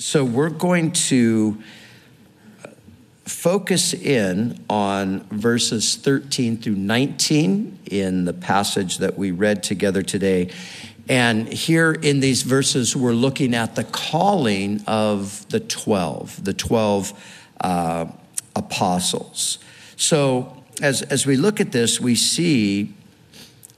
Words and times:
So 0.00 0.24
we're 0.24 0.50
going 0.50 0.90
to 0.90 1.62
focus 3.26 3.94
in 3.94 4.64
on 4.68 5.20
verses 5.28 5.94
13 5.94 6.56
through 6.56 6.74
19 6.74 7.78
in 7.86 8.24
the 8.24 8.32
passage 8.32 8.98
that 8.98 9.16
we 9.16 9.30
read 9.30 9.62
together 9.62 10.02
today. 10.02 10.50
And 11.08 11.46
here 11.46 11.92
in 11.92 12.18
these 12.18 12.42
verses, 12.42 12.96
we're 12.96 13.12
looking 13.12 13.54
at 13.54 13.76
the 13.76 13.84
calling 13.84 14.82
of 14.88 15.48
the 15.50 15.60
12, 15.60 16.44
the 16.44 16.54
12 16.54 17.44
uh, 17.60 18.06
apostles. 18.56 19.60
So 19.94 20.64
as, 20.82 21.02
as 21.02 21.24
we 21.24 21.36
look 21.36 21.60
at 21.60 21.70
this, 21.70 22.00
we 22.00 22.16
see 22.16 22.92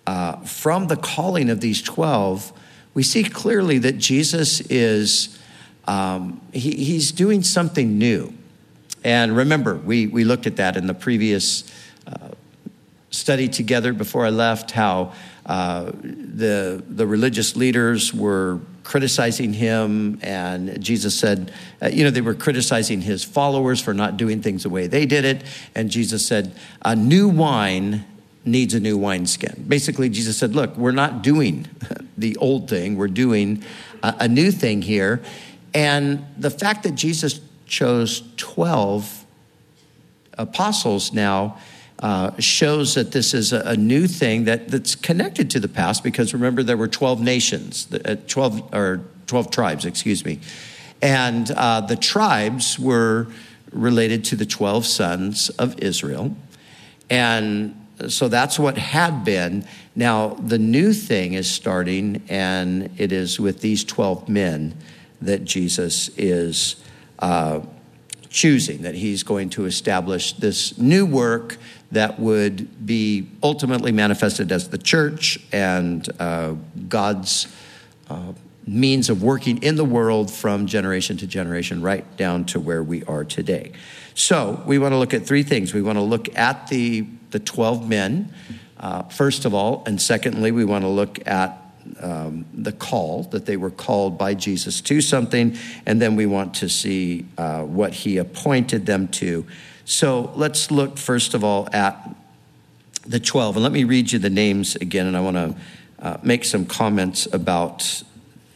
uh, 0.07 0.37
from 0.37 0.87
the 0.87 0.97
calling 0.97 1.51
of 1.51 1.61
these 1.61 1.83
12, 1.83 2.55
we 2.95 3.03
see 3.03 3.23
clearly 3.23 3.77
that 3.81 3.99
Jesus 3.99 4.63
is 4.63 5.39
um, 5.87 6.41
he, 6.53 6.73
he's 6.73 7.13
doing 7.13 7.43
something 7.43 7.99
new. 7.99 8.33
And 9.05 9.37
remember, 9.37 9.77
we, 9.77 10.07
we 10.07 10.25
looked 10.25 10.47
at 10.47 10.57
that 10.57 10.77
in 10.77 10.87
the 10.87 10.95
previous 10.95 11.71
uh, 12.07 12.31
study 13.11 13.49
together 13.49 13.93
before 13.93 14.27
I 14.27 14.31
left, 14.31 14.73
how 14.73 15.13
uh, 15.47 15.93
the, 16.03 16.83
the 16.89 17.07
religious 17.07 17.55
leaders 17.55 18.13
were 18.13 18.61
criticizing 18.83 19.53
him, 19.53 20.19
and 20.23 20.81
Jesus 20.83 21.19
said, 21.19 21.53
uh, 21.83 21.89
you 21.89 22.05
know, 22.05 22.11
they 22.11 22.21
were 22.21 22.35
criticizing 22.35 23.01
his 23.01 23.25
followers 23.25 23.81
for 23.81 23.93
not 23.93 24.17
doing 24.17 24.43
things 24.43 24.63
the 24.63 24.71
way 24.71 24.87
they 24.87 25.07
did 25.07 25.25
it. 25.25 25.43
And 25.75 25.91
Jesus 25.91 26.25
said, 26.25 26.55
a 26.83 26.95
new 26.95 27.29
wine 27.29 28.05
needs 28.45 28.75
a 28.75 28.81
new 28.81 28.97
wineskin. 28.97 29.65
Basically, 29.67 30.09
Jesus 30.09 30.37
said, 30.39 30.55
look, 30.55 30.77
we're 30.77 30.93
not 30.93 31.23
doing 31.23 31.67
the 32.17 32.37
old 32.37 32.71
thing, 32.71 32.97
we're 32.97 33.09
doing 33.09 33.65
a, 34.03 34.15
a 34.21 34.29
new 34.29 34.53
thing 34.53 34.83
here. 34.83 35.21
And 35.77 36.25
the 36.39 36.49
fact 36.49 36.85
that 36.85 36.95
Jesus 36.95 37.39
chose 37.67 38.23
12 38.39 39.27
apostles 40.39 41.13
now 41.13 41.59
uh, 41.99 42.31
shows 42.39 42.95
that 42.95 43.13
this 43.13 43.35
is 43.35 43.53
a, 43.53 43.61
a, 43.61 43.77
new 43.77 44.07
thing 44.07 44.45
that, 44.45 44.69
that's 44.69 44.95
connected 44.95 45.51
to 45.51 45.61
the 45.61 45.69
past 45.69 46.03
because 46.03 46.33
remember 46.33 46.63
there 46.63 46.79
were 46.79 46.89
12 46.89 47.21
nations, 47.21 47.93
uh, 47.93 48.17
12 48.27 48.75
or 48.75 49.03
12 49.27 49.51
tribes, 49.51 49.85
excuse 49.85 50.25
me. 50.25 50.41
And 51.03 51.51
uh, 51.51 51.83
the 51.83 51.97
tribes 51.97 52.79
were 52.79 53.27
related 53.71 54.25
to 54.27 54.37
the 54.37 54.47
12 54.47 54.87
sons 54.87 55.51
of 55.51 55.79
Israel. 55.81 56.35
And 57.11 57.87
so 58.09 58.29
that's 58.29 58.59
what 58.59 58.79
had 58.79 59.27
been. 59.27 59.67
Now, 59.95 60.29
the 60.41 60.59
new 60.59 60.95
thing 60.95 61.35
is 61.35 61.51
starting, 61.51 62.23
and 62.31 62.91
it 62.97 63.13
is 63.13 63.39
with 63.39 63.61
these 63.61 63.85
12 63.85 64.27
men 64.31 64.75
that 65.21 65.45
Jesus 65.45 66.11
is 66.17 66.77
uh, 67.19 67.61
choosing, 68.29 68.83
that 68.83 68.95
he's 68.95 69.23
going 69.23 69.51
to 69.51 69.65
establish 69.65 70.33
this 70.35 70.77
new 70.79 71.07
work 71.07 71.57
that 71.93 72.19
would 72.19 72.87
be 72.87 73.29
ultimately 73.43 73.93
manifested 73.93 74.51
as 74.53 74.69
the 74.69 74.79
church 74.79 75.39
and 75.53 76.09
uh, 76.21 76.55
God's 76.89 77.47
uh, 78.11 78.33
means 78.67 79.09
of 79.09 79.23
working 79.23 79.63
in 79.63 79.77
the 79.77 79.85
world 79.85 80.31
from 80.31 80.67
generation 80.67 81.17
to 81.19 81.27
generation, 81.27 81.81
right 81.81 82.17
down 82.17 82.45
to 82.45 82.61
where 82.61 82.83
we 82.83 83.05
are 83.05 83.25
today. 83.25 83.73
So, 84.15 84.63
we 84.67 84.79
want 84.79 84.93
to 84.93 84.99
look 84.99 85.15
at 85.15 85.25
three 85.27 85.43
things. 85.43 85.73
We 85.73 85.83
want 85.83 85.97
to 85.99 86.03
look 86.03 86.35
at 86.37 86.67
the, 86.69 87.07
the 87.31 87.39
12 87.39 87.89
men, 87.89 88.33
uh, 88.79 89.03
first 89.05 89.45
of 89.45 89.55
all, 89.55 89.85
and 89.87 90.01
secondly, 90.01 90.51
we 90.51 90.65
want 90.65 90.83
to 90.83 90.89
look 90.89 91.27
at 91.27 91.66
um, 92.01 92.47
the 92.53 92.73
call 92.73 93.25
that 93.25 93.47
they 93.47 93.57
were 93.57 93.71
called 93.71 94.19
by 94.19 94.35
Jesus 94.35 94.81
to 94.83 95.01
something, 95.01 95.57
and 95.85 96.01
then 96.01 96.17
we 96.17 96.27
want 96.27 96.55
to 96.55 96.69
see 96.69 97.27
uh, 97.39 97.63
what 97.63 97.93
he 97.93 98.19
appointed 98.19 98.87
them 98.87 99.09
to. 99.09 99.47
So 99.85 100.33
let's 100.35 100.71
look 100.71 100.99
first 100.99 101.35
of 101.35 101.45
all 101.45 101.69
at 101.73 102.15
the 103.07 103.21
12. 103.21 103.57
And 103.57 103.63
let 103.63 103.73
me 103.73 103.85
read 103.85 104.13
you 104.13 104.19
the 104.19 104.31
names 104.31 104.77
again, 104.77 105.07
and 105.07 105.17
I 105.17 105.21
want 105.21 105.37
to 105.37 105.57
uh, 105.99 106.17
make 106.23 106.45
some 106.45 106.67
comments 106.67 107.27
about 107.33 108.03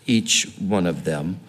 each 0.06 0.52
one 0.58 0.86
of 0.86 1.04
them. 1.04 1.40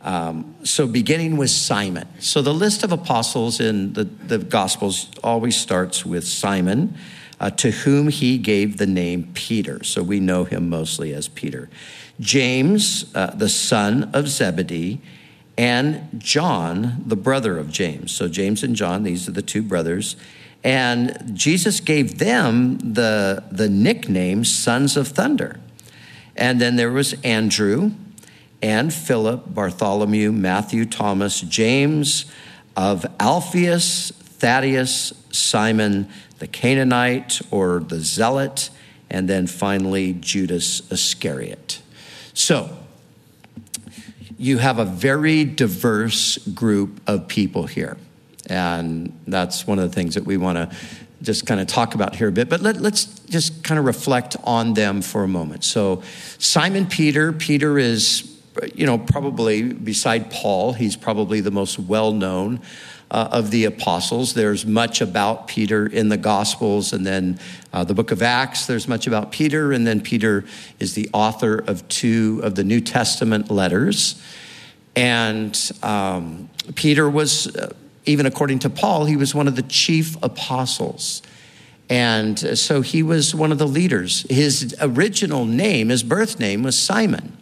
Um, 0.00 0.54
so, 0.62 0.86
beginning 0.86 1.36
with 1.36 1.50
Simon. 1.50 2.06
So, 2.20 2.40
the 2.40 2.54
list 2.54 2.84
of 2.84 2.92
apostles 2.92 3.58
in 3.58 3.94
the, 3.94 4.04
the 4.04 4.38
Gospels 4.38 5.10
always 5.24 5.56
starts 5.56 6.06
with 6.06 6.26
Simon 6.26 6.96
uh, 7.40 7.50
to 7.50 7.70
whom 7.70 8.08
he 8.08 8.38
gave 8.38 8.76
the 8.76 8.86
name 8.86 9.30
Peter. 9.34 9.82
So 9.84 10.02
we 10.02 10.20
know 10.20 10.44
him 10.44 10.68
mostly 10.68 11.12
as 11.14 11.28
Peter. 11.28 11.68
James, 12.20 13.14
uh, 13.14 13.34
the 13.34 13.48
son 13.48 14.10
of 14.12 14.28
Zebedee, 14.28 15.00
and 15.56 16.08
John, 16.18 17.02
the 17.04 17.16
brother 17.16 17.58
of 17.58 17.70
James. 17.70 18.12
So 18.12 18.28
James 18.28 18.62
and 18.62 18.76
John, 18.76 19.02
these 19.02 19.28
are 19.28 19.32
the 19.32 19.42
two 19.42 19.62
brothers. 19.62 20.16
And 20.62 21.34
Jesus 21.34 21.80
gave 21.80 22.18
them 22.18 22.78
the, 22.78 23.44
the 23.50 23.68
nickname 23.68 24.44
Sons 24.44 24.96
of 24.96 25.08
Thunder. 25.08 25.58
And 26.36 26.60
then 26.60 26.76
there 26.76 26.92
was 26.92 27.14
Andrew 27.24 27.92
and 28.62 28.92
Philip, 28.92 29.54
Bartholomew, 29.54 30.32
Matthew, 30.32 30.84
Thomas, 30.84 31.40
James 31.40 32.26
of 32.76 33.06
Alphaeus, 33.18 34.12
Thaddeus, 34.12 35.12
Simon, 35.30 36.08
the 36.38 36.46
Canaanite 36.46 37.40
or 37.50 37.80
the 37.80 38.00
Zealot, 38.00 38.70
and 39.10 39.28
then 39.28 39.46
finally 39.46 40.12
Judas 40.14 40.90
Iscariot. 40.90 41.80
So, 42.34 42.76
you 44.38 44.58
have 44.58 44.78
a 44.78 44.84
very 44.84 45.44
diverse 45.44 46.38
group 46.38 47.00
of 47.06 47.26
people 47.26 47.66
here. 47.66 47.96
And 48.48 49.18
that's 49.26 49.66
one 49.66 49.78
of 49.78 49.90
the 49.90 49.94
things 49.94 50.14
that 50.14 50.24
we 50.24 50.36
want 50.36 50.56
to 50.56 50.76
just 51.20 51.46
kind 51.46 51.60
of 51.60 51.66
talk 51.66 51.96
about 51.96 52.14
here 52.14 52.28
a 52.28 52.32
bit. 52.32 52.48
But 52.48 52.62
let, 52.62 52.76
us 52.76 53.04
just 53.28 53.64
kind 53.64 53.78
of 53.78 53.84
reflect 53.84 54.36
on 54.44 54.74
them 54.74 55.02
for 55.02 55.24
a 55.24 55.28
moment. 55.28 55.64
So, 55.64 56.02
Simon 56.38 56.86
Peter, 56.86 57.32
Peter 57.32 57.78
is, 57.78 58.38
you 58.74 58.86
know, 58.86 58.98
probably 58.98 59.72
beside 59.72 60.30
Paul, 60.30 60.72
he's 60.72 60.96
probably 60.96 61.40
the 61.40 61.50
most 61.50 61.78
well 61.78 62.12
known 62.12 62.60
uh, 63.10 63.28
of 63.32 63.50
the 63.50 63.64
apostles. 63.64 64.34
There's 64.34 64.66
much 64.66 65.00
about 65.00 65.48
Peter 65.48 65.86
in 65.86 66.08
the 66.08 66.16
Gospels, 66.16 66.92
and 66.92 67.06
then 67.06 67.38
uh, 67.72 67.84
the 67.84 67.94
book 67.94 68.10
of 68.10 68.22
Acts, 68.22 68.66
there's 68.66 68.88
much 68.88 69.06
about 69.06 69.32
Peter, 69.32 69.72
and 69.72 69.86
then 69.86 70.00
Peter 70.00 70.44
is 70.78 70.94
the 70.94 71.08
author 71.12 71.58
of 71.58 71.86
two 71.88 72.40
of 72.42 72.54
the 72.54 72.64
New 72.64 72.80
Testament 72.80 73.50
letters. 73.50 74.22
And 74.94 75.58
um, 75.82 76.50
Peter 76.74 77.08
was, 77.08 77.54
uh, 77.56 77.72
even 78.04 78.26
according 78.26 78.60
to 78.60 78.70
Paul, 78.70 79.04
he 79.04 79.16
was 79.16 79.34
one 79.34 79.48
of 79.48 79.56
the 79.56 79.62
chief 79.62 80.16
apostles. 80.22 81.22
And 81.90 82.58
so 82.58 82.82
he 82.82 83.02
was 83.02 83.34
one 83.34 83.50
of 83.50 83.58
the 83.58 83.66
leaders. 83.66 84.26
His 84.28 84.74
original 84.80 85.46
name, 85.46 85.88
his 85.88 86.02
birth 86.02 86.38
name, 86.38 86.62
was 86.62 86.78
Simon. 86.78 87.36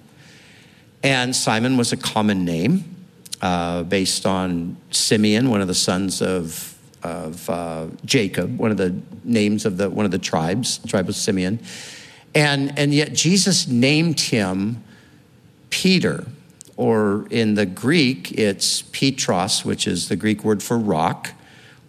And 1.03 1.35
Simon 1.35 1.77
was 1.77 1.93
a 1.93 1.97
common 1.97 2.45
name 2.45 2.96
uh, 3.43 3.83
based 3.83 4.27
on 4.27 4.77
Simeon, 4.91 5.51
one 5.51 5.61
of 5.61 5.69
the 5.69 5.75
sons 5.75 6.23
of 6.23 6.73
of 7.03 7.49
uh, 7.49 7.87
Jacob, 8.05 8.59
one 8.59 8.71
of 8.71 8.77
the 8.77 8.95
names 9.23 9.65
of 9.65 9.77
the 9.77 9.89
one 9.89 10.05
of 10.05 10.11
the 10.11 10.19
tribes, 10.19 10.79
tribe 10.87 11.09
of 11.09 11.15
Simeon, 11.15 11.61
and 12.35 12.77
and 12.79 12.93
yet 12.93 13.13
Jesus 13.13 13.69
named 13.69 14.21
him 14.21 14.83
Peter, 15.71 16.27
or 16.77 17.27
in 17.31 17.55
the 17.55 17.67
Greek 17.67 18.33
it's 18.33 18.83
Petros, 18.83 19.65
which 19.65 19.87
is 19.87 20.09
the 20.09 20.17
Greek 20.17 20.43
word 20.45 20.63
for 20.63 20.79
rock 20.79 21.33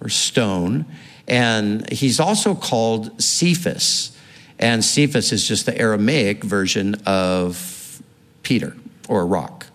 or 0.02 0.10
stone, 0.10 0.86
and 1.28 1.90
he's 1.92 2.20
also 2.20 2.54
called 2.54 3.22
Cephas, 3.22 4.16
and 4.60 4.84
Cephas 4.84 5.32
is 5.32 5.48
just 5.48 5.66
the 5.66 5.78
Aramaic 5.78 6.44
version 6.44 6.96
of 7.06 8.02
Peter 8.44 8.76
or 9.08 9.26
rock. 9.26 9.67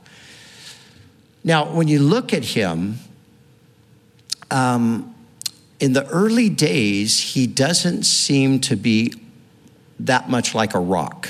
Now, 1.45 1.73
when 1.73 1.89
you 1.89 1.99
look 1.99 2.33
at 2.33 2.45
him, 2.45 2.99
um, 4.51 5.15
in 5.81 5.93
the 5.93 6.07
early 6.09 6.49
days, 6.49 7.19
he 7.19 7.47
doesn't 7.47 8.05
seem 8.05 8.61
to 8.61 8.77
be 8.77 9.15
that 9.99 10.31
much 10.31 10.55
like 10.55 10.75
a 10.75 10.79
rock. 10.79 11.29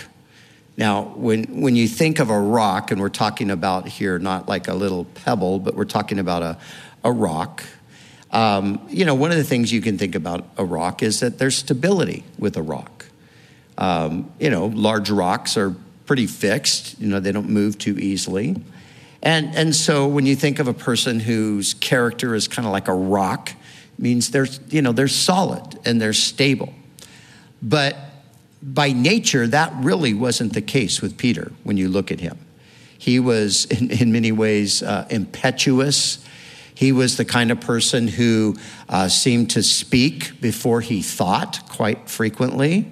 Now, 0.76 1.02
when, 1.02 1.60
when 1.60 1.76
you 1.76 1.88
think 1.88 2.18
of 2.18 2.30
a 2.30 2.38
rock, 2.38 2.90
and 2.90 3.00
we're 3.00 3.08
talking 3.08 3.50
about 3.50 3.88
here 3.88 4.18
not 4.18 4.48
like 4.48 4.68
a 4.68 4.74
little 4.74 5.04
pebble, 5.04 5.58
but 5.58 5.74
we're 5.74 5.84
talking 5.84 6.18
about 6.18 6.42
a, 6.42 6.58
a 7.04 7.12
rock, 7.12 7.62
um, 8.30 8.80
you 8.88 9.04
know, 9.04 9.14
one 9.14 9.30
of 9.30 9.36
the 9.36 9.44
things 9.44 9.72
you 9.72 9.82
can 9.82 9.98
think 9.98 10.14
about 10.14 10.46
a 10.56 10.64
rock 10.64 11.02
is 11.02 11.20
that 11.20 11.38
there's 11.38 11.56
stability 11.56 12.24
with 12.38 12.56
a 12.56 12.62
rock. 12.62 13.06
Um, 13.76 14.32
you 14.38 14.50
know, 14.50 14.66
large 14.66 15.10
rocks 15.10 15.56
are 15.56 15.74
pretty 16.06 16.26
fixed, 16.26 16.98
you 16.98 17.08
know, 17.08 17.20
they 17.20 17.32
don't 17.32 17.48
move 17.48 17.78
too 17.78 17.98
easily. 17.98 18.56
And, 19.22 19.54
and 19.54 19.74
so 19.74 20.06
when 20.06 20.26
you 20.26 20.34
think 20.34 20.58
of 20.58 20.66
a 20.66 20.74
person 20.74 21.20
whose 21.20 21.74
character 21.74 22.34
is 22.34 22.48
kind 22.48 22.66
of 22.66 22.72
like 22.72 22.88
a 22.88 22.94
rock, 22.94 23.52
means 23.98 24.30
they're, 24.30 24.48
you 24.68 24.82
know, 24.82 24.92
they're 24.92 25.08
solid 25.08 25.78
and 25.84 26.00
they're 26.00 26.12
stable. 26.12 26.74
But 27.62 27.96
by 28.62 28.92
nature, 28.92 29.46
that 29.46 29.72
really 29.76 30.12
wasn't 30.12 30.54
the 30.54 30.62
case 30.62 31.00
with 31.00 31.16
Peter 31.16 31.52
when 31.62 31.76
you 31.76 31.88
look 31.88 32.10
at 32.10 32.20
him. 32.20 32.38
He 32.98 33.20
was, 33.20 33.64
in, 33.70 33.90
in 33.90 34.12
many 34.12 34.32
ways, 34.32 34.82
uh, 34.82 35.06
impetuous. 35.08 36.24
He 36.74 36.90
was 36.90 37.16
the 37.16 37.24
kind 37.24 37.52
of 37.52 37.60
person 37.60 38.08
who 38.08 38.56
uh, 38.88 39.08
seemed 39.08 39.50
to 39.50 39.62
speak 39.62 40.40
before 40.40 40.80
he 40.80 41.00
thought 41.00 41.68
quite 41.68 42.08
frequently. 42.08 42.90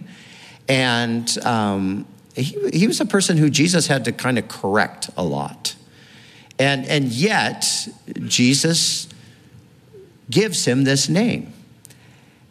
And 0.68 1.36
um, 1.44 2.06
he, 2.36 2.56
he 2.72 2.86
was 2.86 3.00
a 3.00 3.06
person 3.06 3.36
who 3.36 3.50
Jesus 3.50 3.88
had 3.88 4.04
to 4.04 4.12
kind 4.12 4.38
of 4.38 4.46
correct 4.46 5.10
a 5.16 5.24
lot. 5.24 5.74
And, 6.60 6.84
and 6.84 7.06
yet, 7.06 7.88
Jesus 8.26 9.08
gives 10.28 10.66
him 10.66 10.84
this 10.84 11.08
name. 11.08 11.54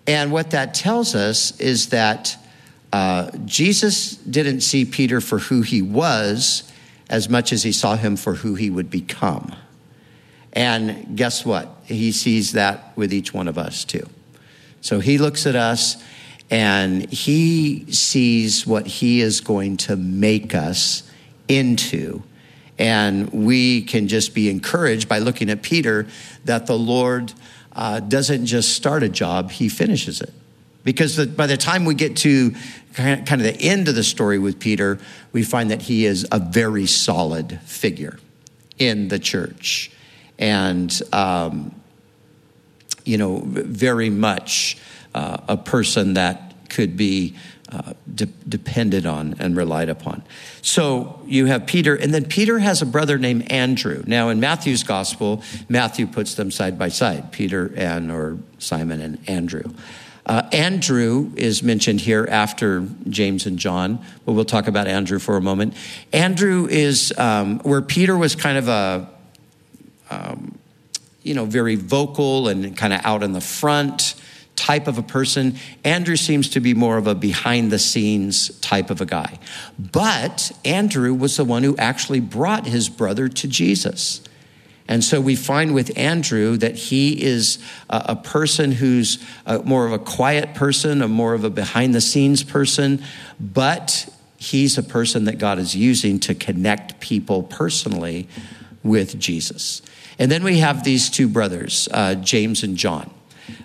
And 0.08 0.32
what 0.32 0.50
that 0.50 0.74
tells 0.74 1.14
us 1.14 1.58
is 1.60 1.90
that 1.90 2.36
uh, 2.92 3.30
Jesus 3.46 4.16
didn't 4.16 4.62
see 4.62 4.84
Peter 4.84 5.22
for 5.22 5.38
who 5.38 5.62
he 5.62 5.84
was 5.84 6.64
as 7.08 7.30
much 7.30 7.54
as 7.54 7.62
he 7.62 7.72
saw 7.72 7.96
him 7.96 8.16
for 8.16 8.34
who 8.34 8.56
he 8.56 8.72
would 8.72 8.90
become. 8.90 9.56
And 10.54 11.16
guess 11.16 11.46
what? 11.46 11.70
He 11.86 12.12
sees 12.12 12.54
that 12.54 12.98
with 12.98 13.14
each 13.14 13.32
one 13.32 13.48
of 13.48 13.60
us 13.60 13.86
too. 13.86 14.10
So 14.82 15.00
he 15.00 15.20
looks 15.20 15.46
at 15.46 15.56
us 15.56 16.04
and 16.50 17.08
he 17.12 17.92
sees 17.92 18.66
what 18.66 18.88
he 18.88 19.22
is 19.22 19.40
going 19.40 19.78
to 19.78 19.96
make 19.96 20.56
us 20.56 21.04
into. 21.48 22.24
And 22.80 23.30
we 23.32 23.82
can 23.82 24.08
just 24.08 24.34
be 24.34 24.50
encouraged 24.50 25.08
by 25.08 25.20
looking 25.20 25.50
at 25.50 25.62
Peter 25.62 26.08
that 26.46 26.66
the 26.66 26.78
Lord 26.78 27.34
uh, 27.74 28.00
doesn't 28.00 28.46
just 28.46 28.74
start 28.74 29.04
a 29.04 29.10
job, 29.10 29.52
he 29.52 29.70
finishes 29.70 30.22
it. 30.22 30.34
Because 30.84 31.18
the, 31.18 31.28
by 31.28 31.46
the 31.46 31.58
time 31.58 31.86
we 31.86 31.94
get 31.94 32.16
to 32.18 32.56
kind 32.94 33.30
of 33.30 33.44
the 33.44 33.58
end 33.62 33.88
of 33.88 33.96
the 33.96 34.04
story 34.04 34.40
with 34.40 34.60
Peter, 34.60 34.98
we 35.34 35.44
find 35.44 35.70
that 35.72 35.84
he 35.84 36.06
is 36.06 36.26
a 36.32 36.40
very 36.40 36.86
solid 36.86 37.60
figure 37.66 38.18
in 38.80 39.10
the 39.10 39.20
church. 39.20 39.92
And, 40.38 41.02
um, 41.12 41.76
you 43.04 43.18
know, 43.18 43.42
very 43.46 44.10
much 44.10 44.78
uh, 45.14 45.38
a 45.48 45.58
person 45.58 46.14
that 46.14 46.54
could 46.70 46.96
be 46.96 47.36
de- 48.16 48.26
depended 48.48 49.06
on 49.06 49.36
and 49.40 49.56
relied 49.56 49.90
upon. 49.90 50.24
So 50.62 51.22
you 51.26 51.46
have 51.46 51.66
Peter, 51.66 51.96
and 51.96 52.14
then 52.14 52.26
Peter 52.26 52.60
has 52.60 52.82
a 52.82 52.86
brother 52.86 53.18
named 53.18 53.52
Andrew. 53.52 54.04
Now, 54.08 54.30
in 54.30 54.40
Matthew's 54.40 54.84
gospel, 54.84 55.44
Matthew 55.68 56.08
puts 56.08 56.36
them 56.36 56.52
side 56.52 56.78
by 56.78 56.90
side 56.90 57.32
Peter 57.32 57.72
and, 57.76 58.12
or 58.12 58.38
Simon 58.58 59.02
and 59.02 59.30
Andrew. 59.30 59.64
Uh, 60.26 60.48
Andrew 60.52 61.32
is 61.36 61.64
mentioned 61.64 62.02
here 62.02 62.28
after 62.30 62.88
James 63.10 63.46
and 63.46 63.58
John, 63.58 64.00
but 64.26 64.34
we'll 64.34 64.46
talk 64.46 64.68
about 64.68 64.88
Andrew 64.88 65.18
for 65.18 65.38
a 65.38 65.42
moment. 65.42 65.76
Andrew 66.14 66.68
is 66.70 67.12
um, 67.18 67.60
where 67.60 67.82
Peter 67.82 68.16
was 68.16 68.36
kind 68.36 68.58
of 68.58 68.68
a, 68.68 69.10
um, 70.12 70.60
you 71.24 71.34
know, 71.34 71.46
very 71.46 71.76
vocal 71.76 72.48
and 72.48 72.78
kind 72.78 72.94
of 72.94 73.02
out 73.04 73.24
in 73.24 73.34
the 73.34 73.42
front 73.42 74.14
type 74.60 74.88
of 74.88 74.98
a 74.98 75.02
person. 75.02 75.56
Andrew 75.86 76.18
seems 76.18 76.50
to 76.50 76.60
be 76.60 76.74
more 76.74 76.98
of 76.98 77.08
a 77.08 77.16
behind 77.16 77.72
the 77.72 77.80
scenes 77.80 78.50
type 78.60 78.90
of 78.90 79.00
a 79.00 79.06
guy. 79.06 79.40
But 79.80 80.52
Andrew 80.66 81.14
was 81.14 81.38
the 81.38 81.46
one 81.46 81.64
who 81.64 81.78
actually 81.78 82.20
brought 82.20 82.68
his 82.68 82.90
brother 82.90 83.30
to 83.30 83.48
Jesus. 83.48 84.22
And 84.90 85.02
so 85.02 85.22
we 85.22 85.36
find 85.36 85.74
with 85.74 85.98
Andrew 85.98 86.58
that 86.58 86.76
he 86.76 87.24
is 87.24 87.60
a, 87.90 88.16
person 88.18 88.74
who's 88.74 89.24
a, 89.46 89.60
more 89.60 89.86
of 89.86 89.94
a 89.94 90.00
quiet 90.00 90.56
person, 90.56 91.02
a 91.02 91.08
more 91.08 91.34
of 91.34 91.46
a 91.46 91.50
behind 91.50 91.96
the 91.96 92.02
scenes 92.02 92.44
person, 92.44 93.02
but 93.40 94.10
he's 94.38 94.78
a 94.78 94.84
person 94.84 95.26
that 95.26 95.38
God 95.38 95.58
is 95.58 95.76
using 95.76 96.20
to 96.22 96.36
connect 96.36 97.00
people 97.00 97.44
personally 97.44 98.28
with 98.84 99.18
Jesus. 99.20 99.82
And 100.18 100.30
then 100.30 100.44
we 100.44 100.58
have 100.58 100.84
these 100.84 101.10
two 101.10 101.30
brothers, 101.30 101.88
uh, 101.92 102.16
James 102.16 102.64
and 102.64 102.76
John. 102.76 103.10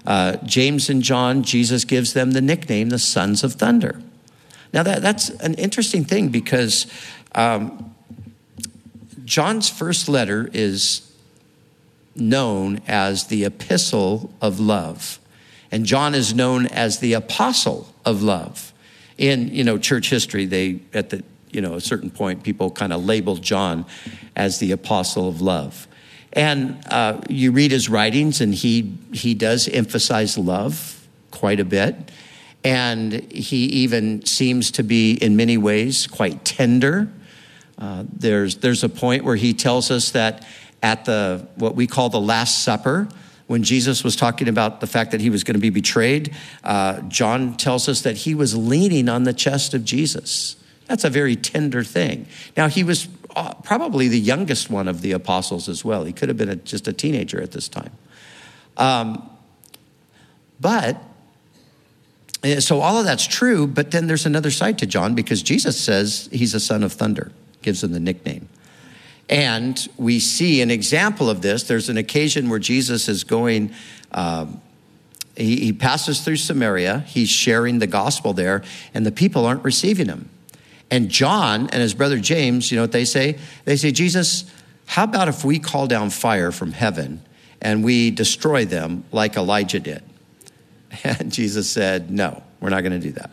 Uh, 0.06 0.36
James 0.44 0.90
and 0.90 1.02
John, 1.02 1.42
Jesus 1.42 1.84
gives 1.84 2.12
them 2.12 2.32
the 2.32 2.40
nickname 2.40 2.90
the 2.90 2.98
sons 2.98 3.44
of 3.44 3.54
thunder. 3.54 4.00
Now, 4.72 4.82
that, 4.82 5.02
that's 5.02 5.30
an 5.30 5.54
interesting 5.54 6.04
thing 6.04 6.28
because 6.28 6.86
um, 7.34 7.94
John's 9.24 9.70
first 9.70 10.08
letter 10.08 10.50
is 10.52 11.12
known 12.16 12.80
as 12.86 13.26
the 13.26 13.44
epistle 13.44 14.32
of 14.40 14.60
love. 14.60 15.18
And 15.70 15.84
John 15.84 16.14
is 16.14 16.34
known 16.34 16.66
as 16.66 16.98
the 16.98 17.14
apostle 17.14 17.92
of 18.04 18.22
love. 18.22 18.72
In, 19.16 19.48
you 19.48 19.64
know, 19.64 19.78
church 19.78 20.10
history, 20.10 20.46
they, 20.46 20.80
at 20.92 21.10
the, 21.10 21.24
you 21.50 21.60
know, 21.60 21.74
a 21.74 21.80
certain 21.80 22.10
point, 22.10 22.42
people 22.42 22.70
kind 22.70 22.92
of 22.92 23.04
labeled 23.04 23.42
John 23.42 23.86
as 24.36 24.58
the 24.58 24.72
apostle 24.72 25.28
of 25.28 25.40
love. 25.40 25.86
And 26.34 26.82
uh, 26.90 27.20
you 27.28 27.52
read 27.52 27.70
his 27.70 27.88
writings, 27.88 28.40
and 28.40 28.52
he, 28.52 28.96
he 29.12 29.34
does 29.34 29.68
emphasize 29.68 30.36
love 30.36 31.06
quite 31.30 31.60
a 31.60 31.64
bit. 31.64 31.96
And 32.64 33.12
he 33.32 33.66
even 33.66 34.24
seems 34.26 34.72
to 34.72 34.82
be, 34.82 35.12
in 35.14 35.36
many 35.36 35.56
ways, 35.56 36.06
quite 36.06 36.44
tender. 36.44 37.08
Uh, 37.78 38.04
there's, 38.12 38.56
there's 38.56 38.82
a 38.82 38.88
point 38.88 39.24
where 39.24 39.36
he 39.36 39.52
tells 39.52 39.90
us 39.90 40.10
that 40.10 40.46
at 40.82 41.04
the, 41.04 41.46
what 41.56 41.74
we 41.74 41.86
call 41.86 42.08
the 42.08 42.20
Last 42.20 42.64
Supper, 42.64 43.08
when 43.46 43.62
Jesus 43.62 44.02
was 44.02 44.16
talking 44.16 44.48
about 44.48 44.80
the 44.80 44.86
fact 44.86 45.10
that 45.10 45.20
he 45.20 45.30
was 45.30 45.44
going 45.44 45.54
to 45.54 45.60
be 45.60 45.70
betrayed, 45.70 46.34
uh, 46.64 47.00
John 47.02 47.56
tells 47.56 47.88
us 47.88 48.02
that 48.02 48.16
he 48.16 48.34
was 48.34 48.56
leaning 48.56 49.08
on 49.08 49.24
the 49.24 49.34
chest 49.34 49.74
of 49.74 49.84
Jesus. 49.84 50.56
That's 50.86 51.04
a 51.04 51.10
very 51.10 51.36
tender 51.36 51.84
thing. 51.84 52.26
Now, 52.56 52.68
he 52.68 52.84
was 52.84 53.08
probably 53.62 54.08
the 54.08 54.18
youngest 54.18 54.70
one 54.70 54.88
of 54.88 55.00
the 55.00 55.12
apostles 55.12 55.68
as 55.68 55.84
well. 55.84 56.04
He 56.04 56.12
could 56.12 56.28
have 56.28 56.38
been 56.38 56.48
a, 56.48 56.56
just 56.56 56.88
a 56.88 56.92
teenager 56.92 57.40
at 57.42 57.52
this 57.52 57.68
time. 57.68 57.92
Um, 58.76 59.28
but, 60.60 60.96
eh, 62.42 62.60
so 62.60 62.80
all 62.80 62.98
of 62.98 63.04
that's 63.04 63.26
true, 63.26 63.66
but 63.66 63.90
then 63.90 64.06
there's 64.06 64.26
another 64.26 64.50
side 64.50 64.78
to 64.78 64.86
John 64.86 65.14
because 65.14 65.42
Jesus 65.42 65.80
says 65.80 66.28
he's 66.32 66.54
a 66.54 66.60
son 66.60 66.82
of 66.82 66.92
thunder, 66.92 67.32
gives 67.62 67.82
him 67.82 67.92
the 67.92 68.00
nickname. 68.00 68.48
And 69.28 69.88
we 69.96 70.20
see 70.20 70.60
an 70.60 70.70
example 70.70 71.30
of 71.30 71.40
this. 71.40 71.62
There's 71.64 71.88
an 71.88 71.96
occasion 71.96 72.50
where 72.50 72.58
Jesus 72.58 73.08
is 73.08 73.24
going, 73.24 73.72
um, 74.12 74.60
he, 75.36 75.56
he 75.56 75.72
passes 75.72 76.20
through 76.20 76.36
Samaria, 76.36 77.00
he's 77.00 77.28
sharing 77.28 77.78
the 77.78 77.86
gospel 77.86 78.32
there, 78.32 78.62
and 78.92 79.04
the 79.04 79.12
people 79.12 79.46
aren't 79.46 79.64
receiving 79.64 80.06
him. 80.06 80.28
And 80.90 81.08
John 81.08 81.68
and 81.70 81.82
his 81.82 81.94
brother 81.94 82.18
James, 82.18 82.70
you 82.70 82.76
know 82.76 82.82
what 82.82 82.92
they 82.92 83.04
say? 83.04 83.38
They 83.64 83.76
say, 83.76 83.90
Jesus, 83.90 84.44
how 84.86 85.04
about 85.04 85.28
if 85.28 85.44
we 85.44 85.58
call 85.58 85.86
down 85.86 86.10
fire 86.10 86.52
from 86.52 86.72
heaven 86.72 87.22
and 87.60 87.82
we 87.82 88.10
destroy 88.10 88.64
them 88.64 89.04
like 89.12 89.36
Elijah 89.36 89.80
did? 89.80 90.02
And 91.02 91.32
Jesus 91.32 91.68
said, 91.68 92.10
No, 92.10 92.40
we're 92.60 92.70
not 92.70 92.82
going 92.82 92.92
to 92.92 93.00
do 93.00 93.10
that. 93.12 93.32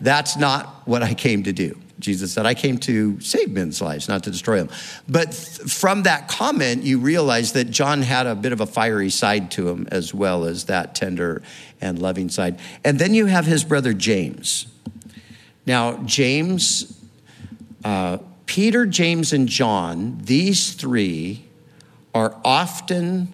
That's 0.00 0.36
not 0.36 0.86
what 0.86 1.02
I 1.02 1.14
came 1.14 1.42
to 1.42 1.52
do. 1.52 1.76
Jesus 2.00 2.32
said, 2.32 2.46
I 2.46 2.54
came 2.54 2.78
to 2.78 3.20
save 3.20 3.50
men's 3.50 3.80
lives, 3.82 4.08
not 4.08 4.24
to 4.24 4.30
destroy 4.30 4.58
them. 4.58 4.70
But 5.08 5.32
th- 5.32 5.70
from 5.70 6.04
that 6.04 6.28
comment, 6.28 6.82
you 6.82 6.98
realize 6.98 7.52
that 7.52 7.64
John 7.64 8.02
had 8.02 8.26
a 8.26 8.34
bit 8.34 8.52
of 8.52 8.60
a 8.60 8.66
fiery 8.66 9.10
side 9.10 9.50
to 9.52 9.68
him 9.68 9.86
as 9.90 10.14
well 10.14 10.44
as 10.44 10.64
that 10.64 10.94
tender 10.94 11.42
and 11.80 11.98
loving 11.98 12.30
side. 12.30 12.58
And 12.84 12.98
then 12.98 13.12
you 13.12 13.26
have 13.26 13.44
his 13.44 13.64
brother 13.64 13.92
James. 13.92 14.66
Now, 15.66 15.98
James 16.04 17.00
uh, 17.84 18.18
Peter, 18.46 18.84
James, 18.86 19.32
and 19.32 19.48
John, 19.48 20.18
these 20.22 20.72
three 20.72 21.44
are 22.14 22.36
often 22.44 23.32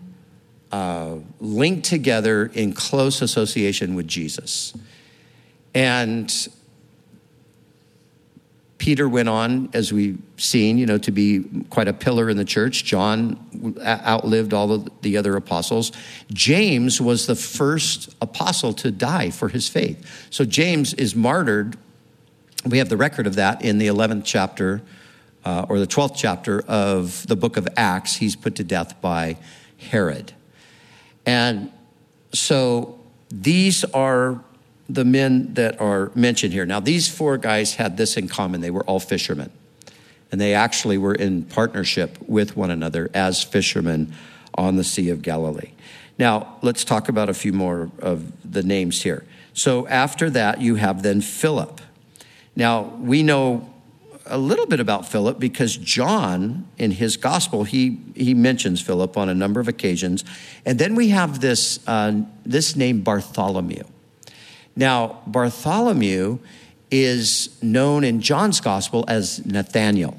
uh, 0.71 1.17
linked 1.41 1.87
together 1.87 2.47
in 2.53 2.73
close 2.73 3.23
association 3.23 3.95
with 3.95 4.07
Jesus. 4.07 4.75
And 5.75 6.31
Peter 8.77 9.09
went 9.09 9.29
on, 9.29 9.71
as 9.73 9.93
we've 9.93 10.21
seen, 10.37 10.77
you 10.77 10.85
know, 10.85 10.99
to 10.99 11.11
be 11.11 11.45
quite 11.71 11.89
a 11.89 11.95
pillar 11.95 12.29
in 12.29 12.37
the 12.37 12.45
church. 12.45 12.85
John 12.85 13.75
outlived 13.83 14.53
all 14.53 14.71
of 14.71 14.89
the 15.01 15.17
other 15.17 15.35
apostles. 15.37 15.93
James 16.31 17.01
was 17.01 17.27
the 17.27 17.35
first 17.35 18.15
apostle 18.21 18.75
to 18.75 18.91
die 18.91 19.31
for 19.31 19.49
his 19.49 19.69
faith. 19.69 20.29
So 20.31 20.45
James 20.45 20.93
is 20.95 21.17
martyred 21.17 21.79
we 22.67 22.79
have 22.79 22.89
the 22.89 22.97
record 22.97 23.27
of 23.27 23.37
that 23.37 23.63
in 23.63 23.79
the 23.79 23.87
11th 23.87 24.23
chapter 24.25 24.83
uh, 25.45 25.67
or 25.69 25.79
the 25.79 25.87
12th 25.87 26.15
chapter 26.17 26.63
of 26.63 27.27
the 27.29 27.37
book 27.37 27.57
of 27.57 27.69
Acts. 27.77 28.17
He's 28.17 28.35
put 28.35 28.57
to 28.57 28.65
death 28.65 29.01
by 29.01 29.37
Herod. 29.79 30.33
And 31.25 31.71
so 32.33 32.99
these 33.31 33.85
are 33.85 34.43
the 34.89 35.05
men 35.05 35.55
that 35.55 35.81
are 35.81 36.11
mentioned 36.15 36.53
here. 36.53 36.67
Now, 36.67 36.81
these 36.81 37.09
four 37.09 37.39
guys 37.39 37.75
had 37.75 37.97
this 37.97 38.17
in 38.17 38.29
common 38.29 38.61
they 38.61 38.71
were 38.71 38.85
all 38.85 39.01
fishermen. 39.01 39.51
And 40.33 40.41
they 40.41 40.55
actually 40.55 40.99
were 40.99 41.15
in 41.15 41.45
partnership 41.45 42.19
with 42.27 42.57
one 42.57 42.71
another 42.71 43.11
as 43.15 43.43
fishermen 43.43 44.13
on 44.55 44.77
the 44.77 44.85
Sea 44.85 45.11
of 45.11 45.23
Galilee. 45.23 45.71
Now, 46.19 46.57
let's 46.63 46.85
talk 46.85 47.09
about 47.09 47.29
a 47.29 47.35
few 47.35 47.53
more 47.53 47.91
of 48.01 48.33
the 48.51 48.63
names 48.63 49.03
here. 49.03 49.25
So, 49.55 49.87
after 49.87 50.29
that, 50.31 50.61
you 50.61 50.75
have 50.77 51.03
then 51.03 51.21
Philip. 51.21 51.81
Now, 52.57 52.83
we 52.83 53.23
know 53.23 53.73
a 54.25 54.39
little 54.39 54.67
bit 54.67 54.81
about 54.81 55.07
Philip 55.07 55.39
because 55.39 55.77
John, 55.77 56.67
in 56.79 56.91
his 56.91 57.17
gospel, 57.17 57.65
he, 57.65 58.01
he 58.15 58.35
mentions 58.35 58.81
Philip 58.81 59.17
on 59.17 59.29
a 59.29 59.35
number 59.35 59.61
of 59.61 59.69
occasions. 59.69 60.25
And 60.65 60.79
then 60.79 60.95
we 60.95 61.11
have 61.11 61.41
this, 61.41 61.79
uh, 61.87 62.23
this 62.45 62.75
name 62.75 63.03
Bartholomew. 63.03 63.85
Now, 64.75 65.21
Bartholomew 65.27 66.39
is 66.91 67.63
known 67.63 68.05
in 68.05 68.21
John's 68.21 68.61
gospel 68.61 69.05
as 69.09 69.45
Nathaniel. 69.45 70.17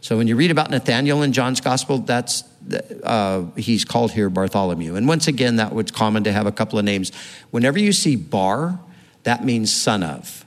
So 0.00 0.16
when 0.16 0.28
you 0.28 0.36
read 0.36 0.50
about 0.50 0.70
Nathaniel 0.70 1.22
in 1.22 1.32
John's 1.32 1.60
gospel, 1.60 1.98
that's 1.98 2.44
uh, 3.02 3.44
he's 3.56 3.84
called 3.84 4.12
here 4.12 4.30
Bartholomew. 4.30 4.96
And 4.96 5.08
once 5.08 5.28
again, 5.28 5.56
that 5.56 5.74
was 5.74 5.90
common 5.90 6.24
to 6.24 6.32
have 6.32 6.46
a 6.46 6.52
couple 6.52 6.78
of 6.78 6.84
names. 6.84 7.12
Whenever 7.50 7.78
you 7.78 7.92
see 7.92 8.16
Bar, 8.16 8.78
that 9.24 9.44
means 9.44 9.74
son 9.74 10.02
of. 10.02 10.43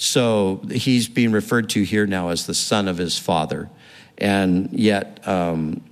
So 0.00 0.62
he's 0.70 1.08
being 1.08 1.30
referred 1.30 1.68
to 1.70 1.82
here 1.82 2.06
now 2.06 2.30
as 2.30 2.46
the 2.46 2.54
son 2.54 2.88
of 2.88 2.96
his 2.96 3.18
father. 3.18 3.68
And 4.16 4.72
yet, 4.72 5.20
um, 5.28 5.82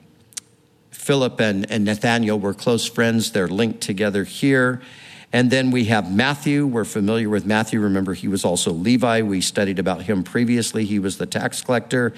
Philip 0.90 1.38
and, 1.42 1.70
and 1.70 1.84
Nathaniel 1.84 2.40
were 2.40 2.54
close 2.54 2.88
friends. 2.88 3.32
They're 3.32 3.48
linked 3.48 3.82
together 3.82 4.24
here. 4.24 4.80
And 5.30 5.50
then 5.50 5.70
we 5.70 5.84
have 5.84 6.10
Matthew. 6.10 6.66
We're 6.66 6.86
familiar 6.86 7.28
with 7.28 7.44
Matthew. 7.44 7.80
Remember, 7.80 8.14
he 8.14 8.28
was 8.28 8.46
also 8.46 8.72
Levi. 8.72 9.20
We 9.20 9.42
studied 9.42 9.78
about 9.78 10.04
him 10.04 10.24
previously. 10.24 10.86
He 10.86 10.98
was 10.98 11.18
the 11.18 11.26
tax 11.26 11.60
collector. 11.60 12.14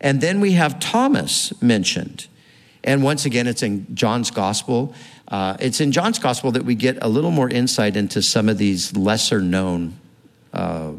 And 0.00 0.22
then 0.22 0.40
we 0.40 0.52
have 0.52 0.80
Thomas 0.80 1.52
mentioned. 1.60 2.28
And 2.82 3.02
once 3.02 3.26
again, 3.26 3.46
it's 3.46 3.62
in 3.62 3.94
John's 3.94 4.30
gospel. 4.30 4.94
Uh, 5.28 5.58
it's 5.60 5.82
in 5.82 5.92
John's 5.92 6.18
gospel 6.18 6.52
that 6.52 6.64
we 6.64 6.74
get 6.74 6.96
a 7.02 7.08
little 7.08 7.30
more 7.30 7.50
insight 7.50 7.94
into 7.94 8.22
some 8.22 8.48
of 8.48 8.56
these 8.56 8.96
lesser 8.96 9.42
known 9.42 9.98
uh, 10.54 10.92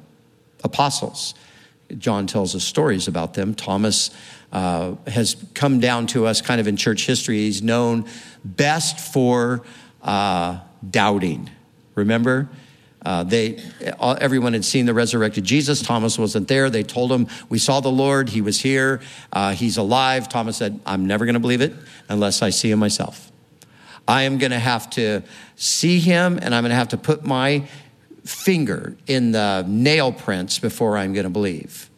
apostles. 0.64 1.34
John 1.98 2.28
tells 2.28 2.56
us 2.56 2.64
stories 2.64 3.08
about 3.08 3.34
them. 3.34 3.54
Thomas 3.56 4.12
uh, 4.52 4.96
has 5.08 5.36
come 5.54 5.80
down 5.80 6.08
to 6.08 6.26
us 6.26 6.42
kind 6.42 6.60
of 6.60 6.68
in 6.68 6.76
church 6.78 7.06
history. 7.06 7.38
He's 7.38 7.62
known 7.62 8.06
best 8.44 9.14
for 9.14 9.64
uh, 10.02 10.60
doubting. 10.90 11.50
Remember? 11.96 12.50
Uh, 13.06 13.24
they, 13.24 13.58
everyone 14.02 14.54
had 14.54 14.66
seen 14.66 14.86
the 14.86 14.94
resurrected 14.94 15.44
Jesus. 15.44 15.82
Thomas 15.82 16.20
wasn't 16.20 16.48
there. 16.48 16.70
They 16.70 16.84
told 16.84 17.12
him, 17.12 17.28
We 17.48 17.58
saw 17.58 17.80
the 17.80 17.92
Lord. 17.92 18.30
He 18.30 18.42
was 18.42 18.60
here. 18.60 19.02
Uh, 19.32 19.54
he's 19.54 19.78
alive. 19.78 20.28
Thomas 20.28 20.58
said, 20.58 20.80
I'm 20.86 21.08
never 21.08 21.26
going 21.26 21.36
to 21.36 21.40
believe 21.40 21.62
it 21.62 21.74
unless 22.10 22.42
I 22.42 22.50
see 22.50 22.70
him 22.70 22.80
myself. 22.80 23.32
I 24.08 24.24
am 24.24 24.38
going 24.38 24.52
to 24.52 24.60
have 24.60 24.90
to 24.92 25.24
see 25.56 26.00
him 26.00 26.40
and 26.42 26.56
I'm 26.56 26.64
going 26.64 26.72
to 26.72 26.76
have 26.76 26.90
to 26.90 26.98
put 26.98 27.24
my 27.24 27.68
finger 28.28 28.98
in 29.08 29.32
the 29.32 29.64
nail 29.68 30.12
prints 30.12 30.60
before 30.60 30.98
I'm 30.98 31.14
going 31.14 31.24
to 31.24 31.30
believe. 31.30 31.90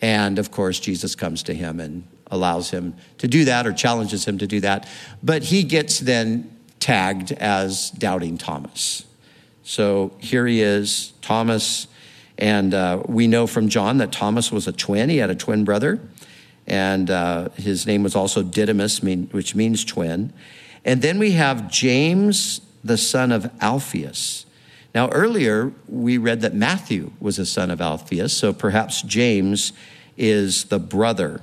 And 0.00 0.38
of 0.38 0.50
course, 0.50 0.80
Jesus 0.80 1.14
comes 1.14 1.42
to 1.44 1.54
him 1.54 1.80
and 1.80 2.04
allows 2.30 2.70
him 2.70 2.94
to 3.18 3.28
do 3.28 3.44
that 3.44 3.66
or 3.66 3.72
challenges 3.72 4.26
him 4.26 4.38
to 4.38 4.46
do 4.46 4.60
that. 4.60 4.88
But 5.22 5.44
he 5.44 5.62
gets 5.62 6.00
then 6.00 6.50
tagged 6.80 7.32
as 7.32 7.90
doubting 7.90 8.36
Thomas. 8.36 9.04
So 9.62 10.12
here 10.18 10.46
he 10.46 10.60
is, 10.60 11.12
Thomas. 11.22 11.86
And 12.36 12.74
uh, 12.74 13.02
we 13.06 13.26
know 13.26 13.46
from 13.46 13.68
John 13.68 13.98
that 13.98 14.12
Thomas 14.12 14.50
was 14.50 14.66
a 14.66 14.72
twin. 14.72 15.08
He 15.08 15.18
had 15.18 15.30
a 15.30 15.34
twin 15.34 15.64
brother. 15.64 16.00
And 16.66 17.10
uh, 17.10 17.50
his 17.50 17.86
name 17.86 18.02
was 18.02 18.16
also 18.16 18.42
Didymus, 18.42 19.02
mean, 19.02 19.28
which 19.32 19.54
means 19.54 19.84
twin. 19.84 20.32
And 20.84 21.00
then 21.00 21.18
we 21.18 21.32
have 21.32 21.70
James, 21.70 22.60
the 22.82 22.98
son 22.98 23.32
of 23.32 23.50
Alphaeus. 23.60 24.44
Now, 24.94 25.08
earlier 25.08 25.72
we 25.88 26.18
read 26.18 26.40
that 26.42 26.54
Matthew 26.54 27.12
was 27.18 27.38
a 27.38 27.46
son 27.46 27.70
of 27.70 27.80
Alphaeus, 27.80 28.32
so 28.32 28.52
perhaps 28.52 29.02
James 29.02 29.72
is 30.16 30.64
the 30.66 30.78
brother. 30.78 31.40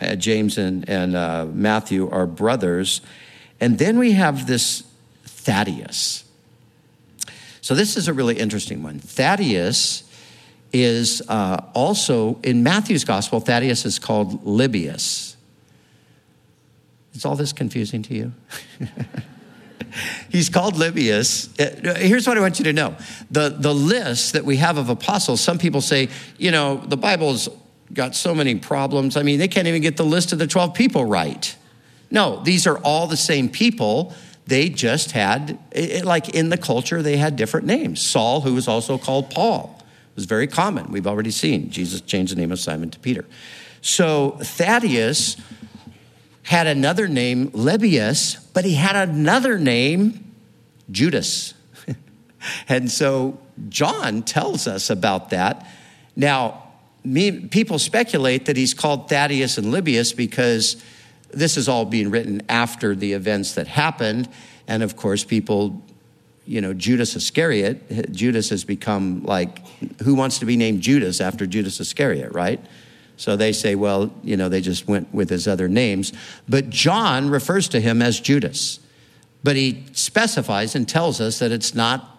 Uh, 0.00 0.16
James 0.16 0.58
and, 0.58 0.88
and 0.88 1.14
uh, 1.14 1.46
Matthew 1.52 2.10
are 2.10 2.26
brothers. 2.26 3.00
And 3.60 3.78
then 3.78 3.96
we 3.96 4.12
have 4.12 4.48
this 4.48 4.82
Thaddeus. 5.24 6.24
So, 7.60 7.74
this 7.74 7.96
is 7.96 8.08
a 8.08 8.12
really 8.12 8.38
interesting 8.38 8.82
one. 8.82 8.98
Thaddeus 8.98 10.02
is 10.72 11.22
uh, 11.28 11.62
also 11.74 12.40
in 12.42 12.64
Matthew's 12.64 13.04
gospel, 13.04 13.38
Thaddeus 13.38 13.84
is 13.86 14.00
called 14.00 14.44
Lebbaeus. 14.44 15.36
Is 17.14 17.24
all 17.24 17.36
this 17.36 17.52
confusing 17.52 18.02
to 18.02 18.14
you? 18.14 18.32
He's 20.30 20.48
called 20.48 20.74
Lebbaeus. 20.74 21.60
Uh, 21.60 21.94
here's 21.98 22.26
what 22.26 22.36
I 22.36 22.40
want 22.40 22.58
you 22.58 22.64
to 22.64 22.72
know 22.72 22.96
the, 23.30 23.48
the 23.50 23.74
list 23.74 24.32
that 24.32 24.44
we 24.44 24.56
have 24.56 24.76
of 24.78 24.88
apostles, 24.88 25.40
some 25.40 25.58
people 25.58 25.80
say, 25.80 26.08
you 26.38 26.50
know, 26.50 26.76
the 26.76 26.96
Bible's 26.96 27.48
got 27.92 28.14
so 28.14 28.34
many 28.34 28.54
problems. 28.56 29.16
I 29.16 29.22
mean, 29.22 29.38
they 29.38 29.48
can't 29.48 29.68
even 29.68 29.82
get 29.82 29.96
the 29.96 30.04
list 30.04 30.32
of 30.32 30.38
the 30.38 30.46
12 30.46 30.74
people 30.74 31.04
right. 31.04 31.56
No, 32.10 32.42
these 32.42 32.66
are 32.66 32.78
all 32.78 33.06
the 33.06 33.16
same 33.16 33.48
people. 33.48 34.14
They 34.46 34.68
just 34.68 35.12
had, 35.12 35.58
it, 35.72 36.04
like 36.04 36.30
in 36.30 36.50
the 36.50 36.58
culture, 36.58 37.02
they 37.02 37.16
had 37.16 37.36
different 37.36 37.66
names. 37.66 38.00
Saul, 38.00 38.42
who 38.42 38.54
was 38.54 38.68
also 38.68 38.98
called 38.98 39.30
Paul, 39.30 39.82
was 40.14 40.26
very 40.26 40.46
common. 40.46 40.92
We've 40.92 41.06
already 41.06 41.30
seen 41.30 41.70
Jesus 41.70 42.00
changed 42.00 42.32
the 42.32 42.40
name 42.40 42.52
of 42.52 42.58
Simon 42.58 42.90
to 42.90 42.98
Peter. 42.98 43.24
So 43.80 44.38
Thaddeus 44.40 45.36
had 46.44 46.66
another 46.66 47.08
name, 47.08 47.50
Lebbaeus, 47.50 48.38
but 48.52 48.64
he 48.64 48.74
had 48.74 48.96
another 48.96 49.58
name, 49.58 50.32
Judas. 50.90 51.54
and 52.68 52.90
so 52.90 53.38
John 53.68 54.22
tells 54.22 54.66
us 54.66 54.90
about 54.90 55.30
that. 55.30 55.66
Now, 56.14 56.62
me, 57.02 57.46
people 57.48 57.78
speculate 57.78 58.46
that 58.46 58.56
he's 58.56 58.74
called 58.74 59.08
Thaddeus 59.08 59.58
and 59.58 59.68
Lebbaeus 59.68 60.14
because 60.14 60.82
this 61.30 61.56
is 61.56 61.68
all 61.68 61.86
being 61.86 62.10
written 62.10 62.42
after 62.48 62.94
the 62.94 63.14
events 63.14 63.54
that 63.54 63.66
happened. 63.66 64.28
And 64.68 64.82
of 64.82 64.96
course, 64.96 65.24
people, 65.24 65.82
you 66.46 66.60
know, 66.60 66.74
Judas 66.74 67.16
Iscariot, 67.16 68.12
Judas 68.12 68.50
has 68.50 68.64
become 68.64 69.24
like, 69.24 69.66
who 70.02 70.14
wants 70.14 70.38
to 70.40 70.46
be 70.46 70.56
named 70.56 70.82
Judas 70.82 71.22
after 71.22 71.46
Judas 71.46 71.80
Iscariot, 71.80 72.32
right? 72.32 72.60
So 73.16 73.36
they 73.36 73.52
say, 73.52 73.74
well, 73.74 74.12
you 74.22 74.36
know, 74.36 74.48
they 74.48 74.60
just 74.60 74.88
went 74.88 75.12
with 75.14 75.30
his 75.30 75.46
other 75.46 75.68
names. 75.68 76.12
But 76.48 76.70
John 76.70 77.30
refers 77.30 77.68
to 77.68 77.80
him 77.80 78.02
as 78.02 78.18
Judas. 78.20 78.80
But 79.42 79.56
he 79.56 79.84
specifies 79.92 80.74
and 80.74 80.88
tells 80.88 81.20
us 81.20 81.38
that 81.38 81.52
it's 81.52 81.74
not 81.74 82.18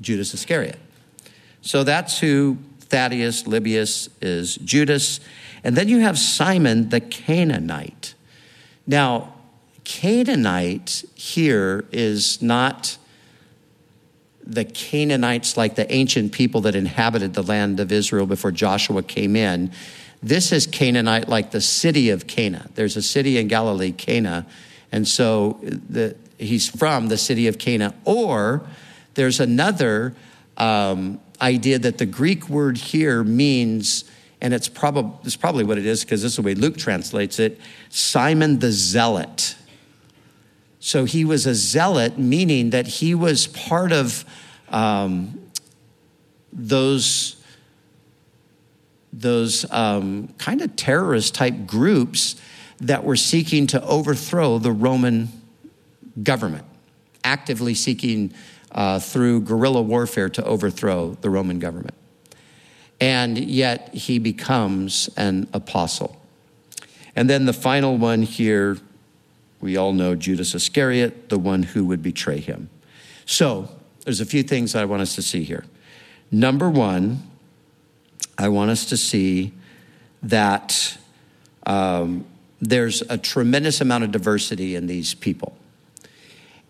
Judas 0.00 0.34
Iscariot. 0.34 0.78
So 1.62 1.84
that's 1.84 2.18
who 2.18 2.58
Thaddeus, 2.80 3.44
Lebbaeus 3.44 4.10
is 4.20 4.56
Judas. 4.56 5.20
And 5.64 5.76
then 5.76 5.88
you 5.88 6.00
have 6.00 6.18
Simon 6.18 6.90
the 6.90 7.00
Canaanite. 7.00 8.14
Now, 8.86 9.34
Canaanite 9.84 11.04
here 11.14 11.84
is 11.90 12.42
not 12.42 12.98
the 14.44 14.64
Canaanites 14.64 15.56
like 15.56 15.76
the 15.76 15.90
ancient 15.92 16.32
people 16.32 16.60
that 16.62 16.74
inhabited 16.74 17.34
the 17.34 17.42
land 17.42 17.80
of 17.80 17.92
Israel 17.92 18.26
before 18.26 18.50
Joshua 18.50 19.02
came 19.02 19.36
in. 19.36 19.72
This 20.22 20.52
is 20.52 20.66
Canaanite, 20.66 21.28
like 21.28 21.50
the 21.50 21.60
city 21.60 22.10
of 22.10 22.26
Cana. 22.26 22.68
There's 22.74 22.96
a 22.96 23.02
city 23.02 23.38
in 23.38 23.48
Galilee, 23.48 23.90
Cana, 23.90 24.46
and 24.92 25.08
so 25.08 25.58
the, 25.62 26.14
he's 26.38 26.68
from 26.68 27.08
the 27.08 27.18
city 27.18 27.48
of 27.48 27.58
Cana. 27.58 27.94
Or 28.04 28.62
there's 29.14 29.40
another 29.40 30.14
um, 30.56 31.20
idea 31.40 31.78
that 31.80 31.98
the 31.98 32.06
Greek 32.06 32.48
word 32.48 32.78
here 32.78 33.24
means, 33.24 34.04
and 34.40 34.54
it's, 34.54 34.68
prob- 34.68 35.20
it's 35.24 35.36
probably 35.36 35.64
what 35.64 35.76
it 35.78 35.86
is 35.86 36.04
because 36.04 36.22
this 36.22 36.32
is 36.32 36.36
the 36.36 36.42
way 36.42 36.54
Luke 36.54 36.76
translates 36.76 37.38
it 37.38 37.60
Simon 37.88 38.60
the 38.60 38.70
Zealot. 38.70 39.56
So 40.78 41.04
he 41.04 41.24
was 41.24 41.46
a 41.46 41.54
zealot, 41.54 42.18
meaning 42.18 42.70
that 42.70 42.86
he 42.86 43.14
was 43.14 43.46
part 43.46 43.92
of 43.92 44.24
um, 44.68 45.40
those 46.52 47.41
those 49.12 49.70
um, 49.70 50.28
kind 50.38 50.62
of 50.62 50.74
terrorist 50.76 51.34
type 51.34 51.66
groups 51.66 52.40
that 52.80 53.04
were 53.04 53.16
seeking 53.16 53.66
to 53.68 53.82
overthrow 53.84 54.58
the 54.58 54.72
Roman 54.72 55.28
government, 56.22 56.64
actively 57.22 57.74
seeking 57.74 58.32
uh, 58.72 58.98
through 58.98 59.42
guerrilla 59.42 59.82
warfare 59.82 60.28
to 60.30 60.44
overthrow 60.44 61.16
the 61.20 61.30
Roman 61.30 61.58
government. 61.58 61.94
And 63.00 63.38
yet 63.38 63.94
he 63.94 64.18
becomes 64.18 65.10
an 65.16 65.48
apostle. 65.52 66.16
And 67.14 67.28
then 67.28 67.44
the 67.46 67.52
final 67.52 67.98
one 67.98 68.22
here, 68.22 68.78
we 69.60 69.76
all 69.76 69.92
know 69.92 70.14
Judas 70.14 70.54
Iscariot, 70.54 71.28
the 71.28 71.38
one 71.38 71.62
who 71.62 71.84
would 71.84 72.02
betray 72.02 72.40
him. 72.40 72.70
So 73.26 73.68
there's 74.04 74.20
a 74.20 74.26
few 74.26 74.42
things 74.42 74.74
I 74.74 74.84
want 74.84 75.02
us 75.02 75.14
to 75.16 75.22
see 75.22 75.44
here. 75.44 75.64
Number 76.30 76.70
one, 76.70 77.22
I 78.38 78.48
want 78.48 78.70
us 78.70 78.86
to 78.86 78.96
see 78.96 79.52
that 80.22 80.96
um, 81.66 82.24
there's 82.60 83.02
a 83.02 83.18
tremendous 83.18 83.80
amount 83.80 84.04
of 84.04 84.12
diversity 84.12 84.74
in 84.74 84.86
these 84.86 85.14
people. 85.14 85.56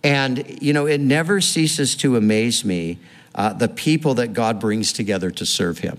And, 0.04 0.60
you 0.62 0.72
know, 0.72 0.86
it 0.86 1.00
never 1.00 1.40
ceases 1.40 1.94
to 1.96 2.16
amaze 2.16 2.64
me 2.64 2.98
uh, 3.34 3.52
the 3.52 3.68
people 3.68 4.14
that 4.14 4.32
God 4.32 4.58
brings 4.58 4.92
together 4.92 5.30
to 5.30 5.46
serve 5.46 5.78
Him. 5.78 5.98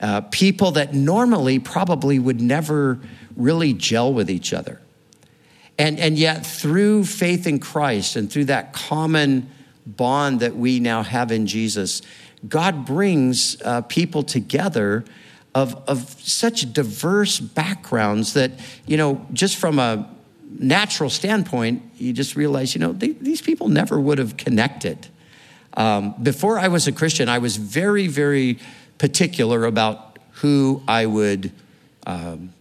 uh, 0.00 0.22
people 0.22 0.72
that 0.72 0.94
normally 0.94 1.58
probably 1.58 2.18
would 2.18 2.40
never 2.40 2.98
really 3.36 3.72
gel 3.72 4.12
with 4.12 4.30
each 4.30 4.52
other. 4.52 4.80
And, 5.78 5.98
and 5.98 6.18
yet, 6.18 6.44
through 6.44 7.04
faith 7.04 7.46
in 7.46 7.58
Christ 7.58 8.16
and 8.16 8.30
through 8.30 8.46
that 8.46 8.72
common 8.72 9.50
bond 9.86 10.40
that 10.40 10.56
we 10.56 10.80
now 10.80 11.02
have 11.02 11.32
in 11.32 11.46
Jesus, 11.46 12.02
God 12.48 12.86
brings 12.86 13.60
uh, 13.62 13.82
people 13.82 14.22
together 14.22 15.04
of, 15.54 15.74
of 15.88 16.08
such 16.20 16.72
diverse 16.72 17.40
backgrounds 17.40 18.34
that, 18.34 18.52
you 18.86 18.96
know, 18.96 19.26
just 19.32 19.56
from 19.56 19.78
a 19.78 20.08
natural 20.58 21.10
standpoint, 21.10 21.82
you 21.96 22.12
just 22.12 22.36
realize, 22.36 22.74
you 22.74 22.80
know, 22.80 22.92
they, 22.92 23.08
these 23.08 23.40
people 23.42 23.68
never 23.68 24.00
would 24.00 24.18
have 24.18 24.36
connected. 24.36 25.08
Um, 25.74 26.14
before 26.22 26.58
I 26.58 26.68
was 26.68 26.86
a 26.86 26.92
Christian, 26.92 27.28
I 27.28 27.38
was 27.38 27.56
very, 27.56 28.06
very 28.06 28.58
particular 28.98 29.64
about 29.64 30.18
who 30.32 30.82
I 30.88 31.06
would 31.06 31.52
um, 32.06 32.52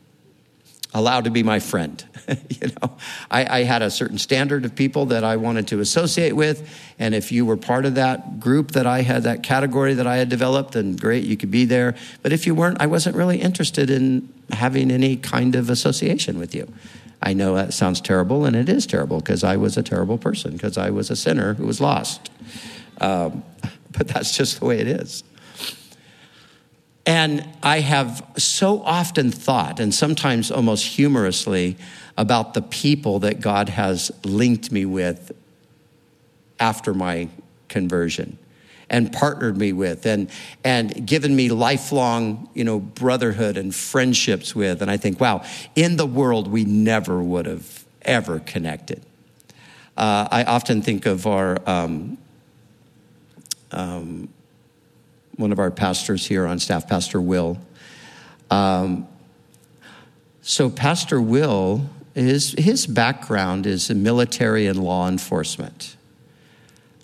allow 0.94 1.22
to 1.22 1.30
be 1.30 1.44
my 1.44 1.60
friend. 1.60 2.04
you 2.50 2.68
know, 2.82 2.98
I, 3.30 3.60
I, 3.60 3.64
had 3.64 3.82
a 3.82 3.92
certain 3.92 4.18
standard 4.18 4.66
of 4.66 4.76
people 4.76 5.08
that 5.08 5.24
I 5.24 5.36
wanted 5.38 5.68
to 5.70 5.80
associate 5.80 6.34
with, 6.34 6.68
and 6.98 7.14
if 7.14 7.32
you 7.32 7.46
were 7.46 7.58
part 7.58 7.86
of 7.86 7.96
that 7.96 8.40
group 8.40 8.72
that 8.72 8.88
I 8.88 9.02
had, 9.02 9.24
that 9.24 9.44
category 9.44 9.94
that 9.94 10.08
I 10.08 10.18
had 10.18 10.30
developed, 10.30 10.74
then 10.74 10.96
great, 10.96 11.24
you 11.24 11.38
could 11.38 11.52
be 11.52 11.66
there. 11.66 11.96
But 12.24 12.34
if 12.34 12.48
you 12.48 12.56
weren't, 12.56 12.82
I 12.82 12.88
wasn't 12.88 13.16
really 13.16 13.40
interested 13.40 13.90
in 13.90 14.32
having 14.52 14.90
any 14.92 15.16
kind 15.16 15.56
of 15.56 15.70
association 15.70 16.40
with 16.40 16.56
you. 16.56 16.72
I 17.22 17.34
know 17.34 17.56
that 17.56 17.74
sounds 17.74 18.02
terrible, 18.02 18.46
and 18.46 18.56
it 18.56 18.70
is 18.70 18.88
terrible 18.88 19.20
because 19.20 19.44
I 19.44 19.58
was 19.58 19.78
a 19.78 19.84
terrible 19.84 20.18
person 20.18 20.54
because 20.54 20.78
I 20.78 20.90
was 20.90 21.12
a 21.12 21.16
sinner 21.16 21.54
who 21.54 21.66
was 21.66 21.82
lost. 21.82 22.32
Um, 23.00 23.44
but 23.92 24.08
that's 24.08 24.36
just 24.36 24.60
the 24.60 24.66
way 24.66 24.80
it 24.80 24.88
is. 24.88 25.24
And 27.10 27.44
I 27.64 27.80
have 27.80 28.24
so 28.38 28.84
often 28.84 29.32
thought, 29.32 29.80
and 29.80 29.92
sometimes 29.92 30.52
almost 30.52 30.86
humorously, 30.86 31.76
about 32.16 32.54
the 32.54 32.62
people 32.62 33.18
that 33.22 33.42
God 33.42 33.68
has 33.70 34.12
linked 34.24 34.72
me 34.72 34.86
with 34.86 35.32
after 36.60 36.94
my 36.94 37.30
conversion 37.68 38.38
and 38.92 39.12
partnered 39.12 39.58
me 39.58 39.74
with 39.74 40.06
and, 40.06 40.30
and 40.64 41.08
given 41.08 41.36
me 41.36 41.50
lifelong 41.50 42.48
you 42.54 42.64
know 42.64 42.80
brotherhood 42.80 43.58
and 43.58 43.74
friendships 43.74 44.54
with. 44.54 44.80
And 44.80 44.92
i 44.92 44.98
think 44.98 45.20
wow 45.20 45.44
in 45.76 45.98
the 45.98 46.06
world 46.06 46.48
we 46.48 46.64
never 46.64 47.24
would 47.24 47.48
have 47.48 47.86
ever 48.04 48.40
connected. 48.40 49.04
Uh, 49.98 50.28
i 50.30 50.44
often 50.44 50.84
think 50.84 51.08
of 51.08 51.26
our 51.26 51.58
um, 51.68 52.20
um, 53.72 54.30
one 55.40 55.54
of 55.54 55.60
our 55.60 55.72
pastors 55.72 56.28
here 56.28 56.46
on 56.46 56.60
staff, 56.60 56.88
Pastor 56.88 57.22
Will. 57.22 57.58
Um, 58.52 59.08
so, 60.42 60.70
Pastor 60.70 61.22
Will, 61.22 61.90
his, 62.14 62.54
his 62.58 62.86
background 62.86 63.66
is 63.66 63.90
in 63.90 64.04
military 64.04 64.68
and 64.68 64.84
law 64.84 65.08
enforcement. 65.08 65.96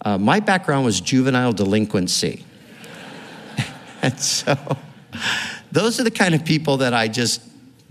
Uh, 0.03 0.17
my 0.17 0.41
background 0.41 0.83
was 0.83 0.99
juvenile 0.99 1.53
delinquency. 1.53 2.45
and 4.01 4.19
so, 4.19 4.57
those 5.71 5.99
are 5.99 6.03
the 6.03 6.11
kind 6.11 6.35
of 6.35 6.43
people 6.43 6.77
that 6.77 6.93
I 6.93 7.07
just 7.07 7.41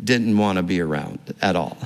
didn't 0.02 0.36
want 0.36 0.56
to 0.56 0.62
be 0.62 0.80
around 0.80 1.18
at 1.40 1.56
all. 1.56 1.78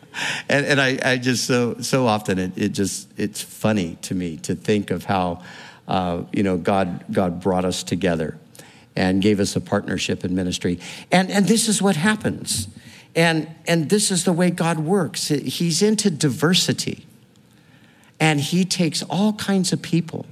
and, 0.48 0.64
and 0.64 0.80
I, 0.80 0.98
I, 1.04 1.16
just 1.18 1.44
so 1.44 1.80
so 1.80 2.06
often 2.06 2.38
it, 2.38 2.52
it 2.56 2.68
just 2.70 3.08
it's 3.18 3.42
funny 3.42 3.98
to 4.02 4.14
me 4.14 4.38
to 4.38 4.54
think 4.54 4.90
of 4.90 5.04
how 5.04 5.42
uh, 5.88 6.22
you 6.32 6.42
know, 6.42 6.56
God, 6.56 7.04
God 7.10 7.40
brought 7.40 7.64
us 7.64 7.82
together 7.82 8.38
and 8.94 9.20
gave 9.20 9.40
us 9.40 9.54
a 9.56 9.60
partnership 9.60 10.24
in 10.24 10.34
ministry. 10.34 10.80
And, 11.12 11.30
and 11.30 11.46
this 11.46 11.68
is 11.68 11.82
what 11.82 11.96
happens. 11.96 12.68
And, 13.14 13.48
and 13.66 13.88
this 13.88 14.10
is 14.10 14.24
the 14.24 14.32
way 14.32 14.50
God 14.50 14.78
works. 14.80 15.28
He's 15.28 15.82
into 15.82 16.10
diversity. 16.10 17.06
And 18.18 18.40
He 18.40 18.64
takes 18.64 19.02
all 19.02 19.34
kinds 19.34 19.72
of 19.72 19.82
people 19.82 20.26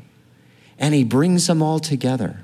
and 0.79 0.95
He 0.95 1.05
brings 1.05 1.47
them 1.47 1.63
all 1.63 1.79
together. 1.79 2.41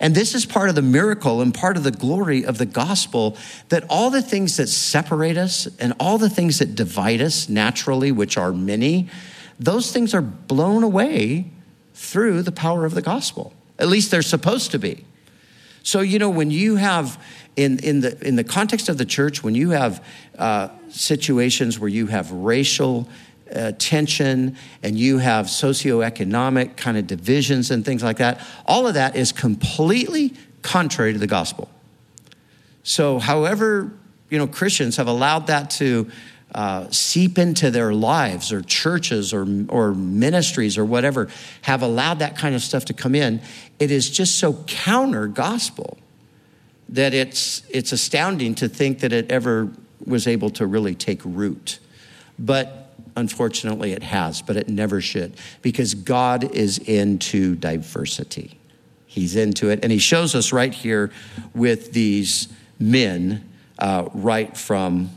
And 0.00 0.14
this 0.14 0.34
is 0.34 0.46
part 0.46 0.68
of 0.68 0.74
the 0.74 0.82
miracle 0.82 1.40
and 1.40 1.52
part 1.54 1.76
of 1.76 1.84
the 1.84 1.90
glory 1.90 2.44
of 2.44 2.58
the 2.58 2.66
gospel 2.66 3.36
that 3.68 3.84
all 3.88 4.10
the 4.10 4.22
things 4.22 4.56
that 4.56 4.68
separate 4.68 5.36
us 5.36 5.68
and 5.78 5.94
all 6.00 6.18
the 6.18 6.30
things 6.30 6.58
that 6.58 6.74
divide 6.74 7.20
us 7.20 7.48
naturally, 7.48 8.10
which 8.10 8.36
are 8.36 8.52
many, 8.52 9.08
those 9.58 9.92
things 9.92 10.14
are 10.14 10.22
blown 10.22 10.82
away 10.82 11.50
through 11.94 12.42
the 12.42 12.52
power 12.52 12.84
of 12.84 12.94
the 12.94 13.02
gospel. 13.02 13.52
At 13.78 13.88
least 13.88 14.10
they're 14.10 14.22
supposed 14.22 14.70
to 14.72 14.78
be. 14.78 15.04
So, 15.82 16.00
you 16.00 16.18
know, 16.18 16.30
when 16.30 16.50
you 16.50 16.76
have, 16.76 17.22
in, 17.56 17.78
in, 17.80 18.00
the, 18.00 18.26
in 18.26 18.36
the 18.36 18.44
context 18.44 18.88
of 18.88 18.98
the 18.98 19.04
church, 19.04 19.42
when 19.42 19.54
you 19.54 19.70
have 19.70 20.04
uh, 20.38 20.68
situations 20.88 21.78
where 21.78 21.90
you 21.90 22.06
have 22.06 22.30
racial 22.32 23.08
uh, 23.54 23.72
tension 23.78 24.56
and 24.82 24.98
you 24.98 25.18
have 25.18 25.46
socioeconomic 25.46 26.76
kind 26.76 26.96
of 26.96 27.06
divisions 27.06 27.70
and 27.70 27.84
things 27.84 28.02
like 28.02 28.16
that, 28.16 28.40
all 28.66 28.86
of 28.86 28.94
that 28.94 29.14
is 29.14 29.30
completely 29.30 30.32
contrary 30.62 31.12
to 31.12 31.18
the 31.18 31.26
gospel. 31.26 31.68
So, 32.82 33.18
however, 33.18 33.92
you 34.30 34.38
know, 34.38 34.46
Christians 34.46 34.96
have 34.96 35.06
allowed 35.06 35.46
that 35.48 35.70
to 35.72 36.10
uh, 36.54 36.88
seep 36.90 37.36
into 37.36 37.70
their 37.70 37.92
lives 37.92 38.52
or 38.52 38.62
churches 38.62 39.32
or, 39.32 39.46
or 39.68 39.92
ministries 39.92 40.78
or 40.78 40.84
whatever 40.84 41.28
have 41.62 41.82
allowed 41.82 42.20
that 42.20 42.36
kind 42.36 42.54
of 42.54 42.62
stuff 42.62 42.84
to 42.84 42.94
come 42.94 43.14
in, 43.14 43.40
it 43.80 43.90
is 43.90 44.08
just 44.08 44.38
so 44.38 44.54
counter 44.66 45.26
gospel 45.26 45.98
that 46.88 47.12
it's, 47.12 47.64
it's 47.70 47.90
astounding 47.90 48.54
to 48.54 48.68
think 48.68 49.00
that 49.00 49.12
it 49.12 49.30
ever 49.32 49.68
was 50.06 50.28
able 50.28 50.50
to 50.50 50.66
really 50.66 50.94
take 50.94 51.20
root. 51.24 51.80
But 52.38 52.94
unfortunately, 53.16 53.92
it 53.92 54.04
has, 54.04 54.40
but 54.40 54.56
it 54.56 54.68
never 54.68 55.00
should 55.00 55.34
because 55.60 55.94
God 55.94 56.44
is 56.54 56.78
into 56.78 57.56
diversity. 57.56 58.60
He's 59.06 59.34
into 59.34 59.70
it. 59.70 59.80
And 59.82 59.90
He 59.90 59.98
shows 59.98 60.34
us 60.34 60.52
right 60.52 60.72
here 60.72 61.10
with 61.54 61.92
these 61.92 62.48
men 62.78 63.48
uh, 63.78 64.08
right 64.12 64.56
from 64.56 65.10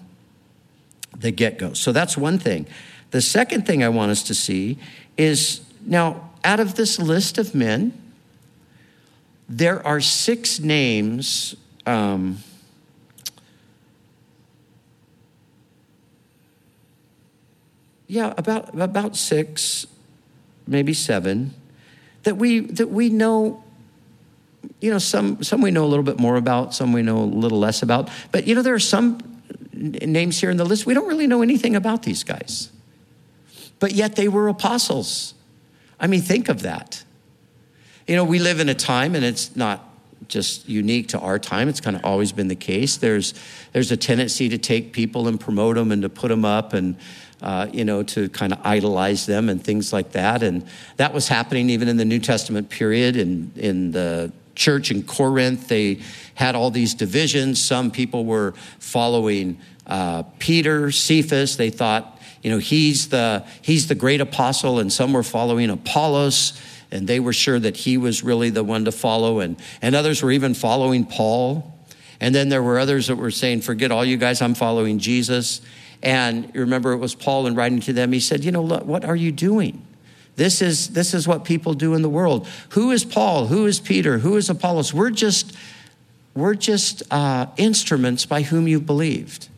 the 1.20 1.32
get 1.32 1.58
go. 1.58 1.74
So 1.74 1.92
that's 1.92 2.18
one 2.18 2.40
thing. 2.40 2.68
The 3.12 3.22
second 3.22 3.66
thing 3.66 3.84
I 3.84 3.90
want 3.90 4.12
us 4.12 4.24
to 4.24 4.36
see 4.36 4.78
is 5.18 5.62
now, 5.86 6.30
out 6.44 6.60
of 6.60 6.76
this 6.76 7.00
list 7.00 7.38
of 7.38 7.56
men, 7.56 7.94
there 9.50 9.86
are 9.86 10.02
six 10.02 10.60
names. 10.60 11.56
Um, 11.86 12.40
yeah, 18.08 18.34
about 18.38 18.80
about 18.80 19.16
six, 19.16 19.88
maybe 20.68 20.94
seven, 20.94 21.54
that 22.24 22.36
we 22.36 22.60
that 22.60 22.90
we 22.90 23.10
know. 23.10 23.64
You 24.82 24.92
know, 24.92 24.98
some 24.98 25.42
some 25.44 25.62
we 25.62 25.72
know 25.72 25.86
a 25.86 25.88
little 25.88 26.04
bit 26.04 26.20
more 26.20 26.36
about, 26.36 26.74
some 26.74 26.92
we 26.92 27.02
know 27.02 27.20
a 27.20 27.24
little 27.24 27.60
less 27.60 27.82
about. 27.82 28.10
But 28.32 28.46
you 28.46 28.54
know, 28.54 28.62
there 28.62 28.76
are 28.76 28.80
some 28.80 29.37
names 29.78 30.40
here 30.40 30.50
in 30.50 30.58
the 30.58 30.66
list, 30.66 30.86
we 30.86 30.94
don't 30.94 31.08
really 31.08 31.28
know 31.28 31.42
anything 31.42 31.76
about 31.76 32.04
these 32.04 32.24
guys. 32.24 32.72
But 33.80 33.94
yet 33.94 34.16
they 34.16 34.28
were 34.28 34.48
apostles. 34.48 35.34
I 36.00 36.08
mean, 36.08 36.22
think 36.22 36.50
of 36.50 36.64
that. 36.64 37.04
You 38.08 38.16
know, 38.16 38.24
we 38.24 38.40
live 38.40 38.60
in 38.60 38.70
a 38.70 38.74
time, 38.74 39.16
and 39.16 39.24
it's 39.24 39.56
not 39.56 39.84
just 40.28 40.68
unique 40.68 41.10
to 41.10 41.20
our 41.20 41.40
time. 41.40 41.70
It's 41.70 41.82
kind 41.82 41.96
of 41.96 42.04
always 42.04 42.32
been 42.32 42.48
the 42.48 42.56
case. 42.56 42.98
There's 42.98 43.34
there's 43.74 43.92
a 43.92 43.98
tendency 43.98 44.50
to 44.50 44.58
take 44.58 44.94
people 44.94 45.28
and 45.28 45.40
promote 45.40 45.76
them 45.76 45.92
and 45.92 46.02
to 46.02 46.10
put 46.10 46.30
them 46.30 46.46
up 46.46 46.74
and 46.74 46.96
uh, 47.42 47.68
you 47.72 47.86
know 47.86 48.04
to 48.04 48.30
kind 48.30 48.54
of 48.54 48.60
idolize 48.64 49.26
them 49.26 49.50
and 49.50 49.64
things 49.64 49.94
like 49.94 50.12
that. 50.14 50.44
And 50.44 50.66
that 50.98 51.14
was 51.14 51.28
happening 51.28 51.70
even 51.70 51.88
in 51.88 51.98
the 51.98 52.06
New 52.06 52.20
Testament 52.20 52.70
period 52.70 53.16
in 53.16 53.52
in 53.56 53.92
the 53.92 54.32
church 54.58 54.92
in 54.92 55.04
Corinth. 55.04 55.70
They 55.70 56.00
had 56.34 56.56
all 56.56 56.72
these 56.72 56.94
divisions. 56.94 57.64
Some 57.64 57.92
people 57.92 58.26
were 58.26 58.54
following 58.80 59.60
uh, 59.86 60.24
Peter, 60.40 60.92
Cephas. 60.92 61.56
They 61.56 61.70
thought, 61.70 62.20
you 62.42 62.52
know, 62.52 62.58
he's 62.58 63.10
the, 63.10 63.46
he's 63.62 63.88
the 63.88 63.96
great 63.96 64.20
apostle, 64.20 64.80
and 64.80 64.92
some 64.92 65.14
were 65.14 65.24
following 65.24 65.70
Apollos, 65.70 66.60
and 66.92 67.08
they 67.08 67.20
were 67.20 67.34
sure 67.34 67.60
that 67.60 67.78
he 67.78 67.98
was 67.98 68.24
really 68.24 68.50
the 68.50 68.64
one 68.64 68.86
to 68.86 68.92
follow. 68.92 69.40
And, 69.40 69.58
and 69.82 69.96
others 69.96 70.22
were 70.22 70.32
even 70.32 70.54
following 70.54 71.06
Paul. 71.06 71.74
And 72.20 72.34
then 72.34 72.50
there 72.50 72.64
were 72.64 72.80
others 72.80 73.08
that 73.08 73.16
were 73.16 73.32
saying, 73.32 73.62
forget 73.62 73.92
all 73.92 74.04
you 74.04 74.18
guys, 74.18 74.42
I'm 74.42 74.56
following 74.56 75.00
Jesus. 75.00 75.62
And 76.02 76.54
remember 76.56 76.94
it 76.94 76.98
was 76.98 77.16
Paul 77.16 77.48
in 77.48 77.56
writing 77.56 77.80
to 77.82 77.94
them, 77.94 78.12
he 78.12 78.20
said, 78.20 78.44
you 78.44 78.52
know, 78.52 78.64
look, 78.64 78.86
what 78.86 79.06
are 79.06 79.16
you 79.16 79.32
doing? 79.32 79.86
This 80.38 80.62
is, 80.62 80.90
this 80.90 81.16
is 81.16 81.28
what 81.28 81.44
people 81.44 81.74
do 81.74 81.96
in 81.96 82.04
the 82.04 82.10
world. 82.10 82.48
Who 82.70 82.92
is 82.92 83.04
Paul? 83.04 83.48
Who 83.48 83.66
is 83.66 83.80
Peter? 83.80 84.20
Who 84.20 84.38
is 84.38 84.50
Apollos? 84.50 84.94
We're 84.94 85.10
just, 85.10 85.58
we're 86.36 86.54
just 86.54 87.02
uh, 87.12 87.48
instruments 87.58 88.26
by 88.28 88.44
whom 88.44 88.68
you 88.68 88.80
believed. 88.80 89.50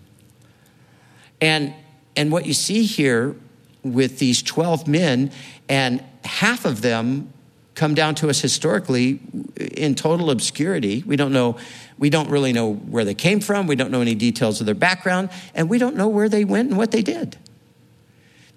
And, 1.41 1.73
and 2.15 2.31
what 2.31 2.45
you 2.45 2.53
see 2.53 2.85
here 2.85 3.35
with 3.83 4.19
these 4.19 4.41
12 4.41 4.87
men, 4.87 5.31
and 5.67 6.01
half 6.23 6.63
of 6.63 6.81
them 6.81 7.33
come 7.75 7.93
down 7.93 8.15
to 8.15 8.29
us 8.29 8.39
historically 8.39 9.19
in 9.57 9.95
total 9.95 10.31
obscurity. 10.31 11.03
We 11.05 11.17
don't 11.17 11.33
know, 11.33 11.57
we 11.97 12.09
don't 12.09 12.29
really 12.29 12.53
know 12.53 12.73
where 12.73 13.03
they 13.03 13.15
came 13.15 13.41
from. 13.41 13.67
We 13.67 13.75
don't 13.75 13.91
know 13.91 14.01
any 14.01 14.15
details 14.15 14.61
of 14.61 14.65
their 14.65 14.75
background, 14.75 15.29
and 15.53 15.69
we 15.69 15.77
don't 15.77 15.97
know 15.97 16.07
where 16.07 16.29
they 16.29 16.45
went 16.45 16.69
and 16.69 16.77
what 16.77 16.91
they 16.91 17.01
did. 17.01 17.37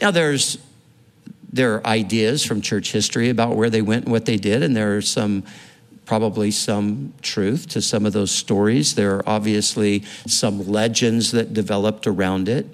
Now, 0.00 0.12
there's 0.12 0.58
there 1.52 1.74
are 1.74 1.86
ideas 1.86 2.44
from 2.44 2.60
church 2.60 2.92
history 2.92 3.28
about 3.28 3.56
where 3.56 3.70
they 3.70 3.82
went 3.82 4.04
and 4.04 4.12
what 4.12 4.24
they 4.24 4.36
did, 4.36 4.62
and 4.62 4.74
there 4.74 4.96
are 4.96 5.02
some 5.02 5.44
probably 6.04 6.50
some 6.50 7.12
truth 7.22 7.68
to 7.68 7.80
some 7.80 8.04
of 8.06 8.12
those 8.12 8.30
stories. 8.30 8.94
There 8.94 9.16
are 9.16 9.28
obviously 9.28 10.02
some 10.26 10.66
legends 10.66 11.30
that 11.32 11.54
developed 11.54 12.06
around 12.06 12.48
it. 12.48 12.66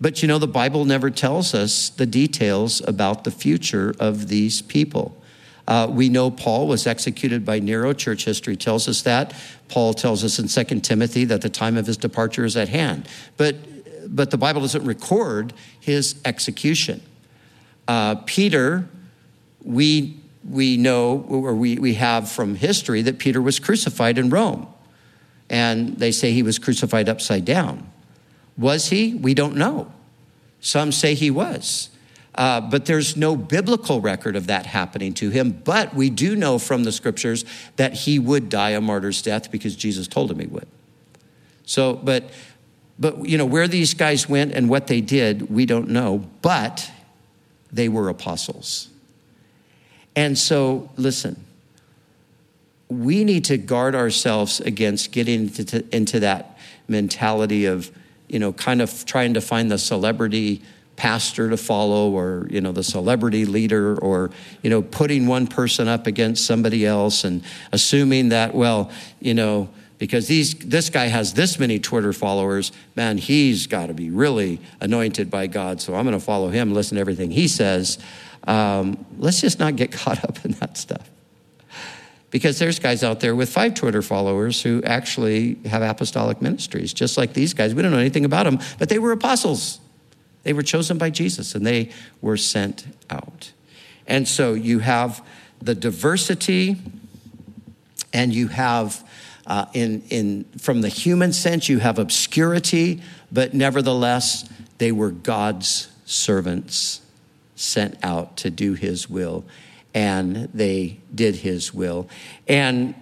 But 0.00 0.22
you 0.22 0.28
know, 0.28 0.38
the 0.38 0.48
Bible 0.48 0.84
never 0.84 1.10
tells 1.10 1.54
us 1.54 1.90
the 1.90 2.06
details 2.06 2.86
about 2.88 3.24
the 3.24 3.30
future 3.30 3.94
of 4.00 4.28
these 4.28 4.62
people. 4.62 5.16
Uh, 5.68 5.86
we 5.88 6.08
know 6.08 6.30
Paul 6.30 6.66
was 6.66 6.86
executed 6.86 7.44
by 7.44 7.60
Nero. 7.60 7.92
Church 7.92 8.24
history 8.24 8.56
tells 8.56 8.88
us 8.88 9.02
that. 9.02 9.34
Paul 9.68 9.94
tells 9.94 10.24
us 10.24 10.38
in 10.38 10.48
2 10.48 10.80
Timothy 10.80 11.24
that 11.26 11.42
the 11.42 11.50
time 11.50 11.76
of 11.76 11.86
his 11.86 11.96
departure 11.96 12.44
is 12.44 12.56
at 12.56 12.68
hand. 12.70 13.08
But, 13.36 13.56
but 14.14 14.30
the 14.32 14.38
Bible 14.38 14.62
doesn't 14.62 14.84
record 14.84 15.52
his 15.78 16.20
execution. 16.24 17.02
Uh, 17.90 18.14
Peter, 18.24 18.88
we, 19.64 20.16
we 20.48 20.76
know, 20.76 21.26
or 21.28 21.56
we, 21.56 21.74
we 21.74 21.94
have 21.94 22.30
from 22.30 22.54
history, 22.54 23.02
that 23.02 23.18
Peter 23.18 23.42
was 23.42 23.58
crucified 23.58 24.16
in 24.16 24.30
Rome. 24.30 24.68
And 25.48 25.98
they 25.98 26.12
say 26.12 26.30
he 26.30 26.44
was 26.44 26.60
crucified 26.60 27.08
upside 27.08 27.44
down. 27.44 27.90
Was 28.56 28.90
he? 28.90 29.14
We 29.14 29.34
don't 29.34 29.56
know. 29.56 29.90
Some 30.60 30.92
say 30.92 31.14
he 31.14 31.32
was. 31.32 31.90
Uh, 32.36 32.60
but 32.60 32.86
there's 32.86 33.16
no 33.16 33.34
biblical 33.34 34.00
record 34.00 34.36
of 34.36 34.46
that 34.46 34.66
happening 34.66 35.12
to 35.14 35.30
him. 35.30 35.50
But 35.50 35.92
we 35.92 36.10
do 36.10 36.36
know 36.36 36.60
from 36.60 36.84
the 36.84 36.92
scriptures 36.92 37.44
that 37.74 37.92
he 37.92 38.20
would 38.20 38.48
die 38.48 38.70
a 38.70 38.80
martyr's 38.80 39.20
death 39.20 39.50
because 39.50 39.74
Jesus 39.74 40.06
told 40.06 40.30
him 40.30 40.38
he 40.38 40.46
would. 40.46 40.68
So, 41.66 41.94
but, 41.94 42.30
but 43.00 43.26
you 43.26 43.36
know, 43.36 43.46
where 43.46 43.66
these 43.66 43.94
guys 43.94 44.28
went 44.28 44.52
and 44.52 44.68
what 44.68 44.86
they 44.86 45.00
did, 45.00 45.50
we 45.50 45.66
don't 45.66 45.88
know. 45.88 46.24
But 46.40 46.88
they 47.72 47.88
were 47.88 48.08
apostles. 48.08 48.88
And 50.16 50.36
so, 50.36 50.90
listen, 50.96 51.44
we 52.88 53.24
need 53.24 53.44
to 53.46 53.56
guard 53.56 53.94
ourselves 53.94 54.60
against 54.60 55.12
getting 55.12 55.42
into, 55.42 55.84
into 55.94 56.20
that 56.20 56.58
mentality 56.88 57.66
of, 57.66 57.90
you 58.28 58.38
know, 58.38 58.52
kind 58.52 58.82
of 58.82 59.06
trying 59.06 59.34
to 59.34 59.40
find 59.40 59.70
the 59.70 59.78
celebrity 59.78 60.62
pastor 60.96 61.48
to 61.48 61.56
follow 61.56 62.10
or 62.10 62.46
you 62.50 62.60
know 62.60 62.72
the 62.72 62.82
celebrity 62.82 63.46
leader 63.46 63.98
or 64.00 64.30
you 64.62 64.68
know 64.68 64.82
putting 64.82 65.26
one 65.26 65.46
person 65.46 65.88
up 65.88 66.06
against 66.06 66.44
somebody 66.44 66.84
else 66.84 67.24
and 67.24 67.42
assuming 67.72 68.28
that 68.28 68.54
well 68.54 68.90
you 69.18 69.32
know 69.32 69.66
because 70.00 70.26
these 70.26 70.54
this 70.54 70.90
guy 70.90 71.06
has 71.06 71.34
this 71.34 71.60
many 71.60 71.78
twitter 71.78 72.12
followers 72.12 72.72
man 72.96 73.16
he's 73.16 73.68
got 73.68 73.86
to 73.86 73.94
be 73.94 74.10
really 74.10 74.60
anointed 74.80 75.30
by 75.30 75.46
god 75.46 75.80
so 75.80 75.94
i'm 75.94 76.04
going 76.04 76.18
to 76.18 76.24
follow 76.24 76.48
him 76.48 76.74
listen 76.74 76.96
to 76.96 77.00
everything 77.00 77.30
he 77.30 77.46
says 77.46 77.98
um, 78.44 79.04
let's 79.18 79.40
just 79.40 79.60
not 79.60 79.76
get 79.76 79.92
caught 80.02 80.24
up 80.24 80.44
in 80.44 80.52
that 80.52 80.76
stuff 80.76 81.08
because 82.30 82.58
there's 82.58 82.78
guys 82.78 83.02
out 83.02 83.20
there 83.20 83.34
with 83.34 83.48
five 83.48 83.74
Twitter 83.74 84.02
followers 84.02 84.62
who 84.62 84.82
actually 84.84 85.56
have 85.66 85.82
apostolic 85.82 86.40
ministries, 86.40 86.92
just 86.92 87.18
like 87.18 87.32
these 87.32 87.54
guys. 87.54 87.74
We 87.74 87.82
don't 87.82 87.90
know 87.90 87.98
anything 87.98 88.24
about 88.24 88.44
them, 88.44 88.60
but 88.78 88.88
they 88.88 88.98
were 88.98 89.12
apostles. 89.12 89.80
They 90.42 90.52
were 90.52 90.62
chosen 90.62 90.96
by 90.96 91.10
Jesus 91.10 91.54
and 91.54 91.66
they 91.66 91.90
were 92.20 92.36
sent 92.36 92.86
out. 93.10 93.52
And 94.06 94.26
so 94.26 94.54
you 94.54 94.78
have 94.78 95.24
the 95.60 95.74
diversity 95.74 96.76
and 98.12 98.32
you 98.32 98.48
have 98.48 99.06
uh, 99.50 99.66
in, 99.74 100.02
in 100.08 100.44
from 100.58 100.80
the 100.80 100.88
human 100.88 101.32
sense 101.32 101.68
you 101.68 101.78
have 101.78 101.98
obscurity 101.98 103.02
but 103.30 103.52
nevertheless 103.52 104.48
they 104.78 104.92
were 104.92 105.10
god's 105.10 105.88
servants 106.06 107.02
sent 107.54 107.96
out 108.02 108.38
to 108.38 108.50
do 108.50 108.72
his 108.72 109.10
will 109.10 109.44
and 109.94 110.48
they 110.54 110.98
did 111.14 111.36
his 111.36 111.74
will. 111.74 112.08
And 112.48 112.94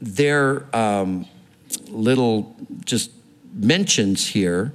their 0.00 0.64
um, 0.76 1.26
little 1.88 2.56
just 2.84 3.10
mentions 3.54 4.28
here 4.28 4.72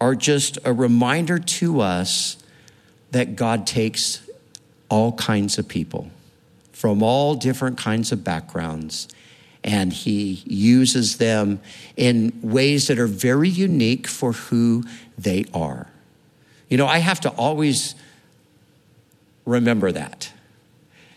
are 0.00 0.14
just 0.14 0.58
a 0.64 0.72
reminder 0.72 1.38
to 1.38 1.80
us 1.80 2.36
that 3.10 3.36
God 3.36 3.66
takes 3.66 4.26
all 4.88 5.12
kinds 5.12 5.58
of 5.58 5.68
people 5.68 6.10
from 6.72 7.02
all 7.02 7.34
different 7.34 7.76
kinds 7.76 8.12
of 8.12 8.22
backgrounds 8.22 9.08
and 9.64 9.92
he 9.92 10.42
uses 10.46 11.18
them 11.18 11.60
in 11.96 12.38
ways 12.42 12.86
that 12.88 12.98
are 12.98 13.06
very 13.06 13.48
unique 13.48 14.06
for 14.06 14.32
who 14.32 14.84
they 15.16 15.44
are. 15.52 15.88
You 16.68 16.76
know, 16.76 16.86
I 16.86 16.98
have 16.98 17.20
to 17.20 17.30
always 17.30 17.94
remember 19.44 19.90
that 19.92 20.30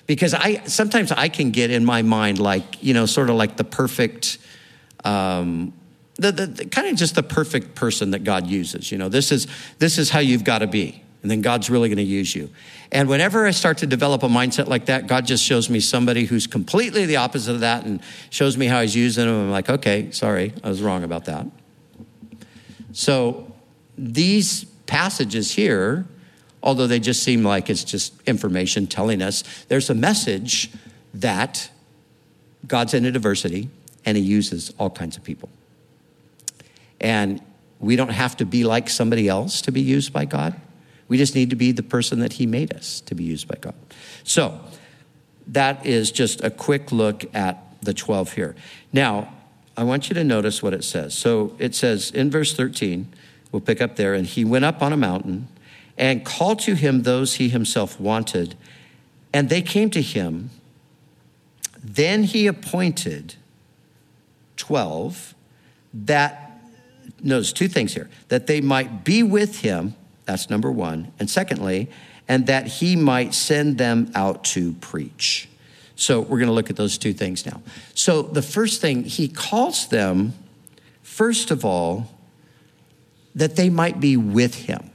because 0.07 0.33
I 0.33 0.63
sometimes 0.65 1.11
I 1.11 1.29
can 1.29 1.51
get 1.51 1.71
in 1.71 1.85
my 1.85 2.01
mind 2.01 2.39
like 2.39 2.83
you 2.83 2.93
know 2.93 3.05
sort 3.05 3.29
of 3.29 3.35
like 3.35 3.57
the 3.57 3.63
perfect. 3.63 4.37
Um, 5.03 5.73
the, 6.17 6.31
the, 6.31 6.45
the 6.45 6.65
kind 6.65 6.87
of 6.87 6.97
just 6.97 7.15
the 7.15 7.23
perfect 7.23 7.73
person 7.73 8.11
that 8.11 8.23
God 8.23 8.45
uses. 8.45 8.91
You 8.91 8.99
know, 8.99 9.09
this 9.09 9.31
is 9.31 9.47
this 9.79 9.97
is 9.97 10.11
how 10.11 10.19
you've 10.19 10.43
got 10.43 10.59
to 10.59 10.67
be, 10.67 11.01
and 11.21 11.29
then 11.29 11.41
God's 11.41 11.69
really 11.69 11.89
going 11.89 11.97
to 11.97 12.03
use 12.03 12.35
you. 12.35 12.49
And 12.91 13.07
whenever 13.07 13.45
I 13.45 13.51
start 13.51 13.77
to 13.79 13.87
develop 13.87 14.23
a 14.23 14.27
mindset 14.27 14.67
like 14.67 14.85
that, 14.87 15.07
God 15.07 15.25
just 15.25 15.43
shows 15.43 15.69
me 15.69 15.79
somebody 15.79 16.25
who's 16.25 16.47
completely 16.47 17.05
the 17.05 17.17
opposite 17.17 17.53
of 17.53 17.59
that, 17.61 17.85
and 17.85 18.01
shows 18.29 18.57
me 18.57 18.65
how 18.65 18.81
He's 18.81 18.95
using 18.95 19.25
them. 19.25 19.35
I'm 19.35 19.51
like, 19.51 19.69
okay, 19.69 20.11
sorry, 20.11 20.53
I 20.63 20.69
was 20.69 20.81
wrong 20.81 21.03
about 21.03 21.25
that. 21.25 21.45
So 22.93 23.53
these 23.97 24.65
passages 24.85 25.51
here 25.51 26.05
although 26.63 26.87
they 26.87 26.99
just 26.99 27.23
seem 27.23 27.43
like 27.43 27.69
it's 27.69 27.83
just 27.83 28.13
information 28.27 28.87
telling 28.87 29.21
us 29.21 29.43
there's 29.67 29.89
a 29.89 29.95
message 29.95 30.71
that 31.13 31.69
God's 32.67 32.93
in 32.93 33.05
a 33.05 33.11
diversity 33.11 33.69
and 34.05 34.17
He 34.17 34.23
uses 34.23 34.73
all 34.77 34.89
kinds 34.89 35.17
of 35.17 35.23
people. 35.23 35.49
And 36.99 37.41
we 37.79 37.95
don't 37.95 38.09
have 38.09 38.37
to 38.37 38.45
be 38.45 38.63
like 38.63 38.89
somebody 38.89 39.27
else 39.27 39.61
to 39.63 39.71
be 39.71 39.81
used 39.81 40.13
by 40.13 40.25
God. 40.25 40.59
We 41.11 41.17
just 41.17 41.35
need 41.35 41.49
to 41.49 41.57
be 41.57 41.73
the 41.73 41.83
person 41.83 42.21
that 42.21 42.31
He 42.31 42.45
made 42.45 42.73
us 42.73 43.01
to 43.01 43.15
be 43.15 43.25
used 43.25 43.45
by 43.45 43.55
God. 43.59 43.75
So, 44.23 44.57
that 45.47 45.85
is 45.85 46.09
just 46.09 46.41
a 46.41 46.49
quick 46.49 46.93
look 46.93 47.25
at 47.35 47.57
the 47.81 47.93
12 47.93 48.31
here. 48.31 48.55
Now, 48.93 49.33
I 49.75 49.83
want 49.83 50.07
you 50.07 50.13
to 50.13 50.23
notice 50.23 50.63
what 50.63 50.73
it 50.73 50.85
says. 50.85 51.13
So, 51.13 51.53
it 51.59 51.75
says 51.75 52.11
in 52.11 52.31
verse 52.31 52.55
13, 52.55 53.11
we'll 53.51 53.59
pick 53.59 53.81
up 53.81 53.97
there, 53.97 54.13
and 54.13 54.25
He 54.25 54.45
went 54.45 54.63
up 54.63 54.81
on 54.81 54.93
a 54.93 54.97
mountain 54.97 55.49
and 55.97 56.23
called 56.23 56.59
to 56.59 56.75
him 56.75 57.03
those 57.03 57.35
he 57.35 57.49
himself 57.49 57.99
wanted, 57.99 58.55
and 59.33 59.49
they 59.49 59.61
came 59.61 59.89
to 59.91 60.01
him. 60.01 60.49
Then 61.83 62.23
he 62.23 62.47
appointed 62.47 63.35
12 64.55 65.35
that, 65.93 66.61
notice 67.21 67.51
two 67.51 67.67
things 67.67 67.93
here, 67.93 68.09
that 68.29 68.47
they 68.47 68.61
might 68.61 69.03
be 69.03 69.23
with 69.23 69.59
him, 69.59 69.93
that's 70.31 70.49
number 70.49 70.71
one, 70.71 71.11
and 71.19 71.29
secondly, 71.29 71.89
and 72.27 72.47
that 72.47 72.65
he 72.67 72.95
might 72.95 73.33
send 73.33 73.77
them 73.77 74.11
out 74.15 74.43
to 74.45 74.71
preach. 74.73 75.49
So 75.95 76.21
we're 76.21 76.39
going 76.39 76.47
to 76.47 76.53
look 76.53 76.69
at 76.69 76.77
those 76.77 76.97
two 76.97 77.13
things 77.13 77.45
now. 77.45 77.61
So 77.93 78.21
the 78.21 78.41
first 78.41 78.79
thing, 78.79 79.03
he 79.03 79.27
calls 79.27 79.87
them, 79.87 80.33
first 81.03 81.51
of 81.51 81.65
all, 81.65 82.09
that 83.35 83.55
they 83.55 83.69
might 83.69 83.99
be 83.99 84.15
with 84.17 84.55
him. 84.55 84.89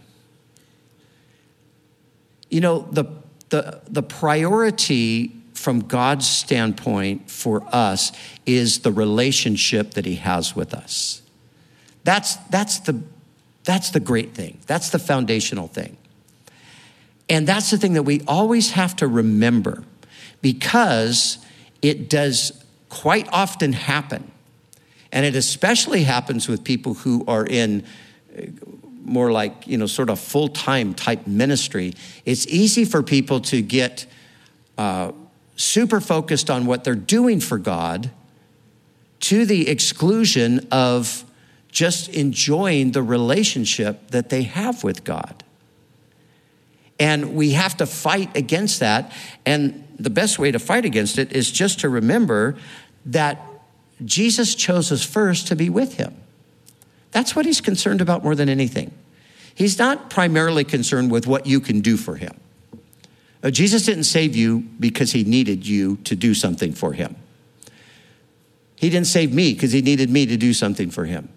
You 2.49 2.61
know, 2.61 2.89
the, 2.91 3.05
the, 3.51 3.83
the 3.89 4.03
priority 4.03 5.33
from 5.53 5.81
God's 5.81 6.27
standpoint 6.27 7.31
for 7.31 7.63
us 7.73 8.13
is 8.47 8.81
the 8.81 8.93
relationship 8.93 9.93
that 9.93 10.07
He 10.07 10.17
has 10.17 10.55
with 10.55 10.73
us. 10.73 11.23
That's, 12.05 12.37
that's, 12.51 12.79
the, 12.81 13.03
that's 13.67 13.91
the 13.91 14.01
great 14.01 14.33
thing, 14.35 14.59
that's 14.67 14.89
the 14.89 14.99
foundational 14.99 15.69
thing. 15.69 15.99
And 17.29 17.47
that's 17.47 17.71
the 17.71 17.77
thing 17.77 17.95
that 17.95 18.05
we 18.05 18.23
always 18.27 18.71
have 18.71 18.97
to 18.97 19.09
remember 19.09 19.83
because 20.41 21.39
it 21.83 22.09
does 22.09 22.65
quite 22.89 23.29
often 23.33 23.73
happen. 23.73 24.31
And 25.11 25.27
it 25.27 25.35
especially 25.35 26.05
happens 26.05 26.49
with 26.49 26.63
people 26.63 26.95
who 26.95 27.25
are 27.27 27.45
in 27.45 27.85
more 29.03 29.33
like, 29.33 29.67
you 29.67 29.77
know, 29.77 29.87
sort 29.87 30.11
of 30.11 30.21
full 30.21 30.49
time 30.49 30.95
type 30.95 31.27
ministry, 31.27 31.95
it's 32.25 32.47
easy 32.47 32.85
for 32.85 33.03
people 33.03 33.41
to 33.41 33.63
get 33.63 34.07
uh, 34.79 35.13
super 35.57 36.01
focused 36.01 36.51
on 36.51 36.67
what 36.67 36.85
they're 36.85 36.95
doing 36.95 37.41
for 37.41 37.59
God 37.59 38.11
to 39.21 39.47
the 39.47 39.69
exclusion 39.69 40.67
of 40.71 41.25
just 41.77 42.09
enjoying 42.09 42.93
the 42.93 43.03
relationship 43.03 44.09
that 44.09 44.31
they 44.31 44.45
have 44.45 44.83
with 44.83 45.05
God. 45.05 45.45
And 46.99 47.35
we 47.35 47.51
have 47.51 47.77
to 47.77 47.85
fight 47.85 48.35
against 48.35 48.81
that. 48.81 49.13
And 49.45 49.87
the 49.99 50.09
best 50.09 50.39
way 50.39 50.51
to 50.51 50.59
fight 50.59 50.87
against 50.87 51.19
it 51.19 51.33
is 51.33 51.53
just 51.53 51.81
to 51.81 51.91
remember 51.91 52.57
that 53.05 53.43
Jesus 54.03 54.55
chose 54.55 54.91
us 54.91 55.05
first 55.05 55.49
to 55.49 55.55
be 55.55 55.69
with 55.69 55.99
him. 55.99 56.17
That's 57.11 57.37
what 57.37 57.45
he's 57.45 57.61
concerned 57.61 58.01
about 58.01 58.25
more 58.25 58.35
than 58.35 58.49
anything. 58.49 58.91
He's 59.55 59.79
not 59.79 60.09
primarily 60.09 60.65
concerned 60.65 61.11
with 61.11 61.27
what 61.27 61.45
you 61.45 61.61
can 61.61 61.83
do 61.83 61.99
for 61.99 62.17
him. 62.17 62.41
Uh, 63.43 63.51
Jesus 63.51 63.85
didn't 63.85 64.05
save 64.05 64.35
you 64.35 64.61
because 64.81 65.13
he 65.13 65.25
needed 65.25 65.67
you 65.67 65.97
to 66.05 66.17
do 66.17 66.33
something 66.33 66.73
for 66.73 66.95
him. 66.95 67.17
He 68.77 68.89
didn't 68.89 69.09
save 69.09 69.35
me 69.35 69.53
because 69.53 69.73
he 69.73 69.83
needed 69.83 70.09
me 70.09 70.25
to 70.25 70.39
do 70.39 70.55
something 70.55 70.91
for 70.91 71.05
him. 71.05 71.29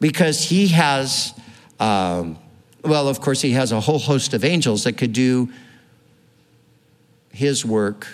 Because 0.00 0.42
he 0.42 0.68
has, 0.68 1.34
um, 1.78 2.38
well, 2.82 3.08
of 3.08 3.20
course, 3.20 3.42
he 3.42 3.52
has 3.52 3.70
a 3.72 3.80
whole 3.80 3.98
host 3.98 4.32
of 4.34 4.44
angels 4.44 4.84
that 4.84 4.94
could 4.94 5.12
do 5.12 5.50
his 7.32 7.64
work 7.64 8.06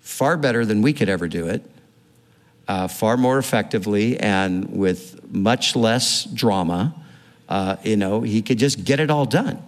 far 0.00 0.36
better 0.36 0.64
than 0.64 0.80
we 0.80 0.92
could 0.92 1.08
ever 1.08 1.26
do 1.26 1.48
it, 1.48 1.68
uh, 2.68 2.86
far 2.86 3.16
more 3.16 3.38
effectively, 3.38 4.18
and 4.18 4.70
with 4.70 5.20
much 5.32 5.74
less 5.74 6.24
drama. 6.24 6.94
Uh, 7.48 7.76
you 7.82 7.96
know, 7.96 8.20
he 8.20 8.40
could 8.40 8.58
just 8.58 8.84
get 8.84 9.00
it 9.00 9.10
all 9.10 9.26
done. 9.26 9.62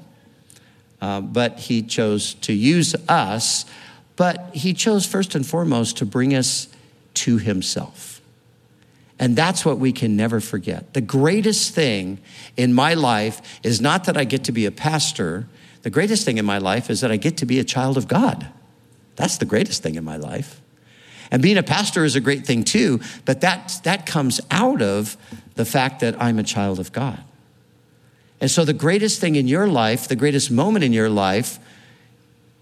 Uh, 1.01 1.21
but 1.21 1.59
he 1.59 1.83
chose 1.83 2.35
to 2.35 2.53
use 2.53 2.95
us, 3.09 3.67
but 4.15 4.51
he 4.55 4.73
chose 4.73 5.05
first 5.05 5.35
and 5.35 5.47
foremost 5.47 5.99
to 5.99 6.07
bring 6.07 6.35
us 6.35 6.69
to 7.15 7.39
himself. 7.39 8.16
And 9.19 9.35
that's 9.35 9.65
what 9.65 9.79
we 9.79 9.93
can 9.93 10.17
never 10.17 10.41
forget. 10.41 10.93
The 10.93 11.01
greatest 11.01 11.75
thing 11.75 12.19
in 12.57 12.75
my 12.75 12.95
life 12.95 13.61
is 13.63 13.81
not 13.81 14.05
that 14.05 14.17
I 14.17 14.25
get 14.25 14.45
to 14.45 14.53
be 14.53 14.67
a 14.67 14.71
pastor. 14.71 15.49
The 15.83 15.91
greatest 15.91 16.25
thing 16.25 16.37
in 16.37 16.45
my 16.45 16.59
life 16.59 16.91
is 16.91 17.01
that 17.01 17.11
I 17.11 17.17
get 17.17 17.39
to 17.39 17.47
be 17.47 17.59
a 17.59 17.65
child 17.65 17.97
of 17.97 18.09
God. 18.09 18.47
That's 19.17 19.39
the 19.39 19.47
greatest 19.47 19.83
thing 19.83 19.95
in 19.95 20.05
my 20.05 20.17
life. 20.17 20.61
And 21.31 21.43
being 21.43 21.57
a 21.57 21.63
pastor 21.63 22.05
is 22.05 22.15
a 22.15 22.21
great 22.21 22.47
thing 22.47 22.63
too, 22.63 23.01
but 23.25 23.41
that, 23.41 23.81
that 23.85 24.07
comes 24.07 24.41
out 24.51 24.83
of 24.83 25.17
the 25.55 25.65
fact 25.65 26.01
that 26.01 26.21
I'm 26.23 26.39
a 26.39 26.45
child 26.45 26.79
of 26.79 26.93
God. 26.93 27.19
And 28.41 28.51
so 28.51 28.67
the 28.67 28.75
greatest 28.75 29.19
thing 29.19 29.35
in 29.35 29.49
your 29.49 29.67
life, 29.67 30.09
the 30.09 30.17
greatest 30.17 30.51
moment 30.51 30.85
in 30.85 30.93
your 30.93 31.09
life, 31.09 31.59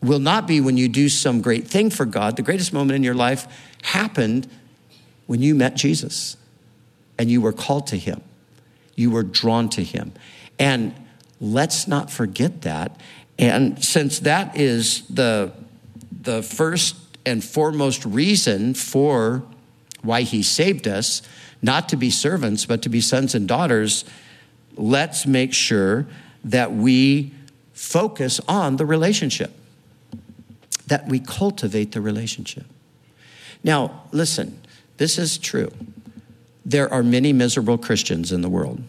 will 0.01 0.21
not 0.21 0.47
be 0.47 0.61
when 0.61 0.77
you 0.77 0.89
do 0.89 1.09
some 1.09 1.41
great 1.41 1.67
thing 1.67 1.91
for 1.91 2.05
God. 2.05 2.37
The 2.37 2.43
greatest 2.43 2.73
moment 2.73 2.95
in 2.95 3.03
your 3.03 3.15
life 3.15 3.49
happened 3.83 4.47
when 5.27 5.43
you 5.43 5.55
met 5.55 5.75
Jesus 5.75 6.37
and 7.19 7.31
you 7.31 7.41
were 7.41 7.53
called 7.53 7.87
to 7.89 7.97
him. 7.97 8.23
You 8.97 9.11
were 9.11 9.23
drawn 9.23 9.69
to 9.71 9.83
him. 9.83 10.13
And 10.59 10.95
let's 11.41 11.89
not 11.89 12.11
forget 12.11 12.63
that. 12.63 13.01
And 13.39 13.83
since 13.85 14.21
that 14.21 14.57
is 14.57 15.07
the, 15.09 15.53
the 16.23 16.43
first 16.43 16.97
and 17.27 17.43
foremost 17.43 18.05
reason 18.05 18.75
for 18.75 19.43
why 20.03 20.23
he 20.23 20.43
saved 20.43 20.87
us, 20.87 21.23
not 21.63 21.89
to 21.89 21.97
be 21.97 22.11
servants, 22.11 22.67
but 22.67 22.83
to 22.83 22.89
be 22.89 23.01
sons 23.01 23.35
and 23.35 23.49
daughters, 23.49 24.05
let's 24.77 25.27
make 25.27 25.55
sure 25.55 26.07
that 26.45 26.73
we 26.73 27.33
focus 27.73 28.41
on 28.47 28.77
the 28.77 28.87
relationship, 28.87 29.53
that 30.87 31.09
we 31.09 31.19
cultivate 31.19 31.93
the 31.93 32.01
relationship. 32.01 32.67
Now, 33.65 34.03
listen, 34.13 34.61
this 34.99 35.19
is 35.19 35.39
true. 35.39 35.73
There 36.65 36.93
are 36.93 37.03
many 37.03 37.33
miserable 37.33 37.79
Christians 37.79 38.33
in 38.33 38.41
the 38.43 38.49
world. 38.49 38.83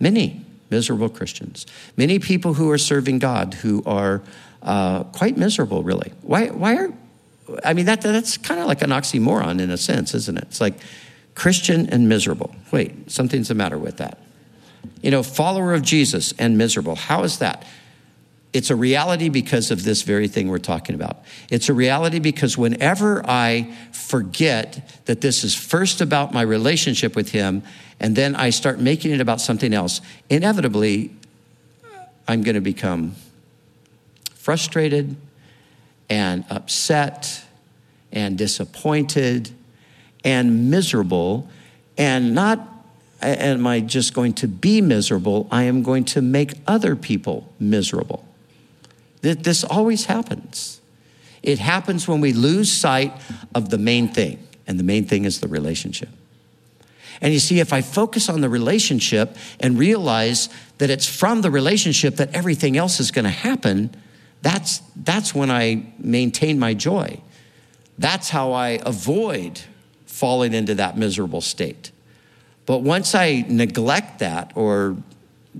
Many 0.00 0.44
miserable 0.70 1.08
Christians. 1.08 1.66
Many 1.96 2.18
people 2.18 2.54
who 2.54 2.70
are 2.70 2.78
serving 2.78 3.18
God 3.18 3.54
who 3.54 3.82
are 3.84 4.22
uh, 4.62 5.04
quite 5.04 5.36
miserable, 5.36 5.82
really. 5.82 6.12
Why, 6.22 6.46
why 6.46 6.76
are, 6.76 6.92
I 7.64 7.74
mean, 7.74 7.86
that, 7.86 8.00
that's 8.00 8.38
kind 8.38 8.60
of 8.60 8.66
like 8.66 8.82
an 8.82 8.90
oxymoron 8.90 9.60
in 9.60 9.70
a 9.70 9.76
sense, 9.76 10.14
isn't 10.14 10.38
it? 10.38 10.44
It's 10.44 10.60
like 10.60 10.74
Christian 11.34 11.88
and 11.90 12.08
miserable. 12.08 12.54
Wait, 12.70 13.10
something's 13.10 13.48
the 13.48 13.54
matter 13.54 13.78
with 13.78 13.98
that. 13.98 14.18
You 15.02 15.10
know, 15.10 15.22
follower 15.22 15.74
of 15.74 15.82
Jesus 15.82 16.32
and 16.38 16.56
miserable. 16.56 16.96
How 16.96 17.22
is 17.24 17.38
that? 17.38 17.66
It's 18.52 18.70
a 18.70 18.76
reality 18.76 19.30
because 19.30 19.70
of 19.70 19.82
this 19.82 20.02
very 20.02 20.28
thing 20.28 20.48
we're 20.48 20.58
talking 20.58 20.94
about. 20.94 21.24
It's 21.48 21.68
a 21.68 21.74
reality 21.74 22.18
because 22.18 22.58
whenever 22.58 23.24
I 23.26 23.72
forget 23.92 25.00
that 25.06 25.22
this 25.22 25.42
is 25.42 25.54
first 25.54 26.00
about 26.02 26.34
my 26.34 26.42
relationship 26.42 27.16
with 27.16 27.30
Him, 27.30 27.62
and 27.98 28.14
then 28.14 28.36
I 28.36 28.50
start 28.50 28.78
making 28.78 29.12
it 29.12 29.20
about 29.20 29.40
something 29.40 29.72
else, 29.72 30.00
inevitably, 30.28 31.16
I'm 32.28 32.42
going 32.42 32.54
to 32.54 32.60
become 32.60 33.14
frustrated 34.34 35.16
and 36.10 36.44
upset 36.50 37.42
and 38.12 38.36
disappointed 38.36 39.50
and 40.24 40.70
miserable 40.70 41.48
and 41.96 42.34
not 42.34 42.68
am 43.22 43.66
I 43.66 43.80
just 43.80 44.14
going 44.14 44.32
to 44.34 44.48
be 44.48 44.80
miserable? 44.80 45.46
I 45.50 45.62
am 45.64 45.82
going 45.82 46.04
to 46.06 46.20
make 46.20 46.54
other 46.66 46.96
people 46.96 47.52
miserable. 47.60 48.24
This 49.22 49.64
always 49.64 50.04
happens. 50.06 50.80
It 51.42 51.58
happens 51.58 52.06
when 52.06 52.20
we 52.20 52.32
lose 52.32 52.70
sight 52.70 53.12
of 53.54 53.70
the 53.70 53.78
main 53.78 54.08
thing, 54.08 54.46
and 54.66 54.78
the 54.78 54.84
main 54.84 55.06
thing 55.06 55.24
is 55.24 55.40
the 55.40 55.48
relationship. 55.48 56.10
And 57.20 57.32
you 57.32 57.38
see, 57.38 57.60
if 57.60 57.72
I 57.72 57.82
focus 57.82 58.28
on 58.28 58.40
the 58.40 58.48
relationship 58.48 59.36
and 59.60 59.78
realize 59.78 60.48
that 60.78 60.90
it's 60.90 61.06
from 61.06 61.42
the 61.42 61.50
relationship 61.50 62.16
that 62.16 62.34
everything 62.34 62.76
else 62.76 62.98
is 62.98 63.12
going 63.12 63.24
to 63.24 63.30
happen, 63.30 63.94
that's, 64.42 64.78
that's 64.96 65.32
when 65.32 65.50
I 65.50 65.86
maintain 65.98 66.58
my 66.58 66.74
joy. 66.74 67.20
That's 67.96 68.30
how 68.30 68.52
I 68.52 68.80
avoid 68.84 69.60
falling 70.06 70.52
into 70.52 70.74
that 70.74 70.98
miserable 70.98 71.40
state. 71.40 71.92
But 72.66 72.78
once 72.78 73.14
I 73.14 73.44
neglect 73.48 74.18
that 74.18 74.52
or 74.56 74.96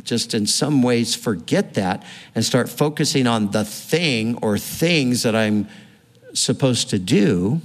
just 0.02 0.34
in 0.34 0.46
some 0.46 0.82
ways 0.82 1.14
forget 1.14 1.74
that 1.74 2.04
and 2.34 2.44
start 2.44 2.68
focusing 2.68 3.26
on 3.26 3.50
the 3.50 3.64
thing 3.64 4.38
or 4.42 4.58
things 4.58 5.22
that 5.22 5.36
I'm 5.36 5.68
supposed 6.34 6.90
to 6.90 6.98
do, 6.98 7.60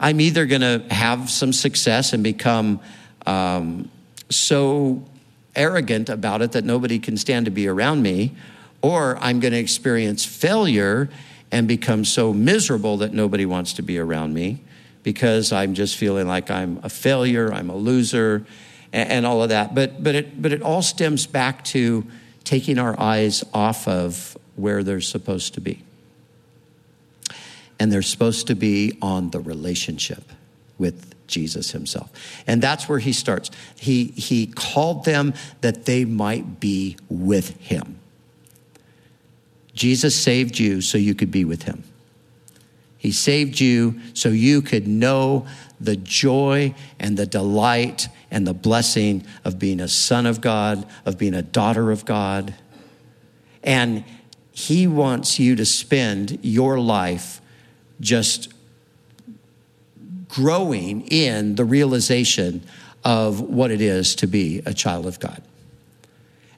I'm 0.00 0.20
either 0.20 0.46
going 0.46 0.62
to 0.62 0.84
have 0.92 1.30
some 1.30 1.52
success 1.52 2.12
and 2.12 2.22
become 2.24 2.80
um, 3.26 3.90
so 4.30 5.04
arrogant 5.54 6.08
about 6.08 6.42
it 6.42 6.52
that 6.52 6.64
nobody 6.64 6.98
can 6.98 7.16
stand 7.16 7.44
to 7.46 7.50
be 7.50 7.68
around 7.68 8.02
me, 8.02 8.34
or 8.82 9.16
I'm 9.20 9.40
going 9.40 9.52
to 9.52 9.58
experience 9.58 10.24
failure 10.24 11.08
and 11.52 11.68
become 11.68 12.04
so 12.04 12.32
miserable 12.32 12.96
that 12.98 13.12
nobody 13.12 13.46
wants 13.46 13.74
to 13.74 13.82
be 13.82 13.98
around 13.98 14.34
me 14.34 14.62
because 15.04 15.52
I'm 15.52 15.74
just 15.74 15.96
feeling 15.96 16.26
like 16.26 16.50
I'm 16.50 16.80
a 16.82 16.88
failure, 16.88 17.52
I'm 17.52 17.70
a 17.70 17.76
loser, 17.76 18.44
and, 18.94 19.10
and 19.10 19.26
all 19.26 19.42
of 19.42 19.50
that. 19.50 19.74
But, 19.74 20.02
but, 20.02 20.14
it, 20.14 20.40
but 20.40 20.52
it 20.52 20.62
all 20.62 20.80
stems 20.80 21.26
back 21.26 21.64
to 21.64 22.06
taking 22.44 22.78
our 22.78 22.98
eyes 22.98 23.44
off 23.52 23.86
of 23.86 24.38
where 24.56 24.82
they're 24.82 25.00
supposed 25.02 25.54
to 25.54 25.60
be. 25.60 25.82
And 27.78 27.92
they're 27.92 28.02
supposed 28.02 28.46
to 28.46 28.54
be 28.54 28.96
on 29.02 29.30
the 29.30 29.40
relationship 29.40 30.22
with 30.78 31.10
Jesus 31.26 31.72
himself. 31.72 32.10
And 32.46 32.62
that's 32.62 32.88
where 32.88 33.00
he 33.00 33.12
starts. 33.12 33.50
He, 33.76 34.06
he 34.06 34.46
called 34.46 35.04
them 35.04 35.34
that 35.60 35.84
they 35.84 36.04
might 36.04 36.60
be 36.60 36.96
with 37.08 37.56
him. 37.58 37.98
Jesus 39.74 40.14
saved 40.14 40.58
you 40.58 40.80
so 40.80 40.98
you 40.98 41.16
could 41.16 41.32
be 41.32 41.44
with 41.44 41.64
him. 41.64 41.82
He 43.04 43.12
saved 43.12 43.60
you 43.60 44.00
so 44.14 44.30
you 44.30 44.62
could 44.62 44.88
know 44.88 45.46
the 45.78 45.94
joy 45.94 46.74
and 46.98 47.18
the 47.18 47.26
delight 47.26 48.08
and 48.30 48.46
the 48.46 48.54
blessing 48.54 49.26
of 49.44 49.58
being 49.58 49.78
a 49.78 49.88
son 49.88 50.24
of 50.24 50.40
God, 50.40 50.86
of 51.04 51.18
being 51.18 51.34
a 51.34 51.42
daughter 51.42 51.90
of 51.90 52.06
God. 52.06 52.54
And 53.62 54.04
He 54.52 54.86
wants 54.86 55.38
you 55.38 55.54
to 55.56 55.66
spend 55.66 56.38
your 56.40 56.80
life 56.80 57.42
just 58.00 58.54
growing 60.26 61.02
in 61.08 61.56
the 61.56 61.64
realization 61.66 62.62
of 63.04 63.38
what 63.38 63.70
it 63.70 63.82
is 63.82 64.14
to 64.14 64.26
be 64.26 64.62
a 64.64 64.72
child 64.72 65.04
of 65.04 65.20
God. 65.20 65.42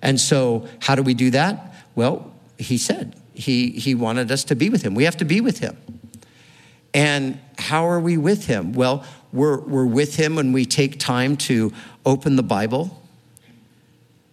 And 0.00 0.20
so, 0.20 0.68
how 0.78 0.94
do 0.94 1.02
we 1.02 1.14
do 1.14 1.30
that? 1.30 1.74
Well, 1.96 2.32
He 2.56 2.78
said 2.78 3.16
He, 3.35 3.70
he 3.70 3.96
wanted 3.96 4.30
us 4.30 4.44
to 4.44 4.54
be 4.54 4.70
with 4.70 4.82
Him. 4.82 4.94
We 4.94 5.02
have 5.02 5.16
to 5.16 5.24
be 5.24 5.40
with 5.40 5.59
Him. 5.59 5.76
And 6.96 7.38
how 7.59 7.87
are 7.88 8.00
we 8.00 8.16
with 8.16 8.46
him? 8.46 8.72
Well, 8.72 9.04
we're, 9.30 9.61
we're 9.61 9.85
with 9.85 10.16
him 10.16 10.37
when 10.37 10.54
we 10.54 10.64
take 10.64 10.98
time 10.98 11.37
to 11.37 11.70
open 12.06 12.37
the 12.37 12.42
Bible 12.42 13.02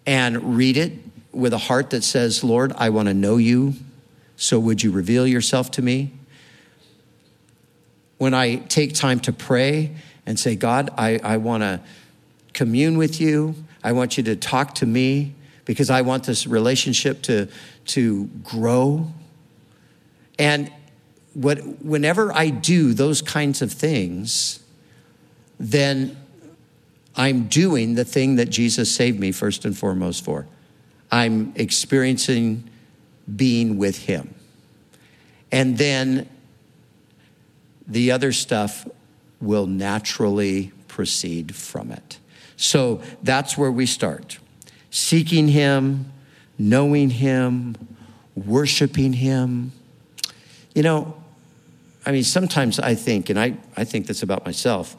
and 0.06 0.56
read 0.56 0.78
it 0.78 0.94
with 1.34 1.52
a 1.52 1.58
heart 1.58 1.90
that 1.90 2.06
says, 2.06 2.42
Lord, 2.42 2.72
I 2.78 2.90
want 2.90 3.10
to 3.10 3.14
know 3.14 3.36
you, 3.36 3.74
so 4.38 4.62
would 4.62 4.82
you 4.82 4.92
reveal 4.92 5.28
yourself 5.28 5.72
to 5.72 5.82
me? 5.82 6.14
When 8.18 8.34
I 8.34 8.56
take 8.56 8.94
time 8.94 9.20
to 9.22 9.34
pray 9.34 9.92
and 10.26 10.40
say, 10.40 10.56
God, 10.56 10.90
I, 10.98 11.20
I 11.22 11.38
want 11.38 11.64
to 11.64 11.82
commune 12.54 12.98
with 12.98 13.20
you, 13.20 13.56
I 13.84 13.92
want 13.92 14.16
you 14.16 14.24
to 14.24 14.38
talk 14.38 14.74
to 14.76 14.86
me, 14.86 15.36
because 15.66 15.90
I 15.90 16.02
want 16.02 16.24
this 16.24 16.48
relationship 16.48 17.24
to, 17.24 17.50
to 17.88 18.28
grow. 18.42 19.12
And 20.40 20.72
what, 21.34 21.58
whenever 21.84 22.34
I 22.34 22.50
do 22.50 22.94
those 22.94 23.22
kinds 23.22 23.62
of 23.62 23.72
things, 23.72 24.64
then 25.60 26.18
I'm 27.16 27.48
doing 27.48 27.96
the 27.96 28.06
thing 28.06 28.36
that 28.36 28.50
Jesus 28.50 28.94
saved 28.94 29.20
me 29.20 29.32
first 29.32 29.66
and 29.66 29.78
foremost 29.78 30.26
for. 30.26 30.48
I'm 31.12 31.54
experiencing 31.56 32.70
being 33.34 33.78
with 33.78 34.06
Him. 34.06 34.34
And 35.52 35.78
then 35.78 36.28
the 37.88 38.12
other 38.12 38.32
stuff 38.32 38.88
will 39.40 39.68
naturally 39.68 40.72
proceed 40.88 41.56
from 41.56 41.92
it. 41.92 42.18
So 42.56 43.02
that's 43.22 43.58
where 43.58 43.72
we 43.72 43.86
start 43.86 44.40
seeking 44.90 45.48
Him, 45.48 46.12
knowing 46.58 47.10
Him, 47.10 47.76
worshiping 48.36 49.14
Him. 49.14 49.72
You 50.74 50.84
know, 50.84 51.23
I 52.06 52.12
mean, 52.12 52.24
sometimes 52.24 52.80
I 52.80 52.96
think, 52.96 53.30
and 53.30 53.40
I, 53.40 53.58
I 53.78 53.84
think 53.84 54.08
this 54.08 54.24
about 54.24 54.46
myself, 54.46 54.96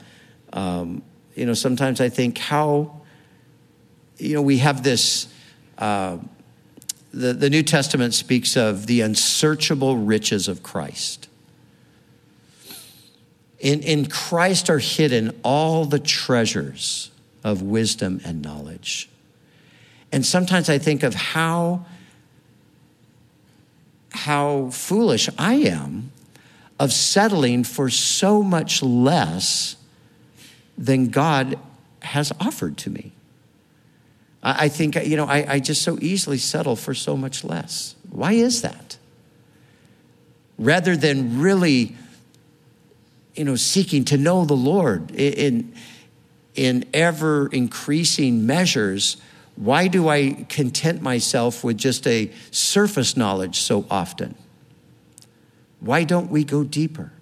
um, 0.52 1.02
you 1.34 1.44
know, 1.44 1.54
sometimes 1.54 2.00
I 2.00 2.08
think 2.08 2.38
how, 2.38 3.00
you 4.18 4.34
know, 4.34 4.42
we 4.42 4.58
have 4.58 4.82
this. 4.82 5.28
Uh, 5.76 6.18
the, 7.12 7.32
the 7.32 7.48
New 7.48 7.62
Testament 7.62 8.12
speaks 8.12 8.56
of 8.56 8.86
the 8.86 9.00
unsearchable 9.00 9.96
riches 9.96 10.48
of 10.48 10.64
Christ. 10.64 11.28
In, 13.60 13.82
in 13.82 14.06
Christ 14.06 14.68
are 14.68 14.80
hidden 14.80 15.38
all 15.44 15.84
the 15.84 16.00
treasures 16.00 17.10
of 17.44 17.62
wisdom 17.62 18.20
and 18.24 18.42
knowledge. 18.42 19.08
And 20.10 20.26
sometimes 20.26 20.68
I 20.68 20.78
think 20.78 21.02
of 21.02 21.14
how, 21.14 21.86
how 24.10 24.70
foolish 24.70 25.28
I 25.38 25.54
am 25.54 26.10
of 26.78 26.92
settling 26.92 27.64
for 27.64 27.88
so 27.88 28.42
much 28.42 28.82
less 28.82 29.76
than 30.76 31.08
God 31.08 31.58
has 32.02 32.32
offered 32.40 32.76
to 32.78 32.90
me. 32.90 33.12
I, 34.42 34.64
I 34.64 34.68
think, 34.68 34.96
you 35.06 35.16
know, 35.16 35.26
I, 35.26 35.54
I 35.54 35.60
just 35.60 35.82
so 35.82 35.98
easily 36.00 36.38
settle 36.38 36.76
for 36.76 36.94
so 36.94 37.16
much 37.16 37.44
less. 37.44 37.94
Why 38.10 38.32
is 38.32 38.62
that? 38.62 38.98
Rather 40.58 40.96
than 40.96 41.40
really, 41.40 41.96
you 43.34 43.44
know, 43.44 43.56
seeking 43.56 44.04
to 44.06 44.16
know 44.16 44.44
the 44.44 44.54
Lord 44.54 45.10
in, 45.12 45.74
in 46.54 46.84
ever 46.92 47.48
increasing 47.48 48.46
measures, 48.46 49.16
why 49.56 49.88
do 49.88 50.08
I 50.08 50.46
content 50.48 51.02
myself 51.02 51.62
with 51.62 51.78
just 51.78 52.06
a 52.06 52.30
surface 52.50 53.16
knowledge 53.16 53.60
so 53.60 53.86
often? 53.90 54.34
Why 55.84 56.04
don't 56.04 56.30
we 56.30 56.44
go 56.44 56.64
deeper? 56.64 57.12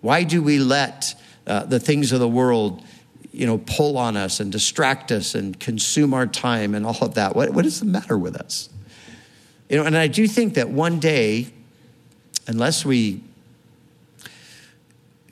Why 0.00 0.22
do 0.22 0.42
we 0.42 0.58
let 0.58 1.14
uh, 1.46 1.64
the 1.64 1.78
things 1.78 2.12
of 2.12 2.20
the 2.20 2.28
world, 2.28 2.82
you 3.30 3.46
know, 3.46 3.58
pull 3.58 3.98
on 3.98 4.16
us 4.16 4.40
and 4.40 4.50
distract 4.50 5.12
us 5.12 5.34
and 5.34 5.60
consume 5.60 6.14
our 6.14 6.26
time 6.26 6.74
and 6.74 6.86
all 6.86 6.96
of 7.02 7.14
that? 7.14 7.36
What, 7.36 7.50
what 7.50 7.66
is 7.66 7.80
the 7.80 7.86
matter 7.86 8.16
with 8.16 8.36
us? 8.36 8.70
You 9.68 9.76
know, 9.76 9.84
and 9.84 9.98
I 9.98 10.06
do 10.06 10.26
think 10.26 10.54
that 10.54 10.70
one 10.70 10.98
day, 10.98 11.48
unless 12.46 12.86
we 12.86 13.22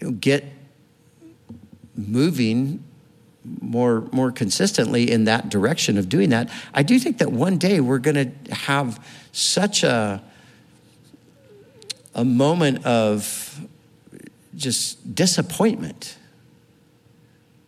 you 0.01 0.09
know, 0.09 0.11
get 0.11 0.45
moving 1.97 2.85
more 3.61 4.03
more 4.11 4.33
consistently 4.33 5.11
in 5.11 5.25
that 5.25 5.49
direction 5.49 5.97
of 5.97 6.11
doing 6.11 6.31
that, 6.31 6.51
I 6.75 6.83
do 6.83 6.99
think 6.99 7.19
that 7.19 7.33
one 7.33 7.57
day 7.57 7.81
we're 7.81 7.99
going 7.99 8.17
to 8.47 8.55
have 8.55 9.03
such 9.33 9.85
a 9.85 10.23
a 12.15 12.25
moment 12.25 12.85
of 12.87 13.61
just 14.57 15.15
disappointment. 15.15 16.17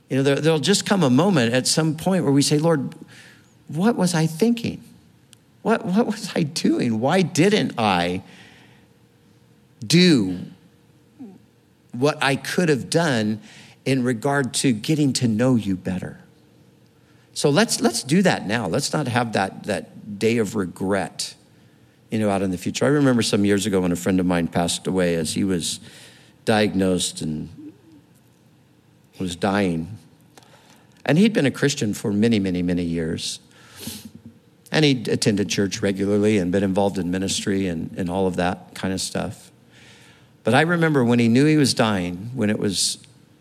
You 0.09 0.19
know, 0.19 0.23
there, 0.23 0.37
there'll 0.37 0.59
just 0.59 0.87
come 0.87 1.03
a 1.03 1.11
moment 1.11 1.53
at 1.53 1.67
some 1.67 1.97
point 1.97 2.23
where 2.23 2.33
we 2.33 2.43
say, 2.43 2.59
Lord, 2.59 2.95
what 3.69 3.97
was 3.97 4.15
I 4.15 4.27
thinking? 4.27 4.83
What, 5.63 5.85
what 5.85 6.07
was 6.07 6.31
I 6.37 6.45
doing? 6.45 7.01
Why 7.01 7.23
didn't 7.23 7.75
I 7.77 8.23
do 9.85 10.39
what 11.93 12.23
I 12.23 12.37
could 12.37 12.69
have 12.69 12.89
done 12.89 13.41
in 13.85 14.05
regard 14.05 14.55
to 14.55 14.73
getting 14.73 15.13
to 15.15 15.29
know 15.29 15.57
you 15.57 15.77
better? 15.77 16.21
So 17.35 17.51
let's, 17.51 17.81
let's 17.81 18.03
do 18.03 18.23
that 18.23 18.47
now. 18.47 18.69
Let's 18.69 18.93
not 18.93 19.09
have 19.09 19.33
that, 19.33 19.65
that 19.65 20.19
day 20.19 20.39
of 20.39 20.55
regret 20.55 21.35
you 22.11 22.19
know, 22.19 22.31
out 22.31 22.43
in 22.43 22.51
the 22.51 22.59
future. 22.59 22.85
I 22.85 22.89
remember 22.89 23.23
some 23.23 23.45
years 23.45 23.67
ago 23.67 23.81
when 23.81 23.93
a 23.93 23.97
friend 23.97 24.21
of 24.21 24.27
mine 24.27 24.49
passed 24.49 24.87
away 24.87 25.17
as 25.17 25.35
he 25.35 25.45
was 25.45 25.81
diagnosed 26.45 27.23
and 27.23 27.73
was 29.19 29.37
dying. 29.37 29.99
And 31.05 31.19
he'd 31.19 31.33
been 31.33 31.47
a 31.47 31.51
Christian 31.51 31.95
for 31.95 32.13
many, 32.13 32.39
many, 32.39 32.63
many 32.63 32.83
years. 32.83 33.41
And 34.73 34.85
he'd 34.85 35.09
attended 35.09 35.49
church 35.49 35.81
regularly 35.81 36.39
and 36.39 36.51
been 36.53 36.65
involved 36.65 36.99
in 36.99 37.11
ministry 37.11 37.69
and, 37.69 37.93
and 37.97 38.11
all 38.11 38.27
of 38.27 38.37
that 38.37 38.75
kind 38.75 38.93
of 38.93 39.01
stuff. 39.01 39.51
But 40.45 40.55
I 40.55 40.63
remember 40.63 41.05
when 41.05 41.19
he 41.19 41.29
knew 41.29 41.45
he 41.45 41.57
was 41.57 41.75
dying, 41.75 42.31
when 42.35 42.51
it 42.51 42.59
was 42.59 42.99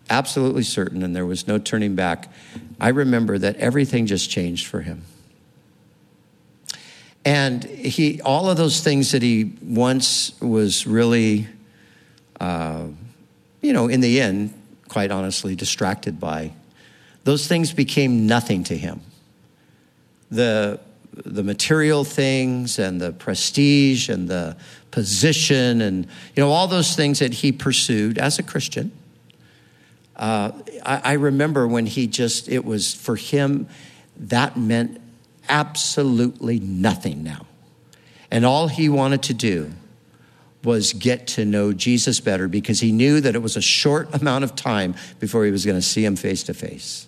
absolutely 0.09 0.63
certain 0.63 1.03
and 1.03 1.15
there 1.15 1.25
was 1.25 1.47
no 1.47 1.57
turning 1.57 1.95
back, 1.95 2.31
I 2.79 2.89
remember 2.89 3.37
that 3.37 3.55
everything 3.57 4.05
just 4.05 4.29
changed 4.29 4.67
for 4.67 4.81
him. 4.81 5.03
And 7.25 7.63
he, 7.63 8.21
all 8.21 8.51
of 8.51 8.57
those 8.57 8.81
things 8.81 9.11
that 9.11 9.23
he 9.23 9.55
once 9.63 10.39
was 10.39 10.85
really, 10.85 11.47
uh, 12.39 12.85
you 13.61 13.73
know, 13.73 13.87
in 13.87 13.99
the 13.99 14.21
end, 14.21 14.53
quite 14.87 15.09
honestly, 15.09 15.55
distracted 15.55 16.19
by, 16.19 16.53
those 17.23 17.47
things 17.47 17.73
became 17.73 18.27
nothing 18.27 18.63
to 18.65 18.77
him. 18.77 19.01
The, 20.29 20.79
the 21.13 21.41
material 21.41 22.03
things 22.03 22.77
and 22.77 23.01
the 23.01 23.11
prestige 23.11 24.07
and 24.07 24.27
the 24.27 24.55
position 24.91 25.81
and, 25.81 26.05
you 26.05 26.43
know, 26.43 26.51
all 26.51 26.67
those 26.67 26.95
things 26.95 27.19
that 27.19 27.33
he 27.33 27.51
pursued 27.51 28.19
as 28.19 28.37
a 28.37 28.43
Christian. 28.43 28.91
Uh, 30.15 30.51
I, 30.85 31.01
I 31.03 31.13
remember 31.13 31.67
when 31.67 31.87
he 31.87 32.05
just, 32.05 32.47
it 32.47 32.63
was 32.63 32.93
for 32.93 33.15
him, 33.15 33.67
that 34.15 34.55
meant 34.55 35.01
absolutely 35.49 36.59
nothing 36.59 37.23
now. 37.23 37.45
And 38.31 38.45
all 38.45 38.67
he 38.67 38.89
wanted 38.89 39.23
to 39.23 39.33
do 39.33 39.71
was 40.63 40.93
get 40.93 41.27
to 41.27 41.45
know 41.45 41.71
Jesus 41.71 42.19
better 42.19 42.47
because 42.47 42.79
he 42.79 42.91
knew 42.91 43.21
that 43.21 43.35
it 43.35 43.39
was 43.39 43.55
a 43.55 43.61
short 43.61 44.13
amount 44.13 44.43
of 44.43 44.55
time 44.55 44.95
before 45.19 45.45
he 45.45 45.51
was 45.51 45.65
going 45.65 45.77
to 45.77 45.81
see 45.81 46.03
him 46.03 46.15
face 46.15 46.43
to 46.43 46.53
face. 46.53 47.07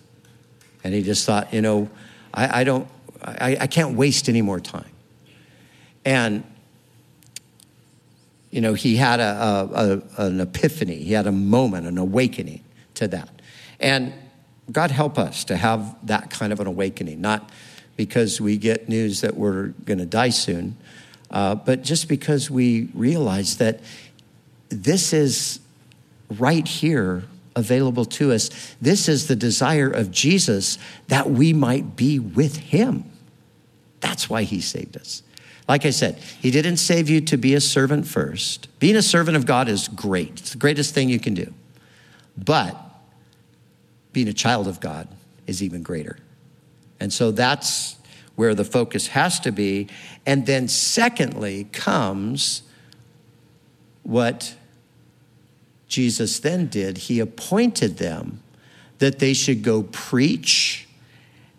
And 0.84 0.94
he 0.94 1.02
just 1.02 1.26
thought, 1.26 1.52
you 1.52 1.60
know, 1.60 1.90
I, 2.32 2.60
I 2.60 2.64
don't, 2.64 2.88
I, 3.22 3.56
I 3.60 3.66
can't 3.66 3.96
waste 3.96 4.28
any 4.28 4.42
more 4.42 4.60
time. 4.60 4.90
And, 6.04 6.44
you 8.50 8.60
know, 8.60 8.74
he 8.74 8.96
had 8.96 9.18
a, 9.20 9.22
a, 10.16 10.22
a, 10.22 10.26
an 10.26 10.40
epiphany, 10.40 10.96
he 10.98 11.12
had 11.12 11.26
a 11.26 11.32
moment, 11.32 11.86
an 11.86 11.98
awakening 11.98 12.62
to 12.94 13.08
that. 13.08 13.28
And 13.80 14.12
God 14.70 14.90
help 14.90 15.18
us 15.18 15.44
to 15.44 15.56
have 15.56 15.96
that 16.06 16.30
kind 16.30 16.52
of 16.52 16.60
an 16.60 16.66
awakening, 16.66 17.20
not 17.20 17.50
because 17.98 18.40
we 18.40 18.56
get 18.56 18.88
news 18.88 19.20
that 19.22 19.36
we're 19.36 19.66
going 19.84 19.98
to 19.98 20.06
die 20.06 20.30
soon, 20.30 20.76
uh, 21.32 21.56
but 21.56 21.82
just 21.82 22.08
because 22.08 22.48
we 22.48 22.88
realize 22.94 23.58
that 23.58 23.80
this 24.68 25.12
is 25.12 25.58
right 26.30 26.66
here 26.66 27.24
available 27.56 28.04
to 28.04 28.32
us. 28.32 28.76
This 28.80 29.08
is 29.08 29.26
the 29.26 29.34
desire 29.34 29.90
of 29.90 30.12
Jesus 30.12 30.78
that 31.08 31.28
we 31.28 31.52
might 31.52 31.96
be 31.96 32.20
with 32.20 32.56
him. 32.56 33.04
That's 34.00 34.30
why 34.30 34.44
he 34.44 34.60
saved 34.60 34.96
us. 34.96 35.24
Like 35.66 35.84
I 35.84 35.90
said, 35.90 36.18
he 36.40 36.52
didn't 36.52 36.76
save 36.76 37.10
you 37.10 37.20
to 37.22 37.36
be 37.36 37.54
a 37.54 37.60
servant 37.60 38.06
first. 38.06 38.68
Being 38.78 38.94
a 38.94 39.02
servant 39.02 39.36
of 39.36 39.44
God 39.44 39.68
is 39.68 39.88
great, 39.88 40.38
it's 40.38 40.52
the 40.52 40.58
greatest 40.58 40.94
thing 40.94 41.08
you 41.08 41.18
can 41.18 41.34
do. 41.34 41.52
But 42.36 42.76
being 44.12 44.28
a 44.28 44.32
child 44.32 44.68
of 44.68 44.78
God 44.78 45.08
is 45.48 45.64
even 45.64 45.82
greater. 45.82 46.16
And 47.00 47.12
so 47.12 47.30
that's 47.30 47.96
where 48.36 48.54
the 48.54 48.64
focus 48.64 49.08
has 49.08 49.40
to 49.40 49.52
be. 49.52 49.88
And 50.26 50.46
then, 50.46 50.68
secondly, 50.68 51.64
comes 51.72 52.62
what 54.02 54.54
Jesus 55.88 56.38
then 56.38 56.68
did. 56.68 56.98
He 56.98 57.20
appointed 57.20 57.98
them 57.98 58.42
that 58.98 59.18
they 59.18 59.32
should 59.32 59.62
go 59.62 59.82
preach 59.84 60.86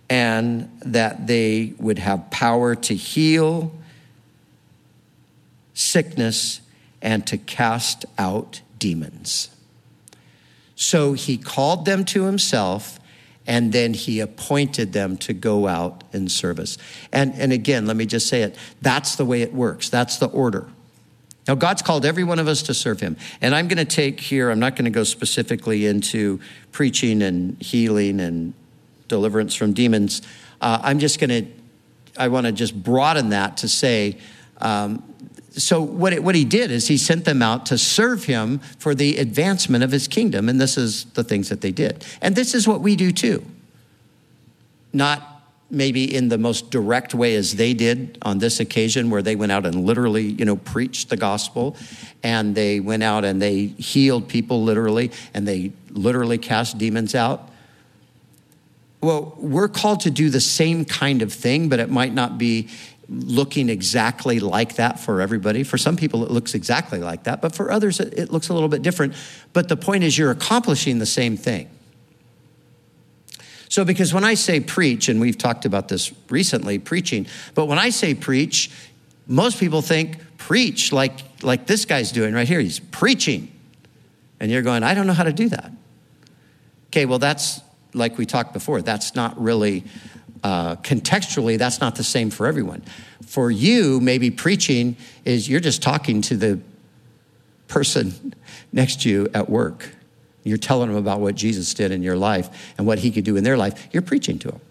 and 0.09 0.69
that 0.81 1.27
they 1.27 1.73
would 1.77 1.99
have 1.99 2.29
power 2.31 2.75
to 2.75 2.95
heal 2.95 3.71
sickness 5.73 6.61
and 7.01 7.25
to 7.27 7.37
cast 7.37 8.05
out 8.17 8.61
demons. 8.77 9.49
So 10.75 11.13
he 11.13 11.37
called 11.37 11.85
them 11.85 12.05
to 12.05 12.23
himself 12.23 12.99
and 13.49 13.73
then 13.73 13.95
he 13.95 14.19
appointed 14.19 14.93
them 14.93 15.17
to 15.17 15.33
go 15.33 15.67
out 15.67 16.03
in 16.13 16.29
service. 16.29 16.77
And, 17.11 17.33
and 17.33 17.51
again, 17.51 17.87
let 17.87 17.97
me 17.97 18.05
just 18.05 18.27
say 18.27 18.43
it 18.43 18.55
that's 18.81 19.15
the 19.15 19.25
way 19.25 19.41
it 19.41 19.53
works, 19.53 19.89
that's 19.89 20.17
the 20.17 20.27
order. 20.27 20.67
Now, 21.47 21.55
God's 21.55 21.81
called 21.81 22.05
every 22.05 22.23
one 22.23 22.37
of 22.37 22.47
us 22.47 22.61
to 22.63 22.75
serve 22.75 22.99
him. 22.99 23.17
And 23.41 23.55
I'm 23.55 23.67
going 23.67 23.79
to 23.79 23.85
take 23.85 24.19
here, 24.19 24.51
I'm 24.51 24.59
not 24.59 24.75
going 24.75 24.85
to 24.85 24.91
go 24.91 25.03
specifically 25.03 25.87
into 25.87 26.39
preaching 26.71 27.23
and 27.23 27.59
healing 27.59 28.19
and 28.19 28.53
deliverance 29.07 29.55
from 29.55 29.73
demons. 29.73 30.21
Uh, 30.61 30.79
I'm 30.83 30.99
just 30.99 31.19
going 31.19 31.29
to, 31.31 31.51
I 32.15 32.27
want 32.27 32.45
to 32.45 32.51
just 32.51 32.81
broaden 32.83 33.29
that 33.29 33.57
to 33.57 33.67
say, 33.67 34.19
um, 34.61 35.01
so 35.51 35.81
what, 35.81 36.13
it, 36.13 36.23
what 36.23 36.35
he 36.35 36.45
did 36.45 36.71
is 36.71 36.87
he 36.87 36.97
sent 36.97 37.25
them 37.25 37.41
out 37.41 37.65
to 37.67 37.77
serve 37.77 38.25
him 38.25 38.59
for 38.77 38.93
the 38.93 39.17
advancement 39.17 39.83
of 39.83 39.91
his 39.91 40.07
kingdom 40.07 40.49
and 40.49 40.59
this 40.59 40.77
is 40.77 41.05
the 41.05 41.23
things 41.23 41.49
that 41.49 41.61
they 41.61 41.71
did. 41.71 42.05
And 42.21 42.35
this 42.35 42.53
is 42.53 42.67
what 42.67 42.81
we 42.81 42.95
do 42.95 43.11
too. 43.11 43.43
Not 44.93 45.29
maybe 45.71 46.15
in 46.15 46.29
the 46.29 46.37
most 46.37 46.71
direct 46.71 47.13
way 47.13 47.35
as 47.35 47.55
they 47.55 47.73
did 47.73 48.17
on 48.23 48.39
this 48.39 48.59
occasion 48.59 49.09
where 49.09 49.21
they 49.21 49.35
went 49.35 49.51
out 49.51 49.65
and 49.65 49.85
literally 49.85 50.23
you 50.23 50.45
know 50.45 50.55
preached 50.55 51.09
the 51.09 51.17
gospel 51.17 51.75
and 52.23 52.55
they 52.55 52.79
went 52.79 53.03
out 53.03 53.23
and 53.23 53.41
they 53.41 53.67
healed 53.67 54.27
people 54.27 54.63
literally 54.63 55.11
and 55.33 55.47
they 55.47 55.71
literally 55.91 56.37
cast 56.37 56.77
demons 56.77 57.13
out. 57.13 57.49
Well 59.01 59.35
we're 59.37 59.67
called 59.67 60.01
to 60.01 60.11
do 60.11 60.29
the 60.29 60.41
same 60.41 60.85
kind 60.85 61.21
of 61.21 61.31
thing 61.31 61.69
but 61.69 61.79
it 61.79 61.89
might 61.89 62.13
not 62.13 62.37
be 62.37 62.67
looking 63.09 63.69
exactly 63.69 64.39
like 64.39 64.75
that 64.75 64.99
for 64.99 65.19
everybody. 65.19 65.63
For 65.63 65.77
some 65.77 65.97
people, 65.97 66.23
it 66.23 66.31
looks 66.31 66.53
exactly 66.53 66.99
like 66.99 67.23
that, 67.23 67.41
but 67.41 67.55
for 67.55 67.71
others, 67.71 67.99
it, 67.99 68.31
looks 68.31 68.49
a 68.49 68.53
little 68.53 68.69
bit 68.69 68.81
different. 68.81 69.15
But 69.51 69.67
the 69.67 69.77
point 69.77 70.03
is, 70.03 70.17
you're 70.17 70.31
accomplishing 70.31 70.99
the 70.99 71.05
same 71.05 71.35
thing. 71.35 71.69
So, 73.67 73.83
because 73.83 74.13
when 74.13 74.23
I 74.23 74.33
say 74.33 74.59
preach, 74.59 75.09
and 75.09 75.19
we've 75.19 75.37
talked 75.37 75.65
about 75.65 75.87
this 75.87 76.11
recently, 76.29 76.79
preaching, 76.79 77.27
but 77.55 77.65
when 77.65 77.77
I 77.77 77.89
say 77.89 78.13
preach, 78.13 78.71
most 79.27 79.59
people 79.59 79.81
think 79.81 80.17
preach 80.37 80.91
like, 80.91 81.13
like 81.43 81.67
this 81.67 81.85
guy's 81.85 82.11
doing 82.11 82.33
right 82.33 82.47
here. 82.47 82.59
He's 82.59 82.79
preaching. 82.79 83.51
And 84.39 84.51
you're 84.51 84.61
going, 84.61 84.83
I 84.83 84.93
don't 84.93 85.05
know 85.05 85.13
how 85.13 85.23
to 85.23 85.33
do 85.33 85.49
that. 85.49 85.71
Okay, 86.87 87.05
well, 87.05 87.19
that's 87.19 87.61
like 87.93 88.17
we 88.17 88.25
talked 88.25 88.53
before, 88.53 88.81
that's 88.81 89.15
not 89.15 89.39
really 89.41 89.83
uh, 90.43 90.75
contextually, 90.77 91.57
that's 91.57 91.79
not 91.79 91.95
the 91.95 92.03
same 92.03 92.29
for 92.29 92.47
everyone. 92.47 92.81
For 93.25 93.51
you, 93.51 93.99
maybe 93.99 94.31
preaching 94.31 94.95
is 95.25 95.49
you're 95.49 95.59
just 95.59 95.81
talking 95.81 96.21
to 96.23 96.37
the 96.37 96.59
person 97.67 98.33
next 98.73 99.01
to 99.01 99.09
you 99.09 99.27
at 99.33 99.49
work. 99.49 99.89
You're 100.43 100.57
telling 100.57 100.89
them 100.89 100.97
about 100.97 101.19
what 101.19 101.35
Jesus 101.35 101.73
did 101.73 101.91
in 101.91 102.01
your 102.01 102.15
life 102.15 102.73
and 102.77 102.87
what 102.87 102.99
he 102.99 103.11
could 103.11 103.25
do 103.25 103.35
in 103.35 103.43
their 103.43 103.57
life. 103.57 103.87
You're 103.91 104.01
preaching 104.01 104.39
to 104.39 104.49
them. 104.49 104.61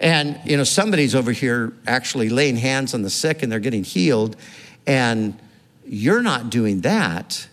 And, 0.00 0.40
you 0.46 0.56
know, 0.56 0.64
somebody's 0.64 1.14
over 1.14 1.30
here 1.30 1.74
actually 1.86 2.30
laying 2.30 2.56
hands 2.56 2.94
on 2.94 3.02
the 3.02 3.10
sick 3.10 3.42
and 3.42 3.52
they're 3.52 3.60
getting 3.60 3.84
healed, 3.84 4.34
and 4.86 5.38
you're 5.84 6.22
not 6.22 6.48
doing 6.48 6.80
that 6.80 7.46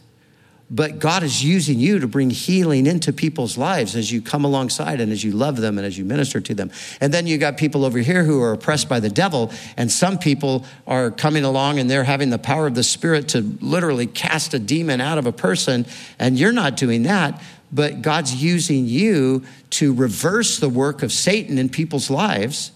but 0.69 0.99
God 0.99 1.23
is 1.23 1.43
using 1.43 1.79
you 1.79 1.99
to 1.99 2.07
bring 2.07 2.29
healing 2.29 2.87
into 2.87 3.13
people's 3.13 3.57
lives 3.57 3.95
as 3.95 4.11
you 4.11 4.21
come 4.21 4.43
alongside 4.43 4.99
and 4.99 5.13
as 5.13 5.23
you 5.23 5.31
love 5.31 5.57
them 5.57 5.77
and 5.77 5.87
as 5.87 5.97
you 5.97 6.03
minister 6.03 6.41
to 6.41 6.53
them. 6.53 6.71
And 6.99 7.13
then 7.13 7.25
you 7.25 7.37
got 7.37 7.55
people 7.55 7.85
over 7.85 7.99
here 7.99 8.25
who 8.25 8.41
are 8.41 8.51
oppressed 8.51 8.89
by 8.89 8.99
the 8.99 9.09
devil, 9.09 9.51
and 9.77 9.89
some 9.89 10.19
people 10.19 10.65
are 10.85 11.09
coming 11.09 11.45
along 11.45 11.79
and 11.79 11.89
they're 11.89 12.03
having 12.03 12.31
the 12.31 12.37
power 12.37 12.67
of 12.67 12.75
the 12.75 12.83
Spirit 12.83 13.29
to 13.29 13.41
literally 13.61 14.07
cast 14.07 14.53
a 14.53 14.59
demon 14.59 14.99
out 14.99 15.17
of 15.17 15.25
a 15.25 15.31
person, 15.31 15.85
and 16.19 16.37
you're 16.37 16.51
not 16.51 16.75
doing 16.75 17.03
that. 17.03 17.41
But 17.71 18.01
God's 18.01 18.35
using 18.35 18.87
you 18.87 19.43
to 19.71 19.93
reverse 19.93 20.59
the 20.59 20.69
work 20.69 21.01
of 21.01 21.11
Satan 21.11 21.57
in 21.57 21.69
people's 21.69 22.09
lives. 22.09 22.71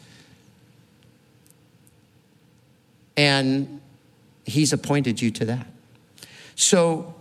And 3.15 3.81
he's 4.45 4.73
appointed 4.73 5.21
you 5.21 5.31
to 5.31 5.45
that. 5.45 5.67
So 6.55 7.15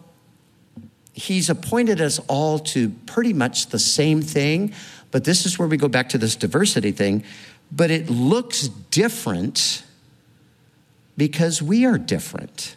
he's 1.12 1.50
appointed 1.50 2.00
us 2.00 2.18
all 2.28 2.58
to 2.58 2.90
pretty 3.06 3.32
much 3.32 3.68
the 3.68 3.78
same 3.78 4.22
thing, 4.22 4.72
but 5.10 5.24
this 5.24 5.46
is 5.46 5.58
where 5.58 5.68
we 5.68 5.76
go 5.76 5.88
back 5.88 6.08
to 6.10 6.18
this 6.18 6.36
diversity 6.36 6.92
thing. 6.92 7.24
But 7.72 7.90
it 7.90 8.10
looks 8.10 8.68
different 8.68 9.84
because 11.16 11.62
we 11.62 11.84
are 11.84 11.98
different. 11.98 12.76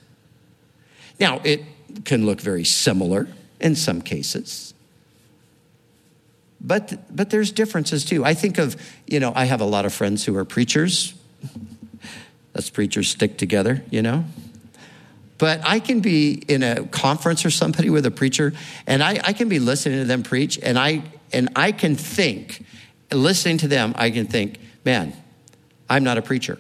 Now, 1.20 1.42
it 1.44 1.64
can 2.06 2.26
look 2.26 2.42
very 2.42 2.64
similar 2.64 3.28
in 3.60 3.76
some 3.76 4.02
cases. 4.02 4.74
But, 6.60 7.16
but 7.16 7.30
there's 7.30 7.52
differences 7.52 8.06
too. 8.06 8.24
I 8.24 8.34
think 8.34 8.58
of, 8.58 8.76
you 9.06 9.20
know, 9.20 9.34
I 9.36 9.46
have 9.46 9.62
a 9.62 9.66
lot 9.66 9.86
of 9.86 9.94
friends 9.94 10.24
who 10.26 10.36
are 10.38 10.46
preachers. 10.46 11.14
Us 12.56 12.70
preachers 12.70 13.10
stick 13.10 13.38
together, 13.38 13.84
you 13.90 14.02
know. 14.02 14.26
But 15.38 15.62
I 15.66 15.80
can 15.80 16.00
be 16.00 16.34
in 16.48 16.64
a 16.64 16.86
conference 16.86 17.46
or 17.46 17.50
somebody 17.50 17.90
with 17.90 18.06
a 18.06 18.12
preacher, 18.12 18.54
and 18.88 19.04
I, 19.04 19.20
I 19.24 19.34
can 19.34 19.50
be 19.50 19.60
listening 19.60 20.00
to 20.00 20.06
them 20.06 20.24
preach, 20.24 20.60
and 20.62 20.78
I 20.78 21.04
and 21.34 21.50
I 21.56 21.72
can 21.72 21.96
think, 21.96 22.64
listening 23.12 23.58
to 23.60 23.68
them, 23.68 23.94
I 23.98 24.12
can 24.12 24.28
think, 24.28 24.60
man, 24.86 25.14
I'm 25.90 26.04
not 26.04 26.18
a 26.18 26.22
preacher. 26.22 26.60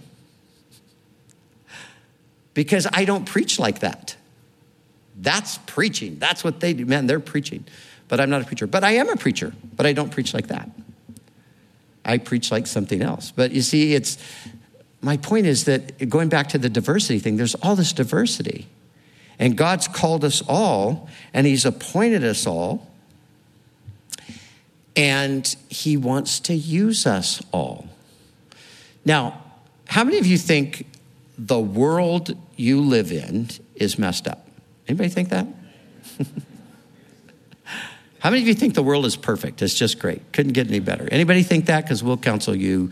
Because 2.55 2.87
I 2.91 3.05
don't 3.05 3.25
preach 3.25 3.59
like 3.59 3.79
that. 3.79 4.15
That's 5.15 5.59
preaching. 5.59 6.17
That's 6.19 6.43
what 6.43 6.59
they 6.59 6.73
do. 6.73 6.85
Man, 6.85 7.07
they're 7.07 7.19
preaching. 7.19 7.65
But 8.07 8.19
I'm 8.19 8.29
not 8.29 8.41
a 8.41 8.45
preacher. 8.45 8.67
But 8.67 8.83
I 8.83 8.93
am 8.93 9.09
a 9.09 9.15
preacher, 9.15 9.53
but 9.75 9.85
I 9.85 9.93
don't 9.93 10.11
preach 10.11 10.33
like 10.33 10.47
that. 10.47 10.69
I 12.03 12.17
preach 12.17 12.51
like 12.51 12.67
something 12.67 13.01
else. 13.01 13.31
But 13.31 13.51
you 13.51 13.61
see, 13.61 13.93
it's 13.93 14.17
my 15.03 15.17
point 15.17 15.45
is 15.45 15.65
that 15.65 16.09
going 16.09 16.29
back 16.29 16.47
to 16.49 16.57
the 16.57 16.69
diversity 16.69 17.19
thing, 17.19 17.35
there's 17.35 17.55
all 17.55 17.75
this 17.75 17.91
diversity. 17.91 18.67
And 19.37 19.57
God's 19.57 19.87
called 19.87 20.23
us 20.23 20.41
all, 20.47 21.09
and 21.33 21.45
He's 21.45 21.65
appointed 21.65 22.23
us 22.23 22.47
all, 22.47 22.89
and 24.95 25.45
He 25.69 25.97
wants 25.97 26.39
to 26.41 26.53
use 26.53 27.05
us 27.05 27.41
all. 27.51 27.89
Now, 29.03 29.41
how 29.89 30.05
many 30.05 30.19
of 30.19 30.25
you 30.25 30.37
think 30.37 30.87
the 31.37 31.59
world 31.59 32.37
you 32.55 32.79
live 32.79 33.11
in 33.11 33.49
is 33.75 33.99
messed 33.99 34.27
up? 34.27 34.47
Anybody 34.87 35.09
think 35.09 35.29
that? 35.29 35.47
How 38.19 38.29
many 38.29 38.41
of 38.41 38.47
you 38.47 38.53
think 38.53 38.73
the 38.73 38.83
world 38.83 39.05
is 39.05 39.17
perfect? 39.17 39.61
It's 39.61 39.73
just 39.73 39.99
great. 39.99 40.31
Couldn't 40.31 40.53
get 40.53 40.67
any 40.69 40.79
better. 40.79 41.09
Anybody 41.11 41.43
think 41.43 41.65
that? 41.65 41.83
Because 41.83 42.01
we'll 42.01 42.15
counsel 42.15 42.55
you 42.55 42.89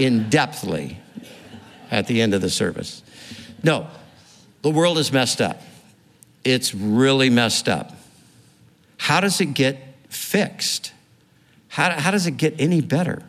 in 0.00 0.30
depthly 0.30 0.96
at 1.90 2.06
the 2.06 2.22
end 2.22 2.32
of 2.32 2.40
the 2.40 2.48
service. 2.48 3.02
No, 3.62 3.86
the 4.62 4.70
world 4.70 4.96
is 4.96 5.12
messed 5.12 5.42
up. 5.42 5.60
It's 6.42 6.74
really 6.74 7.28
messed 7.28 7.68
up. 7.68 7.92
How 8.96 9.20
does 9.20 9.40
it 9.42 9.52
get 9.52 9.76
fixed? 10.08 10.92
How, 11.68 11.90
how 11.90 12.10
does 12.10 12.26
it 12.26 12.38
get 12.38 12.54
any 12.58 12.80
better? 12.80 13.22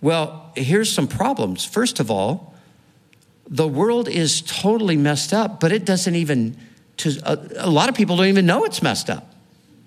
Well, 0.00 0.52
here's 0.56 0.90
some 0.90 1.06
problems. 1.06 1.66
First 1.66 2.00
of 2.00 2.10
all, 2.10 2.54
the 3.46 3.68
world 3.68 4.08
is 4.08 4.40
totally 4.40 4.96
messed 4.96 5.34
up, 5.34 5.60
but 5.60 5.70
it 5.70 5.84
doesn't 5.84 6.14
even, 6.14 6.56
to, 6.98 7.20
a, 7.24 7.66
a 7.66 7.70
lot 7.70 7.90
of 7.90 7.94
people 7.94 8.16
don't 8.16 8.26
even 8.26 8.46
know 8.46 8.64
it's 8.64 8.80
messed 8.80 9.10
up. 9.10 9.34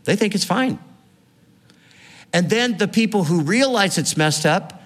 They 0.03 0.15
think 0.15 0.35
it's 0.35 0.45
fine. 0.45 0.77
And 2.31 2.51
then 2.51 2.77
the 2.77 2.87
people 2.87 3.23
who 3.23 3.41
realize 3.41 3.97
it's 3.97 4.15
messed 4.15 4.45
up 4.45 4.76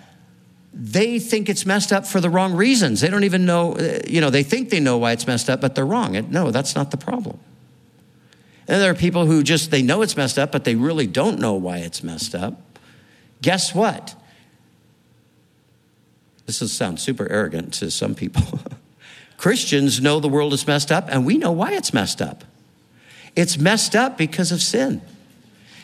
they 0.73 1.19
think 1.19 1.49
it's 1.49 1.65
messed 1.65 1.91
up 1.91 2.05
for 2.05 2.21
the 2.21 2.29
wrong 2.29 2.53
reasons. 2.53 3.01
They 3.01 3.09
don't 3.09 3.23
even 3.23 3.45
know, 3.45 3.77
you 4.07 4.21
know, 4.21 4.29
they 4.29 4.43
think 4.43 4.69
they 4.69 4.79
know 4.79 4.97
why 4.97 5.11
it's 5.11 5.27
messed 5.27 5.49
up, 5.49 5.59
but 5.59 5.75
they're 5.75 5.85
wrong. 5.85 6.13
No, 6.31 6.51
that's 6.51 6.75
not 6.75 6.91
the 6.91 6.97
problem. 6.97 7.39
And 8.67 8.81
there 8.81 8.91
are 8.91 8.95
people 8.95 9.25
who 9.25 9.43
just, 9.43 9.69
they 9.69 9.81
know 9.81 10.01
it's 10.01 10.15
messed 10.15 10.39
up, 10.39 10.51
but 10.51 10.63
they 10.63 10.75
really 10.75 11.07
don't 11.07 11.39
know 11.39 11.53
why 11.53 11.79
it's 11.79 12.03
messed 12.03 12.33
up. 12.33 12.61
Guess 13.41 13.75
what? 13.75 14.15
This 16.45 16.61
is, 16.61 16.71
sounds 16.71 17.01
super 17.01 17.29
arrogant 17.29 17.73
to 17.75 17.91
some 17.91 18.15
people. 18.15 18.59
Christians 19.37 19.99
know 19.99 20.19
the 20.19 20.29
world 20.29 20.53
is 20.53 20.67
messed 20.67 20.91
up, 20.91 21.07
and 21.09 21.25
we 21.25 21.37
know 21.37 21.51
why 21.51 21.73
it's 21.73 21.93
messed 21.93 22.21
up. 22.21 22.45
It's 23.35 23.57
messed 23.57 23.95
up 23.95 24.17
because 24.17 24.51
of 24.51 24.61
sin. 24.61 25.01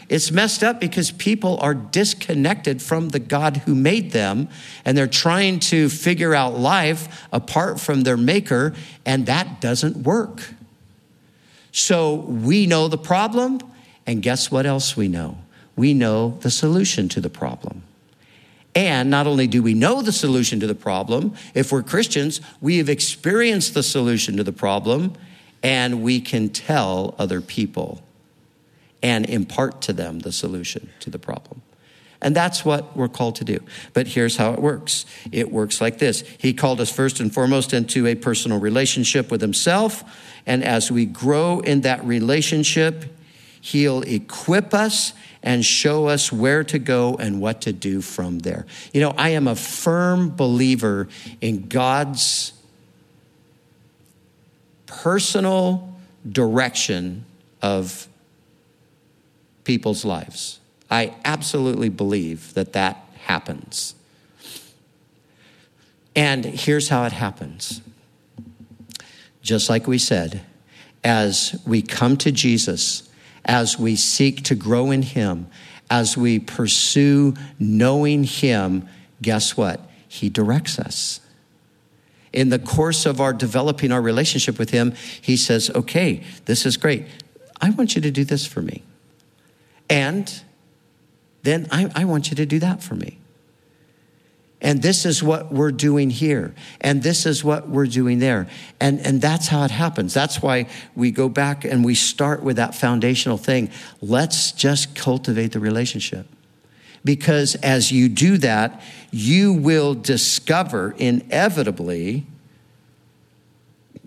It's 0.10 0.32
messed 0.32 0.64
up 0.64 0.80
because 0.80 1.12
people 1.12 1.58
are 1.60 1.74
disconnected 1.74 2.82
from 2.82 3.10
the 3.10 3.20
God 3.20 3.58
who 3.58 3.76
made 3.76 4.12
them 4.12 4.48
and 4.86 4.98
they're 4.98 5.08
trying 5.08 5.60
to 5.60 5.90
figure 5.90 6.34
out 6.34 6.58
life 6.58 7.26
apart 7.34 7.80
from 7.80 8.02
their 8.02 8.18
maker, 8.18 8.74
and 9.06 9.26
that 9.26 9.60
doesn't 9.60 9.98
work. 9.98 10.54
So 11.72 12.16
we 12.16 12.66
know 12.66 12.88
the 12.88 12.98
problem, 12.98 13.60
and 14.06 14.24
guess 14.24 14.50
what 14.50 14.66
else 14.66 14.96
we 14.96 15.08
know? 15.08 15.38
We 15.76 15.94
know 15.94 16.38
the 16.42 16.50
solution 16.50 17.10
to 17.10 17.22
the 17.22 17.30
problem. 17.30 17.84
And 18.74 19.10
not 19.10 19.28
only 19.28 19.48
do 19.48 19.62
we 19.62 19.74
know 19.74 20.02
the 20.02 20.12
solution 20.12 20.60
to 20.62 20.68
the 20.68 20.76
problem, 20.76 21.34
if 21.54 21.72
we're 21.72 21.84
Christians, 21.84 22.42
we 22.62 22.78
have 22.78 22.90
experienced 22.90 23.74
the 23.74 23.84
solution 23.84 24.38
to 24.38 24.44
the 24.44 24.54
problem, 24.54 25.14
and 25.62 26.02
we 26.02 26.22
can 26.22 26.50
tell 26.50 27.16
other 27.20 27.42
people 27.42 28.02
and 29.04 29.30
impart 29.30 29.82
to 29.84 29.94
them 29.94 30.20
the 30.20 30.32
solution 30.32 30.90
to 31.00 31.10
the 31.10 31.20
problem. 31.20 31.62
And 32.22 32.36
that's 32.36 32.66
what 32.66 32.98
we're 32.98 33.08
called 33.08 33.36
to 33.36 33.44
do. 33.44 33.60
But 33.94 34.08
here's 34.08 34.38
how 34.38 34.54
it 34.54 34.60
works 34.60 35.06
it 35.32 35.52
works 35.52 35.80
like 35.80 36.00
this 36.00 36.22
He 36.40 36.54
called 36.54 36.82
us 36.82 36.92
first 36.92 37.20
and 37.20 37.34
foremost 37.34 37.74
into 37.74 38.08
a 38.08 38.16
personal 38.16 38.60
relationship 38.60 39.30
with 39.30 39.42
Himself. 39.42 40.04
And 40.46 40.64
as 40.64 40.92
we 40.92 41.06
grow 41.06 41.60
in 41.60 41.82
that 41.82 42.04
relationship, 42.04 43.06
He'll 43.62 44.02
equip 44.02 44.74
us 44.74 45.14
and 45.44 45.64
show 45.64 46.08
us 46.08 46.32
where 46.32 46.64
to 46.64 46.80
go 46.80 47.16
and 47.16 47.40
what 47.40 47.62
to 47.62 47.74
do 47.74 48.02
from 48.02 48.40
there. 48.40 48.66
You 48.94 49.02
know, 49.02 49.14
I 49.18 49.30
am 49.30 49.48
a 49.48 49.56
firm 49.56 50.36
believer 50.36 51.08
in 51.42 51.68
God's 51.68 52.54
personal 54.86 55.96
direction 56.30 57.26
of 57.62 58.08
people's 59.68 60.06
lives. 60.06 60.62
I 60.90 61.14
absolutely 61.26 61.90
believe 61.90 62.54
that 62.54 62.72
that 62.72 63.06
happens. 63.26 63.96
And 66.16 66.46
here's 66.46 66.88
how 66.88 67.04
it 67.04 67.12
happens. 67.12 67.82
Just 69.42 69.70
like 69.70 69.86
we 69.86 69.98
said, 69.98 70.42
as 71.04 71.62
we 71.68 71.82
come 71.82 72.16
to 72.18 72.32
Jesus, 72.32 73.10
as 73.44 73.78
we 73.78 73.98
seek 73.98 74.44
to 74.46 74.56
grow 74.56 74.90
in 74.90 75.02
Him, 75.02 75.48
as 75.92 76.16
we 76.16 76.40
pursue 76.40 77.34
knowing 77.60 78.24
Him, 78.24 78.88
guess 79.22 79.58
what? 79.58 79.82
He 80.08 80.30
directs 80.30 80.80
us. 80.80 81.20
In 82.32 82.50
the 82.50 82.60
course 82.60 83.06
of 83.06 83.20
our 83.20 83.34
developing 83.34 83.92
our 83.92 84.02
relationship 84.02 84.58
with 84.58 84.70
Him, 84.70 84.94
He 85.22 85.36
says, 85.36 85.70
Okay, 85.76 86.24
this 86.46 86.66
is 86.66 86.78
great. 86.78 87.06
I 87.60 87.72
want 87.72 87.96
you 87.96 88.02
to 88.02 88.12
do 88.12 88.24
this 88.24 88.46
for 88.48 88.62
me. 88.62 88.84
And 89.90 90.42
then 91.44 91.68
I, 91.72 91.90
I 91.96 92.06
want 92.06 92.30
you 92.30 92.36
to 92.36 92.46
do 92.46 92.60
that 92.60 92.84
for 92.84 92.96
me. 92.96 93.20
And 94.60 94.82
this 94.82 95.06
is 95.06 95.22
what 95.22 95.52
we're 95.52 95.72
doing 95.72 96.10
here. 96.10 96.56
And 96.82 97.04
this 97.04 97.28
is 97.28 97.44
what 97.44 97.70
we're 97.70 97.86
doing 97.86 98.20
there. 98.20 98.48
And, 98.80 99.00
and 99.02 99.22
that's 99.22 99.48
how 99.48 99.64
it 99.64 99.72
happens. 99.72 100.14
That's 100.14 100.42
why 100.42 100.68
we 100.96 101.12
go 101.12 101.30
back 101.30 101.64
and 101.64 101.86
we 101.86 101.94
start 101.94 102.42
with 102.42 102.56
that 102.56 102.74
foundational 102.74 103.38
thing. 103.38 103.70
Let's 104.02 104.52
just 104.52 104.96
cultivate 104.96 105.52
the 105.52 105.60
relationship. 105.60 106.26
Because 107.06 107.54
as 107.56 107.92
you 107.92 108.10
do 108.10 108.38
that, 108.40 108.82
you 109.12 109.54
will 109.54 109.94
discover 109.94 110.96
inevitably 110.98 112.26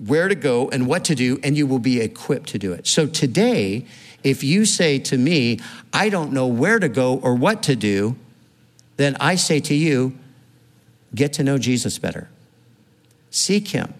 where 0.04 0.28
to 0.28 0.34
go 0.34 0.68
and 0.70 0.86
what 0.86 1.04
to 1.04 1.14
do, 1.14 1.38
and 1.42 1.56
you 1.56 1.66
will 1.66 1.78
be 1.78 2.00
equipped 2.00 2.48
to 2.48 2.58
do 2.58 2.72
it. 2.72 2.86
So 2.86 3.06
today, 3.06 3.86
if 4.22 4.42
you 4.42 4.64
say 4.64 4.98
to 5.00 5.18
me, 5.18 5.60
I 5.92 6.08
don't 6.08 6.32
know 6.32 6.46
where 6.46 6.78
to 6.78 6.88
go 6.88 7.18
or 7.18 7.34
what 7.34 7.62
to 7.64 7.76
do, 7.76 8.16
then 8.96 9.16
I 9.20 9.34
say 9.34 9.60
to 9.60 9.74
you, 9.74 10.16
get 11.14 11.32
to 11.34 11.44
know 11.44 11.58
Jesus 11.58 11.98
better. 11.98 12.28
Seek 13.30 13.68
him. 13.68 13.94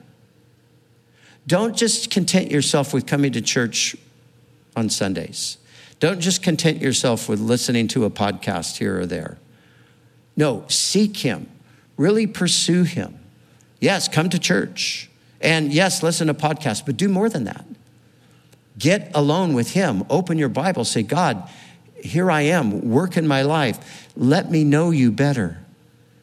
Don't 1.46 1.76
just 1.76 2.10
content 2.10 2.50
yourself 2.50 2.92
with 2.92 3.06
coming 3.06 3.32
to 3.32 3.40
church 3.40 3.96
on 4.76 4.90
Sundays. 4.90 5.56
Don't 5.98 6.20
just 6.20 6.42
content 6.42 6.80
yourself 6.80 7.28
with 7.28 7.40
listening 7.40 7.88
to 7.88 8.04
a 8.04 8.10
podcast 8.10 8.78
here 8.78 9.00
or 9.00 9.06
there. 9.06 9.38
No, 10.36 10.64
seek 10.68 11.18
him. 11.18 11.48
Really 11.96 12.26
pursue 12.26 12.84
him. 12.84 13.18
Yes, 13.80 14.08
come 14.08 14.28
to 14.30 14.38
church. 14.38 15.10
And 15.40 15.72
yes, 15.72 16.02
listen 16.02 16.26
to 16.28 16.34
podcasts, 16.34 16.84
but 16.84 16.96
do 16.96 17.08
more 17.08 17.28
than 17.28 17.44
that. 17.44 17.64
Get 18.80 19.10
alone 19.14 19.52
with 19.52 19.72
him. 19.72 20.04
Open 20.08 20.38
your 20.38 20.48
Bible. 20.48 20.84
Say, 20.84 21.02
God, 21.02 21.48
here 22.02 22.30
I 22.30 22.42
am. 22.42 22.90
Work 22.90 23.16
in 23.16 23.28
my 23.28 23.42
life. 23.42 24.08
Let 24.16 24.50
me 24.50 24.64
know 24.64 24.90
you 24.90 25.12
better. 25.12 25.58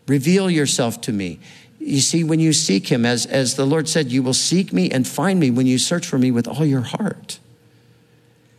Reveal 0.07 0.49
yourself 0.49 0.99
to 1.01 1.13
me. 1.13 1.39
You 1.79 2.01
see, 2.01 2.23
when 2.23 2.39
you 2.39 2.53
seek 2.53 2.87
him, 2.87 3.05
as, 3.05 3.27
as 3.27 3.55
the 3.55 3.65
Lord 3.65 3.87
said, 3.87 4.11
you 4.11 4.23
will 4.23 4.33
seek 4.33 4.73
me 4.73 4.89
and 4.89 5.07
find 5.07 5.39
me 5.39 5.51
when 5.51 5.67
you 5.67 5.77
search 5.77 6.07
for 6.07 6.17
me 6.17 6.31
with 6.31 6.47
all 6.47 6.65
your 6.65 6.81
heart. 6.81 7.39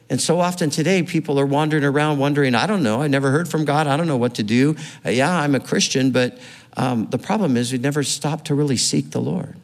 And 0.09 0.21
so 0.21 0.41
often 0.41 0.71
today, 0.71 1.03
people 1.03 1.39
are 1.39 1.45
wandering 1.45 1.85
around 1.85 2.19
wondering, 2.19 2.55
I 2.55 2.67
don't 2.67 2.83
know, 2.83 3.03
I 3.03 3.09
never 3.09 3.31
heard 3.31 3.49
from 3.49 3.65
God, 3.65 3.87
I 3.87 3.97
don't 3.97 4.07
know 4.07 4.17
what 4.17 4.37
to 4.37 4.43
do. 4.43 4.77
Uh, 5.05 5.11
yeah, 5.11 5.31
I'm 5.31 5.55
a 5.55 5.61
Christian, 5.61 6.13
but 6.13 6.39
um, 6.77 7.09
the 7.11 7.19
problem 7.19 7.57
is 7.57 7.73
we 7.73 7.79
never 7.79 8.05
stop 8.05 8.45
to 8.45 8.55
really 8.55 8.77
seek 8.77 9.11
the 9.11 9.21
Lord. 9.21 9.57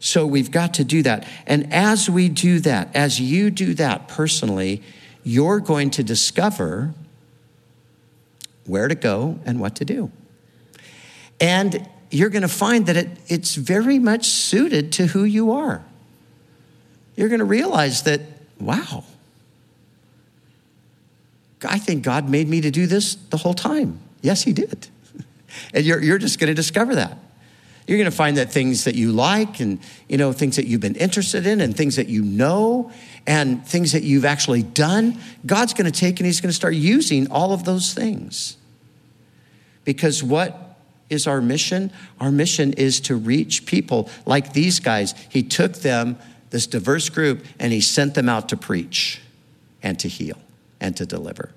So 0.00 0.26
we've 0.26 0.50
got 0.50 0.74
to 0.74 0.84
do 0.84 1.02
that. 1.02 1.26
And 1.46 1.72
as 1.72 2.08
we 2.08 2.28
do 2.28 2.60
that, 2.60 2.94
as 2.94 3.20
you 3.20 3.50
do 3.50 3.74
that 3.74 4.08
personally, 4.08 4.82
you're 5.24 5.60
going 5.60 5.90
to 5.90 6.02
discover 6.02 6.94
where 8.64 8.86
to 8.86 8.94
go 8.94 9.40
and 9.44 9.60
what 9.60 9.74
to 9.76 9.84
do. 9.84 10.10
And 11.40 11.88
you're 12.10 12.30
going 12.30 12.42
to 12.42 12.48
find 12.48 12.86
that 12.86 12.96
it, 12.96 13.08
it's 13.26 13.54
very 13.54 13.98
much 13.98 14.26
suited 14.26 14.92
to 14.92 15.06
who 15.06 15.24
you 15.24 15.52
are. 15.52 15.84
You're 17.16 17.28
going 17.28 17.40
to 17.40 17.44
realize 17.44 18.04
that, 18.04 18.20
wow, 18.60 19.04
I 21.66 21.78
think 21.78 22.04
God 22.04 22.28
made 22.28 22.48
me 22.48 22.60
to 22.60 22.70
do 22.70 22.86
this 22.86 23.16
the 23.16 23.36
whole 23.38 23.54
time. 23.54 23.98
Yes, 24.22 24.42
He 24.42 24.52
did. 24.52 24.88
and 25.74 25.84
you're, 25.84 26.02
you're 26.02 26.18
just 26.18 26.38
going 26.38 26.48
to 26.48 26.54
discover 26.54 26.94
that. 26.94 27.18
You're 27.88 27.96
going 27.96 28.10
to 28.10 28.16
find 28.16 28.36
that 28.36 28.52
things 28.52 28.84
that 28.84 28.94
you 28.96 29.12
like 29.12 29.60
and, 29.60 29.80
you 30.10 30.18
know, 30.18 30.32
things 30.32 30.56
that 30.56 30.66
you've 30.66 30.82
been 30.82 30.94
interested 30.94 31.46
in 31.46 31.62
and 31.62 31.74
things 31.74 31.96
that 31.96 32.06
you 32.06 32.22
know 32.22 32.92
and 33.26 33.66
things 33.66 33.92
that 33.92 34.02
you've 34.02 34.26
actually 34.26 34.62
done, 34.62 35.18
God's 35.46 35.72
going 35.72 35.90
to 35.90 35.98
take 35.98 36.20
and 36.20 36.26
He's 36.26 36.42
going 36.42 36.50
to 36.50 36.54
start 36.54 36.74
using 36.74 37.30
all 37.30 37.54
of 37.54 37.64
those 37.64 37.94
things. 37.94 38.58
Because 39.84 40.22
what 40.22 40.78
is 41.08 41.26
our 41.26 41.40
mission? 41.40 41.90
Our 42.20 42.30
mission 42.30 42.74
is 42.74 43.00
to 43.00 43.16
reach 43.16 43.64
people 43.64 44.10
like 44.26 44.52
these 44.52 44.80
guys. 44.80 45.14
He 45.30 45.42
took 45.42 45.76
them, 45.76 46.18
this 46.50 46.66
diverse 46.66 47.08
group, 47.08 47.42
and 47.58 47.72
he 47.72 47.80
sent 47.80 48.14
them 48.14 48.28
out 48.28 48.50
to 48.50 48.56
preach 48.58 49.22
and 49.82 49.98
to 50.00 50.08
heal 50.08 50.36
and 50.78 50.94
to 50.98 51.06
deliver. 51.06 51.52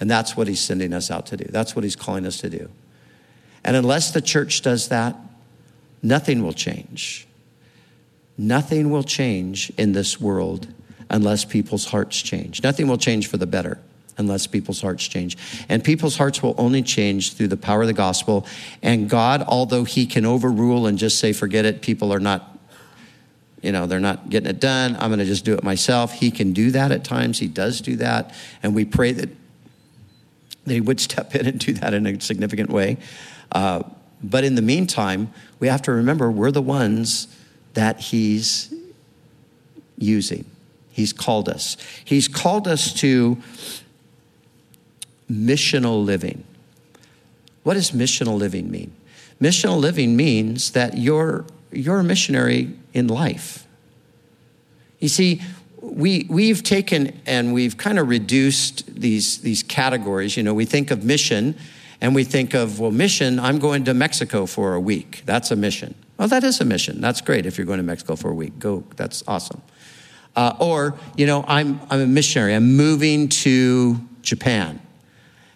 And 0.00 0.10
that's 0.10 0.36
what 0.36 0.48
he's 0.48 0.60
sending 0.60 0.92
us 0.92 1.08
out 1.08 1.26
to 1.26 1.36
do. 1.36 1.44
That's 1.44 1.76
what 1.76 1.84
he's 1.84 1.94
calling 1.94 2.26
us 2.26 2.38
to 2.38 2.50
do. 2.50 2.68
And 3.64 3.76
unless 3.76 4.10
the 4.10 4.20
church 4.20 4.62
does 4.62 4.88
that, 4.88 5.14
nothing 6.02 6.42
will 6.42 6.52
change. 6.52 7.26
Nothing 8.36 8.90
will 8.90 9.02
change 9.02 9.70
in 9.76 9.92
this 9.92 10.20
world 10.20 10.68
unless 11.10 11.44
people's 11.44 11.86
hearts 11.86 12.20
change. 12.20 12.62
Nothing 12.62 12.86
will 12.86 12.98
change 12.98 13.26
for 13.26 13.36
the 13.36 13.46
better 13.46 13.78
unless 14.16 14.46
people's 14.46 14.80
hearts 14.80 15.06
change. 15.06 15.36
And 15.68 15.82
people's 15.82 16.16
hearts 16.16 16.42
will 16.42 16.54
only 16.58 16.82
change 16.82 17.34
through 17.34 17.48
the 17.48 17.56
power 17.56 17.82
of 17.82 17.86
the 17.86 17.94
gospel. 17.94 18.46
And 18.82 19.08
God, 19.08 19.42
although 19.42 19.84
He 19.84 20.06
can 20.06 20.26
overrule 20.26 20.86
and 20.86 20.98
just 20.98 21.18
say, 21.18 21.32
forget 21.32 21.64
it, 21.64 21.82
people 21.82 22.12
are 22.12 22.20
not, 22.20 22.58
you 23.62 23.72
know, 23.72 23.86
they're 23.86 24.00
not 24.00 24.28
getting 24.28 24.50
it 24.50 24.60
done. 24.60 24.96
I'm 24.96 25.08
going 25.08 25.20
to 25.20 25.24
just 25.24 25.44
do 25.44 25.54
it 25.54 25.62
myself. 25.62 26.12
He 26.12 26.30
can 26.30 26.52
do 26.52 26.70
that 26.72 26.90
at 26.92 27.04
times. 27.04 27.38
He 27.38 27.46
does 27.46 27.80
do 27.80 27.96
that. 27.96 28.34
And 28.62 28.74
we 28.74 28.84
pray 28.84 29.12
that 29.12 29.30
that 30.64 30.74
He 30.74 30.80
would 30.80 31.00
step 31.00 31.34
in 31.34 31.46
and 31.46 31.58
do 31.58 31.72
that 31.74 31.94
in 31.94 32.06
a 32.06 32.20
significant 32.20 32.70
way. 32.70 32.98
Uh, 33.50 33.82
but 34.22 34.44
in 34.44 34.54
the 34.54 34.62
meantime, 34.62 35.32
we 35.60 35.68
have 35.68 35.82
to 35.82 35.92
remember 35.92 36.30
we're 36.30 36.50
the 36.50 36.62
ones 36.62 37.28
that 37.74 38.00
He's 38.00 38.72
using. 39.96 40.44
He's 40.90 41.12
called 41.12 41.48
us. 41.48 41.76
He's 42.04 42.26
called 42.26 42.66
us 42.66 42.92
to 42.94 43.38
missional 45.30 46.04
living. 46.04 46.44
What 47.62 47.74
does 47.74 47.92
missional 47.92 48.38
living 48.38 48.70
mean? 48.70 48.92
Missional 49.40 49.78
living 49.78 50.16
means 50.16 50.72
that 50.72 50.96
you're, 50.96 51.44
you're 51.70 52.00
a 52.00 52.04
missionary 52.04 52.72
in 52.94 53.06
life. 53.06 53.66
You 54.98 55.08
see, 55.08 55.42
we, 55.80 56.26
we've 56.28 56.62
taken 56.62 57.20
and 57.26 57.52
we've 57.52 57.76
kind 57.76 57.98
of 57.98 58.08
reduced 58.08 58.92
these, 59.00 59.38
these 59.38 59.62
categories. 59.62 60.36
You 60.36 60.42
know, 60.42 60.54
we 60.54 60.64
think 60.64 60.90
of 60.90 61.04
mission 61.04 61.56
and 62.00 62.14
we 62.14 62.24
think 62.24 62.54
of, 62.54 62.78
well, 62.78 62.90
mission, 62.90 63.40
I'm 63.40 63.58
going 63.58 63.84
to 63.84 63.94
Mexico 63.94 64.46
for 64.46 64.74
a 64.74 64.80
week. 64.80 65.22
That's 65.26 65.50
a 65.50 65.56
mission. 65.56 65.94
Well, 66.16 66.28
that 66.28 66.44
is 66.44 66.60
a 66.60 66.64
mission. 66.64 67.00
That's 67.00 67.20
great 67.20 67.46
if 67.46 67.58
you're 67.58 67.66
going 67.66 67.78
to 67.78 67.84
Mexico 67.84 68.16
for 68.16 68.30
a 68.30 68.34
week. 68.34 68.58
Go, 68.58 68.84
that's 68.96 69.22
awesome. 69.26 69.62
Uh, 70.36 70.54
or, 70.60 70.96
you 71.16 71.26
know, 71.26 71.44
I'm, 71.48 71.80
I'm 71.90 72.00
a 72.00 72.06
missionary. 72.06 72.54
I'm 72.54 72.76
moving 72.76 73.28
to 73.28 73.98
Japan 74.22 74.80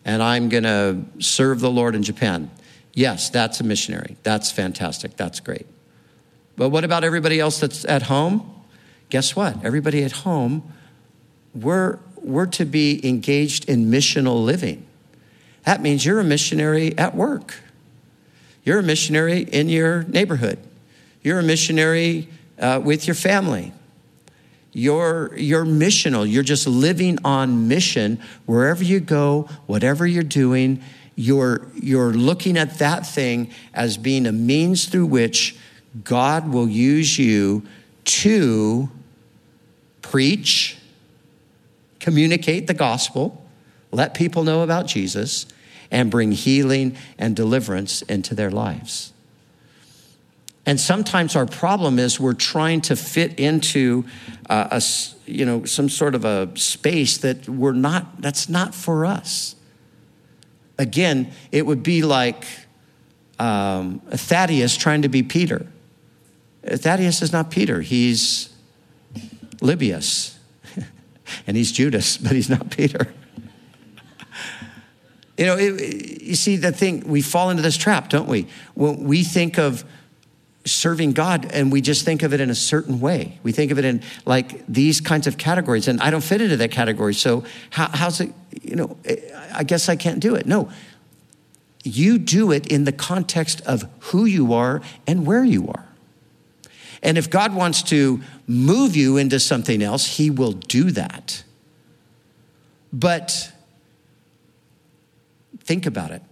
and 0.04 0.22
I'm 0.22 0.48
going 0.48 0.64
to 0.64 1.04
serve 1.20 1.60
the 1.60 1.70
Lord 1.70 1.94
in 1.94 2.02
Japan. 2.02 2.50
Yes, 2.92 3.30
that's 3.30 3.60
a 3.60 3.64
missionary. 3.64 4.16
That's 4.22 4.50
fantastic. 4.50 5.16
That's 5.16 5.40
great. 5.40 5.66
But 6.56 6.70
what 6.70 6.84
about 6.84 7.04
everybody 7.04 7.38
else 7.40 7.60
that's 7.60 7.84
at 7.84 8.02
home? 8.02 8.64
Guess 9.08 9.36
what? 9.36 9.64
Everybody 9.64 10.02
at 10.02 10.12
home, 10.12 10.72
we're, 11.54 11.98
we're 12.16 12.46
to 12.46 12.64
be 12.64 13.06
engaged 13.08 13.68
in 13.68 13.86
missional 13.86 14.44
living. 14.44 14.86
That 15.64 15.80
means 15.80 16.04
you're 16.04 16.20
a 16.20 16.24
missionary 16.24 16.96
at 16.98 17.14
work. 17.14 17.54
You're 18.64 18.80
a 18.80 18.82
missionary 18.82 19.42
in 19.42 19.68
your 19.68 20.04
neighborhood. 20.04 20.58
You're 21.22 21.38
a 21.38 21.42
missionary 21.42 22.28
uh, 22.58 22.80
with 22.82 23.06
your 23.06 23.14
family. 23.14 23.72
You're, 24.72 25.36
you're 25.36 25.64
missional. 25.64 26.30
You're 26.30 26.42
just 26.42 26.66
living 26.66 27.18
on 27.24 27.68
mission 27.68 28.20
wherever 28.46 28.82
you 28.82 29.00
go, 29.00 29.48
whatever 29.66 30.06
you're 30.06 30.22
doing. 30.22 30.82
You're, 31.14 31.66
you're 31.74 32.12
looking 32.12 32.56
at 32.56 32.78
that 32.78 33.06
thing 33.06 33.52
as 33.74 33.98
being 33.98 34.26
a 34.26 34.32
means 34.32 34.86
through 34.86 35.06
which 35.06 35.56
God 36.04 36.50
will 36.50 36.68
use 36.68 37.18
you 37.18 37.66
to 38.04 38.88
preach, 40.00 40.78
communicate 42.00 42.66
the 42.66 42.74
gospel, 42.74 43.41
let 43.92 44.14
people 44.14 44.42
know 44.42 44.62
about 44.62 44.86
Jesus, 44.86 45.46
and 45.92 46.10
bring 46.10 46.32
healing 46.32 46.96
and 47.18 47.36
deliverance 47.36 48.02
into 48.02 48.34
their 48.34 48.50
lives. 48.50 49.12
And 50.64 50.80
sometimes 50.80 51.36
our 51.36 51.46
problem 51.46 51.98
is 51.98 52.18
we're 52.18 52.32
trying 52.34 52.80
to 52.82 52.96
fit 52.96 53.38
into 53.38 54.04
uh, 54.48 54.68
a, 54.70 54.82
you 55.26 55.44
know, 55.44 55.64
some 55.64 55.88
sort 55.88 56.14
of 56.14 56.24
a 56.24 56.50
space 56.56 57.18
that 57.18 57.48
we're 57.48 57.72
not, 57.72 58.22
that's 58.22 58.48
not 58.48 58.74
for 58.74 59.04
us. 59.04 59.56
Again, 60.78 61.32
it 61.50 61.66
would 61.66 61.82
be 61.82 62.02
like 62.02 62.44
um, 63.38 64.00
Thaddeus 64.08 64.76
trying 64.76 65.02
to 65.02 65.08
be 65.08 65.22
Peter. 65.22 65.66
Thaddeus 66.64 67.22
is 67.22 67.32
not 67.32 67.50
Peter, 67.50 67.80
he's 67.80 68.48
Lebbaeus, 69.56 70.36
and 71.46 71.56
he's 71.56 71.72
Judas, 71.72 72.16
but 72.16 72.32
he's 72.32 72.48
not 72.48 72.70
Peter. 72.70 73.12
You 75.36 75.46
know, 75.46 75.56
it, 75.56 76.22
you 76.22 76.34
see, 76.34 76.56
the 76.56 76.72
thing, 76.72 77.00
we 77.06 77.22
fall 77.22 77.50
into 77.50 77.62
this 77.62 77.76
trap, 77.76 78.08
don't 78.10 78.28
we? 78.28 78.46
When 78.74 79.04
we 79.04 79.24
think 79.24 79.58
of 79.58 79.84
serving 80.64 81.12
God 81.12 81.50
and 81.52 81.72
we 81.72 81.80
just 81.80 82.04
think 82.04 82.22
of 82.22 82.32
it 82.32 82.40
in 82.40 82.50
a 82.50 82.54
certain 82.54 83.00
way. 83.00 83.38
We 83.42 83.52
think 83.52 83.72
of 83.72 83.78
it 83.78 83.84
in 83.84 84.02
like 84.24 84.64
these 84.66 85.00
kinds 85.00 85.26
of 85.26 85.38
categories, 85.38 85.88
and 85.88 86.00
I 86.00 86.10
don't 86.10 86.22
fit 86.22 86.40
into 86.40 86.56
that 86.58 86.70
category. 86.70 87.14
So, 87.14 87.44
how, 87.70 87.88
how's 87.88 88.20
it, 88.20 88.32
you 88.62 88.76
know, 88.76 88.96
eh, 89.04 89.16
I 89.52 89.64
guess 89.64 89.88
I 89.88 89.96
can't 89.96 90.20
do 90.20 90.34
it. 90.34 90.46
No. 90.46 90.70
You 91.84 92.18
do 92.18 92.52
it 92.52 92.68
in 92.68 92.84
the 92.84 92.92
context 92.92 93.60
of 93.62 93.88
who 93.98 94.24
you 94.24 94.52
are 94.52 94.82
and 95.06 95.26
where 95.26 95.44
you 95.44 95.66
are. 95.68 95.86
And 97.02 97.18
if 97.18 97.28
God 97.28 97.54
wants 97.54 97.82
to 97.84 98.22
move 98.46 98.94
you 98.94 99.16
into 99.16 99.40
something 99.40 99.82
else, 99.82 100.06
He 100.06 100.30
will 100.30 100.52
do 100.52 100.92
that. 100.92 101.42
But 102.92 103.51
think 105.64 105.86
about 105.86 106.10
it. 106.10 106.22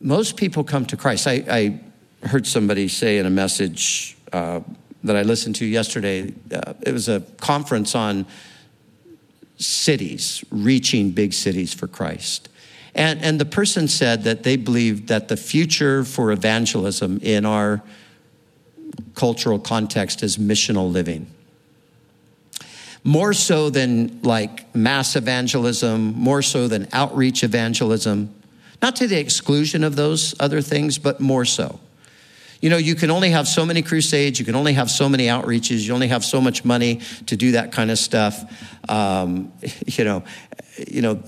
Most 0.00 0.36
people 0.36 0.64
come 0.64 0.86
to 0.86 0.96
Christ. 0.96 1.26
I, 1.26 1.44
I 1.48 1.80
heard 2.26 2.46
somebody 2.46 2.88
say 2.88 3.18
in 3.18 3.26
a 3.26 3.30
message 3.30 4.16
uh, 4.32 4.60
that 5.04 5.16
I 5.16 5.22
listened 5.22 5.56
to 5.56 5.66
yesterday, 5.66 6.32
uh, 6.52 6.74
it 6.82 6.92
was 6.92 7.08
a 7.08 7.20
conference 7.40 7.94
on 7.94 8.26
cities, 9.58 10.44
reaching 10.50 11.10
big 11.10 11.32
cities 11.32 11.72
for 11.72 11.86
Christ. 11.86 12.48
And, 12.94 13.22
and 13.22 13.40
the 13.40 13.44
person 13.44 13.88
said 13.88 14.24
that 14.24 14.42
they 14.42 14.56
believed 14.56 15.08
that 15.08 15.28
the 15.28 15.36
future 15.36 16.04
for 16.04 16.30
evangelism 16.30 17.18
in 17.22 17.46
our 17.46 17.82
cultural 19.14 19.58
context 19.58 20.22
is 20.22 20.36
missional 20.36 20.90
living. 20.90 21.26
More 23.04 23.32
so 23.32 23.70
than 23.70 24.20
like 24.22 24.74
mass 24.74 25.16
evangelism, 25.16 26.14
more 26.14 26.42
so 26.42 26.68
than 26.68 26.88
outreach 26.92 27.42
evangelism, 27.42 28.32
not 28.80 28.96
to 28.96 29.06
the 29.06 29.18
exclusion 29.18 29.82
of 29.82 29.96
those 29.96 30.34
other 30.40 30.60
things, 30.60 30.98
but 30.98 31.20
more 31.20 31.44
so 31.44 31.80
you 32.62 32.70
know, 32.70 32.76
you 32.76 32.94
can 32.94 33.10
only 33.10 33.30
have 33.30 33.48
so 33.48 33.66
many 33.66 33.82
crusades, 33.82 34.38
you 34.38 34.46
can 34.46 34.54
only 34.54 34.72
have 34.74 34.88
so 34.88 35.08
many 35.08 35.26
outreaches, 35.26 35.84
you 35.84 35.92
only 35.92 36.06
have 36.08 36.24
so 36.24 36.40
much 36.40 36.64
money 36.64 37.00
to 37.26 37.36
do 37.36 37.52
that 37.52 37.72
kind 37.72 37.90
of 37.90 37.98
stuff. 37.98 38.40
Um, 38.88 39.52
you 39.86 40.04
know, 40.04 40.22
you 40.88 41.02
know, 41.02 41.22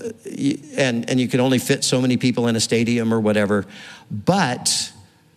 and 0.77 1.07
and 1.09 1.19
you 1.19 1.27
can 1.27 1.41
only 1.41 1.59
fit 1.59 1.83
so 1.83 2.01
many 2.01 2.15
people 2.15 2.47
in 2.47 2.55
a 2.55 2.61
stadium 2.61 3.13
or 3.13 3.19
whatever. 3.19 3.65
But 4.09 4.91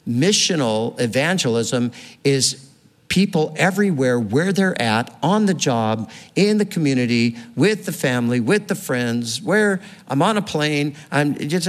missional 0.08 0.98
evangelism 1.00 1.90
is 2.22 2.67
people 3.08 3.54
everywhere 3.56 4.20
where 4.20 4.52
they're 4.52 4.80
at 4.80 5.16
on 5.22 5.46
the 5.46 5.54
job 5.54 6.10
in 6.36 6.58
the 6.58 6.64
community 6.66 7.36
with 7.56 7.86
the 7.86 7.92
family 7.92 8.38
with 8.38 8.68
the 8.68 8.74
friends 8.74 9.40
where 9.40 9.80
i'm 10.08 10.20
on 10.20 10.36
a 10.36 10.42
plane 10.42 10.94
i'm 11.10 11.34
just 11.48 11.68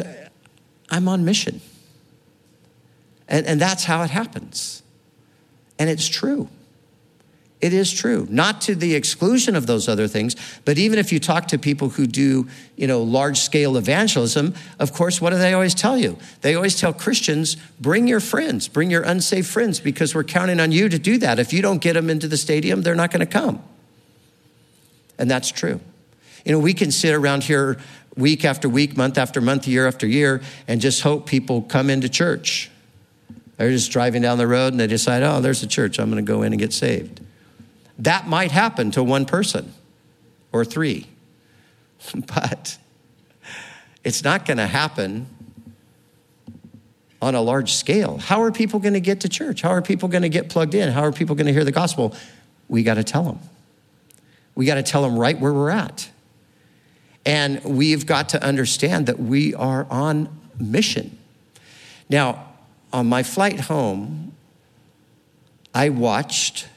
i'm 0.92 1.08
on 1.08 1.24
mission 1.24 1.62
and, 3.30 3.46
and 3.46 3.62
that's 3.62 3.86
how 3.86 4.02
it 4.02 4.10
happens. 4.10 4.82
And 5.78 5.90
it's 5.90 6.08
true. 6.08 6.50
It 7.62 7.74
is 7.74 7.92
true, 7.92 8.26
not 8.30 8.62
to 8.62 8.76
the 8.76 8.96
exclusion 8.96 9.54
of 9.54 9.68
those 9.68 9.90
other 9.90 10.08
things, 10.08 10.36
but 10.64 10.78
even 10.78 10.98
if 10.98 11.12
you 11.12 11.20
talk 11.20 11.50
to 11.50 11.58
people 11.58 11.90
who 11.90 12.08
do, 12.08 12.48
you 12.78 12.88
know, 12.88 13.04
large 13.04 13.38
scale 13.38 13.76
evangelism, 13.76 14.54
of 14.80 14.94
course, 14.94 15.20
what 15.20 15.32
do 15.32 15.38
they 15.38 15.54
always 15.54 15.76
tell 15.76 15.98
you? 15.98 16.18
They 16.40 16.56
always 16.56 16.80
tell 16.80 16.94
Christians, 16.94 17.58
bring 17.78 18.08
your 18.08 18.22
friends, 18.22 18.70
bring 18.70 18.90
your 18.90 19.02
unsaved 19.02 19.48
friends, 19.48 19.82
because 19.82 20.16
we're 20.16 20.24
counting 20.24 20.62
on 20.62 20.72
you 20.72 20.88
to 20.88 20.98
do 20.98 21.18
that. 21.18 21.38
If 21.38 21.52
you 21.52 21.62
don't 21.62 21.80
get 21.80 21.94
them 21.94 22.10
into 22.10 22.30
the 22.30 22.38
stadium, 22.38 22.82
they're 22.82 22.96
not 22.96 23.12
going 23.12 23.26
to 23.28 23.32
come. 23.32 23.62
And 25.18 25.30
that's 25.30 25.52
true. 25.52 25.82
You 26.46 26.54
know, 26.54 26.60
we 26.60 26.74
can 26.74 26.92
sit 26.92 27.14
around 27.14 27.44
here 27.44 27.78
week 28.16 28.46
after 28.46 28.70
week, 28.70 28.96
month 28.96 29.18
after 29.18 29.42
month, 29.42 29.68
year 29.68 29.86
after 29.86 30.08
year, 30.08 30.42
and 30.66 30.80
just 30.80 31.02
hope 31.02 31.26
people 31.26 31.62
come 31.64 31.90
into 31.90 32.08
church. 32.08 32.72
They're 33.58 33.72
just 33.72 33.92
driving 33.92 34.22
down 34.22 34.38
the 34.38 34.48
road 34.48 34.72
and 34.72 34.80
they 34.80 34.88
decide, 34.88 35.24
oh, 35.24 35.42
there's 35.42 35.62
a 35.62 35.68
church. 35.68 36.00
I'm 36.00 36.10
going 36.10 36.26
to 36.26 36.32
go 36.32 36.44
in 36.44 36.54
and 36.54 36.60
get 36.60 36.72
saved. 36.72 37.20
That 38.00 38.28
might 38.28 38.52
happen 38.52 38.92
to 38.92 39.04
one 39.04 39.26
person 39.26 39.74
or 40.52 40.64
three, 40.66 41.08
but 42.16 42.78
it's 44.04 44.24
not 44.24 44.46
going 44.46 44.58
to 44.58 44.68
happen 44.68 45.28
on 47.22 47.36
a 47.36 47.42
large 47.42 47.74
scale. 47.74 48.18
How 48.18 48.42
are 48.42 48.52
people 48.52 48.80
going 48.80 48.94
to 48.94 49.02
get 49.02 49.22
to 49.22 49.30
church? 49.30 49.62
How 49.62 49.72
are 49.72 49.82
people 49.82 50.08
going 50.08 50.22
to 50.22 50.30
get 50.30 50.50
plugged 50.50 50.74
in? 50.74 50.90
How 50.90 51.02
are 51.02 51.12
people 51.12 51.36
going 51.36 51.48
to 51.48 51.54
hear 51.54 51.66
the 51.66 51.74
gospel? 51.74 52.16
We 52.70 52.84
got 52.84 52.94
to 52.94 53.04
tell 53.04 53.24
them. 53.24 53.40
We 54.56 54.66
got 54.66 54.76
to 54.76 54.84
tell 54.84 55.02
them 55.02 55.20
right 55.20 55.38
where 55.38 55.54
we're 55.54 55.70
at. 55.70 56.10
And 57.26 57.62
we've 57.66 58.06
got 58.06 58.30
to 58.30 58.44
understand 58.44 59.08
that 59.08 59.20
we 59.20 59.54
are 59.54 59.86
on 59.90 60.30
mission. 60.58 61.18
Now, 62.10 62.46
on 62.94 63.08
my 63.08 63.24
flight 63.24 63.60
home, 63.60 64.34
I 65.74 65.90
watched 65.90 66.68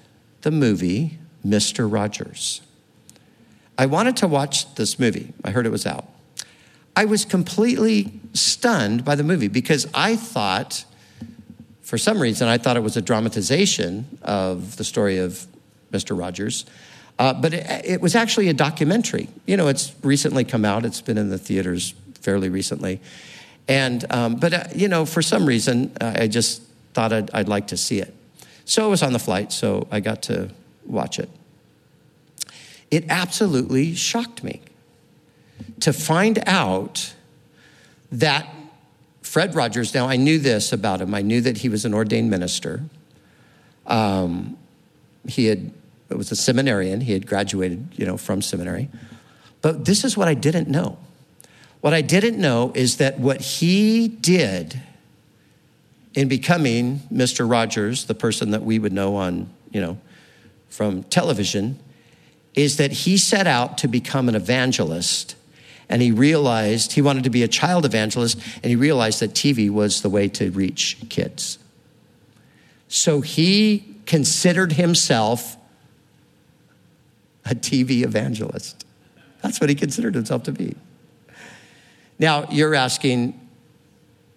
the 0.43 0.51
movie 0.51 1.19
Mr. 1.45 1.91
Rogers. 1.91 2.61
I 3.79 3.87
wanted 3.87 4.17
to 4.19 4.29
watch 4.29 4.75
this 4.75 4.99
movie. 4.99 5.33
I 5.45 5.51
heard 5.51 5.67
it 5.67 5.71
was 5.71 5.87
out. 5.87 6.09
I 6.95 7.05
was 7.07 7.25
completely 7.25 8.21
stunned 8.35 9.05
by 9.05 9.15
the 9.15 9.25
movie 9.25 9.49
because 9.49 9.89
I 9.95 10.17
thought, 10.17 10.85
for 11.81 11.97
some 11.97 12.21
reason, 12.21 12.49
I 12.49 12.59
thought 12.59 12.77
it 12.77 12.83
was 12.83 12.97
a 12.97 13.03
dramatization 13.03 14.19
of 14.23 14.77
the 14.77 14.85
story 14.85 15.19
of 15.19 15.47
Mr. 15.91 16.19
Rogers. 16.19 16.67
Uh, 17.19 17.33
but 17.33 17.55
it, 17.55 17.67
it, 17.85 18.01
was 18.01 18.15
actually 18.15 18.49
a 18.49 18.55
documentary. 18.55 19.29
You 19.47 19.57
know, 19.57 19.69
it's 19.69 19.95
recently 20.03 20.45
come 20.45 20.65
out, 20.65 20.85
it's 20.85 21.01
been 21.01 21.19
in 21.19 21.31
the 21.31 21.39
theaters 21.39 21.95
fairly 22.21 22.49
recently. 22.49 23.01
And, 23.69 24.05
um, 24.11 24.37
but, 24.37 24.53
uh, 24.53 24.65
you 24.75 24.89
know, 24.89 25.07
for 25.07 25.23
some 25.23 25.47
reason, 25.47 25.93
uh, 26.01 26.17
I 26.19 26.27
just 26.27 26.63
thought 26.95 27.13
I'd, 27.13 27.31
I'd 27.33 27.49
like 27.49 27.69
to 27.69 27.77
see 27.77 28.01
it. 28.01 28.15
So 28.65 28.87
it 28.87 28.91
was 28.91 29.03
on 29.03 29.13
the 29.13 29.19
flight, 29.19 29.53
so 29.53 29.87
I 29.91 30.01
got 30.01 30.23
to 30.25 30.51
watch 30.87 31.19
it. 31.19 31.29
It 32.91 33.05
absolutely 33.09 33.95
shocked 33.95 34.45
me 34.45 34.61
to 35.81 35.93
find 35.93 36.43
out 36.47 37.15
that 38.11 38.47
Fred 39.23 39.55
Rogers, 39.55 39.95
now 39.95 40.09
I 40.09 40.17
knew 40.17 40.39
this 40.39 40.73
about 40.73 41.01
him, 41.01 41.15
I 41.15 41.23
knew 41.23 41.41
that 41.41 41.59
he 41.59 41.69
was 41.69 41.85
an 41.85 41.95
ordained 41.95 42.29
minister. 42.29 42.85
Um, 43.87 44.59
he 45.27 45.47
had, 45.47 45.73
was 46.11 46.31
a 46.31 46.37
seminarian, 46.37 47.01
he 47.01 47.13
had 47.13 47.27
graduated, 47.27 47.89
you 47.97 48.05
know, 48.05 48.17
from 48.17 48.43
seminary. 48.43 48.91
But 49.63 49.87
this 49.87 50.05
is 50.05 50.17
what 50.17 50.29
I 50.29 50.35
didn't 50.35 50.69
know. 50.69 50.99
What 51.81 51.95
I 51.95 52.01
didn't 52.01 52.39
know 52.39 52.73
is 52.75 52.99
that 52.99 53.19
what 53.19 53.41
he 53.41 54.07
did 54.07 54.81
in 56.15 56.29
becoming 56.29 57.01
Mr. 57.13 57.49
Rogers, 57.49 58.05
the 58.05 58.15
person 58.15 58.51
that 58.51 58.63
we 58.63 58.79
would 58.79 58.93
know 58.93 59.17
on, 59.17 59.51
you 59.71 59.81
know, 59.81 59.99
from 60.69 61.03
television, 61.05 61.79
is 62.55 62.77
that 62.77 62.93
he 62.93 63.17
set 63.17 63.47
out 63.47 63.79
to 63.79 63.89
become 63.89 64.29
an 64.29 64.35
evangelist 64.35 65.37
and 65.89 66.01
he 66.01 66.11
realized 66.11 66.93
he 66.93 67.03
wanted 67.03 67.25
to 67.25 67.31
be 67.31 67.43
a 67.43 67.49
child 67.49 67.85
evangelist 67.85 68.39
and 68.57 68.67
he 68.67 68.77
realized 68.77 69.21
that 69.21 69.33
TV 69.33 69.71
was 69.71 70.03
the 70.03 70.09
way 70.09 70.29
to 70.29 70.51
reach 70.51 70.97
kids. 71.09 71.59
So 72.89 73.21
he 73.21 73.97
considered 74.07 74.73
himself 74.73 75.57
a 77.45 77.55
TV 77.55 78.03
evangelist. 78.03 78.85
That's 79.43 79.61
what 79.61 79.69
he 79.69 79.75
considered 79.75 80.15
himself 80.15 80.45
to 80.45 80.53
be. 80.53 80.77
Now, 82.19 82.47
you're 82.51 82.75
asking, 82.75 83.39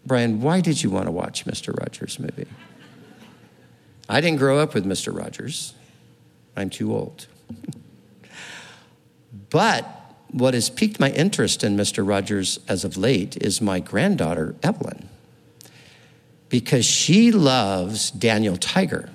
Brian, 0.06 0.42
why 0.42 0.62
did 0.62 0.84
you 0.84 0.90
want 0.90 1.06
to 1.06 1.12
watch 1.12 1.46
Mr. 1.46 1.78
Rogers' 1.80 2.20
movie? 2.20 2.48
I 4.08 4.22
didn't 4.22 4.38
grow 4.38 4.60
up 4.60 4.74
with 4.74 4.86
Mr. 4.86 5.18
Rogers. 5.18 5.74
I'm 6.56 6.70
too 6.70 6.94
old. 6.94 7.28
but 9.50 9.86
what 10.32 10.54
has 10.54 10.70
piqued 10.70 11.00
my 11.00 11.10
interest 11.12 11.64
in 11.64 11.76
Mr. 11.76 12.08
Rogers 12.08 12.60
as 12.68 12.84
of 12.84 12.98
late 12.98 13.36
is 13.38 13.62
my 13.62 13.80
granddaughter, 13.80 14.56
Evelyn, 14.62 15.10
because 16.50 16.86
she 16.86 17.32
loves 17.32 18.12
Daniel 18.12 18.58
Tiger. 18.58 19.10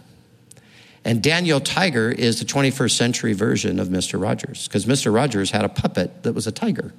And 1.05 1.23
Daniel 1.23 1.61
Tiger 1.61 2.11
is 2.11 2.41
the 2.41 2.45
21st 2.45 2.91
century 2.91 3.33
version 3.33 3.79
of 3.79 3.89
Mr. 3.89 4.21
Rogers, 4.21 4.67
because 4.67 4.87
Mr. 4.87 5.15
Rogers 5.15 5.53
had 5.53 5.65
a 5.65 5.69
puppet 5.69 6.25
that 6.25 6.35
was 6.35 6.47
a 6.47 6.53
tiger 6.53 6.93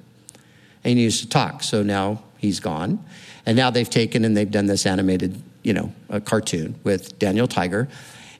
and 0.84 0.98
he 0.98 1.04
used 1.04 1.22
to 1.22 1.28
talk. 1.28 1.62
So 1.62 1.82
now 1.82 2.22
he's 2.42 2.60
gone. 2.60 3.02
And 3.46 3.56
now 3.56 3.70
they've 3.70 3.88
taken 3.88 4.24
and 4.24 4.36
they've 4.36 4.50
done 4.50 4.66
this 4.66 4.84
animated, 4.84 5.40
you 5.62 5.72
know, 5.72 5.94
a 6.10 6.20
cartoon 6.20 6.74
with 6.84 7.18
Daniel 7.18 7.48
Tiger. 7.48 7.88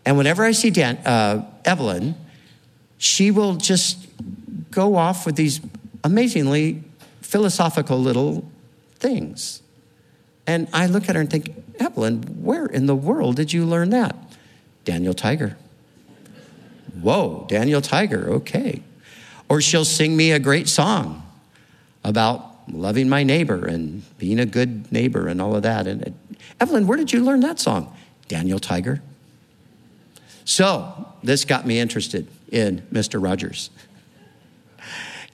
And 0.05 0.19
whenever 0.19 0.45
I 0.45 0.53
see 0.53 0.71
Dan, 0.71 0.97
uh, 0.99 1.47
Evelyn, 1.65 2.17
she 2.99 3.31
will 3.31 3.55
just 3.55 4.07
go 4.71 4.97
off 4.97 5.25
with 5.25 5.37
these 5.37 5.61
amazingly 6.05 6.83
philosophical 7.21 7.99
little 7.99 8.51
things. 8.97 9.63
And 10.47 10.69
I 10.73 10.87
look 10.87 11.09
at 11.09 11.15
her 11.15 11.21
and 11.21 11.31
think, 11.31 11.55
Evelyn, 11.79 12.23
where 12.43 12.67
in 12.67 12.87
the 12.87 12.97
world 12.97 13.37
did 13.37 13.53
you 13.53 13.65
learn 13.65 13.91
that? 13.91 14.17
Daniel 14.85 15.15
Tiger. 15.15 15.57
Whoa, 17.01 17.47
Daniel 17.49 17.81
Tiger, 17.81 18.29
okay. 18.29 18.83
Or 19.49 19.61
she'll 19.61 19.85
sing 19.85 20.17
me 20.17 20.33
a 20.33 20.41
great 20.41 20.69
song 20.69 21.23
about 22.03 22.52
loving 22.69 23.09
my 23.09 23.23
neighbor 23.23 23.67
and 23.67 24.03
being 24.19 24.39
a 24.39 24.47
good 24.47 24.91
neighbor 24.93 25.29
and 25.29 25.41
all 25.41 25.55
of 25.55 25.63
that. 25.63 25.87
And 25.87 26.15
Evelyn, 26.61 26.87
where 26.87 26.97
did 26.97 27.13
you 27.13 27.25
learn 27.25 27.41
that 27.41 27.59
song? 27.59 27.97
Daniel 28.29 28.59
Tiger. 28.59 29.03
So 30.45 31.13
this 31.23 31.45
got 31.45 31.67
me 31.67 31.79
interested 31.79 32.27
in 32.51 32.83
Mr. 32.93 33.23
Rogers. 33.23 33.71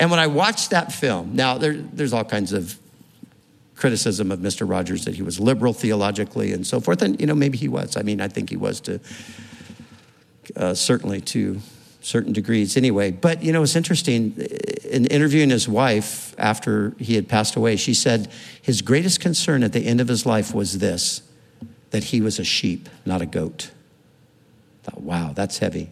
And 0.00 0.10
when 0.10 0.20
I 0.20 0.26
watched 0.26 0.70
that 0.70 0.92
film, 0.92 1.34
now 1.34 1.58
there, 1.58 1.74
there's 1.74 2.12
all 2.12 2.24
kinds 2.24 2.52
of 2.52 2.78
criticism 3.74 4.30
of 4.30 4.40
Mr. 4.40 4.68
Rogers 4.68 5.04
that 5.04 5.14
he 5.14 5.22
was 5.22 5.38
liberal 5.40 5.72
theologically 5.72 6.52
and 6.52 6.66
so 6.66 6.80
forth. 6.80 7.02
And, 7.02 7.20
you 7.20 7.26
know, 7.26 7.34
maybe 7.34 7.56
he 7.56 7.68
was. 7.68 7.96
I 7.96 8.02
mean, 8.02 8.20
I 8.20 8.28
think 8.28 8.50
he 8.50 8.56
was 8.56 8.80
to 8.82 9.00
uh, 10.56 10.74
certainly 10.74 11.20
to 11.20 11.60
certain 12.08 12.32
degrees 12.32 12.74
anyway. 12.74 13.10
But, 13.10 13.42
you 13.42 13.52
know, 13.52 13.62
it's 13.62 13.76
interesting. 13.76 14.34
In 14.84 15.04
interviewing 15.06 15.50
his 15.50 15.68
wife 15.68 16.34
after 16.38 16.94
he 16.98 17.16
had 17.16 17.28
passed 17.28 17.54
away, 17.54 17.76
she 17.76 17.92
said 17.92 18.30
his 18.62 18.80
greatest 18.80 19.20
concern 19.20 19.62
at 19.62 19.74
the 19.74 19.86
end 19.86 20.00
of 20.00 20.08
his 20.08 20.24
life 20.24 20.54
was 20.54 20.78
this 20.78 21.22
that 21.90 22.04
he 22.04 22.20
was 22.20 22.38
a 22.38 22.44
sheep, 22.44 22.88
not 23.06 23.22
a 23.22 23.26
goat. 23.26 23.70
I 24.82 24.90
thought, 24.90 25.00
wow, 25.02 25.32
that's 25.34 25.58
heavy. 25.58 25.90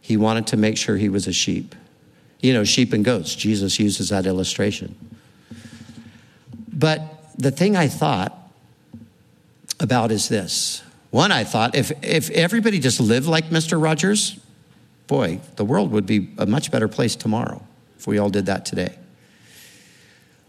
He 0.00 0.16
wanted 0.16 0.46
to 0.48 0.56
make 0.56 0.76
sure 0.76 0.96
he 0.96 1.08
was 1.08 1.26
a 1.26 1.32
sheep. 1.32 1.74
You 2.40 2.52
know, 2.52 2.62
sheep 2.62 2.92
and 2.92 3.04
goats. 3.04 3.34
Jesus 3.34 3.80
uses 3.80 4.10
that 4.10 4.26
illustration. 4.26 4.94
But 6.72 7.02
the 7.36 7.50
thing 7.50 7.76
I 7.76 7.88
thought 7.88 8.36
about 9.80 10.12
is 10.12 10.28
this. 10.28 10.82
One, 11.10 11.32
I 11.32 11.42
thought 11.42 11.74
if, 11.74 11.90
if 12.04 12.30
everybody 12.30 12.78
just 12.78 13.00
lived 13.00 13.26
like 13.26 13.50
Mr. 13.50 13.82
Rogers, 13.82 14.38
boy, 15.10 15.40
the 15.56 15.64
world 15.64 15.90
would 15.90 16.06
be 16.06 16.30
a 16.38 16.46
much 16.46 16.70
better 16.70 16.86
place 16.86 17.16
tomorrow 17.16 17.60
if 17.98 18.06
we 18.06 18.16
all 18.16 18.30
did 18.30 18.46
that 18.46 18.64
today. 18.64 18.96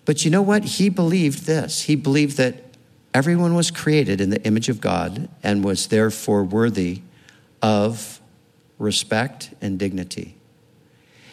But 0.06 0.24
you 0.24 0.30
know 0.30 0.44
what? 0.44 0.64
He 0.64 0.88
believed 0.88 1.48
this. 1.48 1.82
He 1.82 1.96
believed 1.96 2.38
that 2.38 2.56
everyone 3.12 3.56
was 3.56 3.72
created 3.72 4.22
in 4.22 4.30
the 4.30 4.42
image 4.44 4.70
of 4.70 4.80
God 4.80 5.30
and 5.42 5.64
was 5.64 5.88
therefore 5.88 6.44
worthy 6.44 7.02
of 7.64 8.22
respect 8.78 9.52
and 9.62 9.80
dignity 9.80 10.36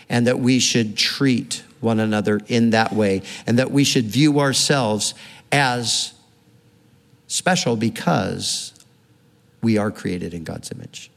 and 0.08 0.26
that 0.26 0.38
we 0.38 0.58
should 0.58 0.96
treat 0.96 1.62
one 1.80 2.00
another 2.00 2.40
in 2.48 2.70
that 2.70 2.94
way, 2.94 3.20
and 3.46 3.58
that 3.58 3.70
we 3.70 3.84
should 3.84 4.06
view 4.06 4.40
ourselves 4.40 5.12
as 5.52 6.14
special 7.26 7.76
because 7.76 8.72
we 9.62 9.76
are 9.76 9.90
created 9.90 10.32
in 10.32 10.44
God's 10.44 10.72
image. 10.72 11.10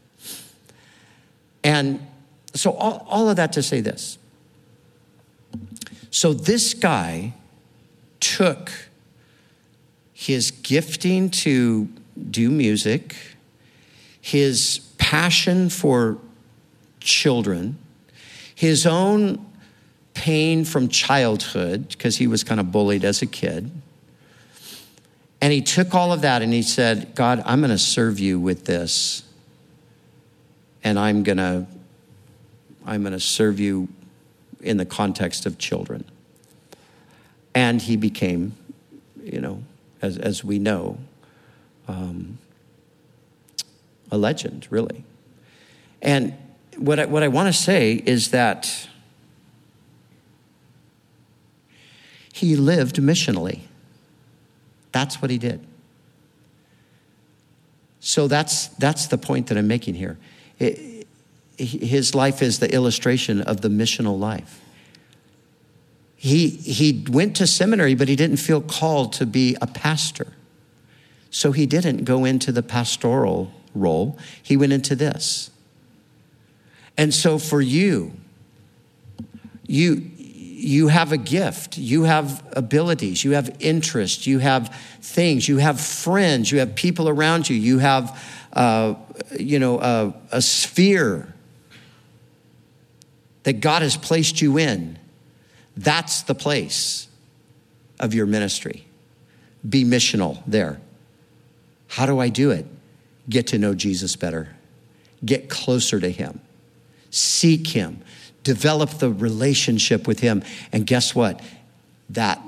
And 1.63 2.05
so, 2.53 2.71
all, 2.71 3.05
all 3.09 3.29
of 3.29 3.37
that 3.37 3.53
to 3.53 3.63
say 3.63 3.81
this. 3.81 4.17
So, 6.09 6.33
this 6.33 6.73
guy 6.73 7.33
took 8.19 8.71
his 10.13 10.51
gifting 10.51 11.29
to 11.29 11.87
do 12.29 12.49
music, 12.49 13.15
his 14.19 14.79
passion 14.97 15.69
for 15.69 16.17
children, 16.99 17.77
his 18.53 18.85
own 18.85 19.45
pain 20.13 20.65
from 20.65 20.87
childhood, 20.89 21.89
because 21.89 22.17
he 22.17 22.27
was 22.27 22.43
kind 22.43 22.59
of 22.59 22.71
bullied 22.71 23.03
as 23.03 23.21
a 23.21 23.25
kid. 23.25 23.71
And 25.41 25.51
he 25.51 25.61
took 25.61 25.95
all 25.95 26.13
of 26.13 26.21
that 26.21 26.43
and 26.43 26.53
he 26.53 26.61
said, 26.61 27.15
God, 27.15 27.41
I'm 27.45 27.61
going 27.61 27.71
to 27.71 27.77
serve 27.79 28.19
you 28.19 28.39
with 28.39 28.65
this. 28.65 29.23
And 30.83 30.97
I'm 30.97 31.23
going 31.23 31.37
to 31.37 31.67
I'm 32.85 33.01
going 33.03 33.13
to 33.13 33.19
serve 33.19 33.59
you 33.59 33.87
in 34.61 34.77
the 34.77 34.85
context 34.85 35.45
of 35.45 35.57
children. 35.57 36.05
And 37.53 37.81
he 37.81 37.95
became, 37.95 38.55
you 39.23 39.39
know, 39.39 39.63
as, 40.01 40.17
as 40.17 40.43
we 40.43 40.57
know, 40.57 40.97
um, 41.87 42.37
a 44.09 44.17
legend, 44.17 44.67
really. 44.69 45.03
And 46.01 46.33
what 46.77 46.99
I, 46.99 47.05
what 47.05 47.23
I 47.23 47.27
want 47.27 47.53
to 47.53 47.53
say 47.53 48.01
is 48.05 48.31
that 48.31 48.87
he 52.33 52.55
lived 52.55 52.95
missionally. 52.95 53.61
That's 54.91 55.21
what 55.21 55.29
he 55.29 55.37
did. 55.37 55.65
So 57.99 58.27
that's, 58.27 58.67
that's 58.67 59.07
the 59.07 59.17
point 59.17 59.47
that 59.47 59.57
I'm 59.57 59.67
making 59.67 59.95
here. 59.95 60.17
It, 60.61 61.07
his 61.57 62.15
life 62.15 62.41
is 62.41 62.59
the 62.59 62.73
illustration 62.73 63.41
of 63.41 63.61
the 63.61 63.67
missional 63.67 64.17
life. 64.17 64.59
He, 66.15 66.49
he 66.49 67.05
went 67.09 67.35
to 67.37 67.47
seminary, 67.47 67.95
but 67.95 68.07
he 68.07 68.15
didn't 68.15 68.37
feel 68.37 68.61
called 68.61 69.13
to 69.13 69.25
be 69.25 69.57
a 69.61 69.67
pastor. 69.67 70.27
So 71.31 71.51
he 71.51 71.65
didn't 71.65 72.03
go 72.03 72.25
into 72.25 72.51
the 72.51 72.61
pastoral 72.61 73.51
role, 73.73 74.17
he 74.41 74.57
went 74.57 74.73
into 74.73 74.95
this. 74.95 75.49
And 76.97 77.13
so 77.13 77.39
for 77.39 77.61
you, 77.61 78.11
you, 79.65 80.11
you 80.17 80.89
have 80.89 81.11
a 81.11 81.17
gift, 81.17 81.77
you 81.77 82.03
have 82.03 82.45
abilities, 82.53 83.23
you 83.23 83.31
have 83.31 83.55
interests, 83.59 84.27
you 84.27 84.39
have 84.39 84.75
things, 85.01 85.47
you 85.47 85.57
have 85.57 85.79
friends, 85.79 86.51
you 86.51 86.59
have 86.59 86.75
people 86.75 87.09
around 87.09 87.49
you, 87.49 87.55
you 87.55 87.79
have, 87.79 88.21
uh, 88.53 88.93
you 89.39 89.59
know, 89.59 89.79
a, 89.79 90.13
a 90.31 90.41
sphere 90.41 91.33
that 93.43 93.53
God 93.53 93.81
has 93.81 93.97
placed 93.97 94.41
you 94.41 94.57
in. 94.57 94.97
That's 95.75 96.23
the 96.23 96.35
place 96.35 97.07
of 97.99 98.13
your 98.13 98.25
ministry. 98.25 98.85
Be 99.67 99.83
missional 99.83 100.41
there. 100.45 100.79
How 101.87 102.05
do 102.05 102.19
I 102.19 102.29
do 102.29 102.51
it? 102.51 102.65
Get 103.29 103.47
to 103.47 103.57
know 103.57 103.73
Jesus 103.73 104.15
better, 104.15 104.55
get 105.23 105.49
closer 105.49 105.99
to 105.99 106.09
Him 106.09 106.41
seek 107.11 107.67
Him, 107.67 108.01
develop 108.43 108.89
the 108.97 109.11
relationship 109.11 110.07
with 110.07 110.21
Him. 110.21 110.43
And 110.71 110.87
guess 110.87 111.13
what? 111.13 111.41
That 112.09 112.41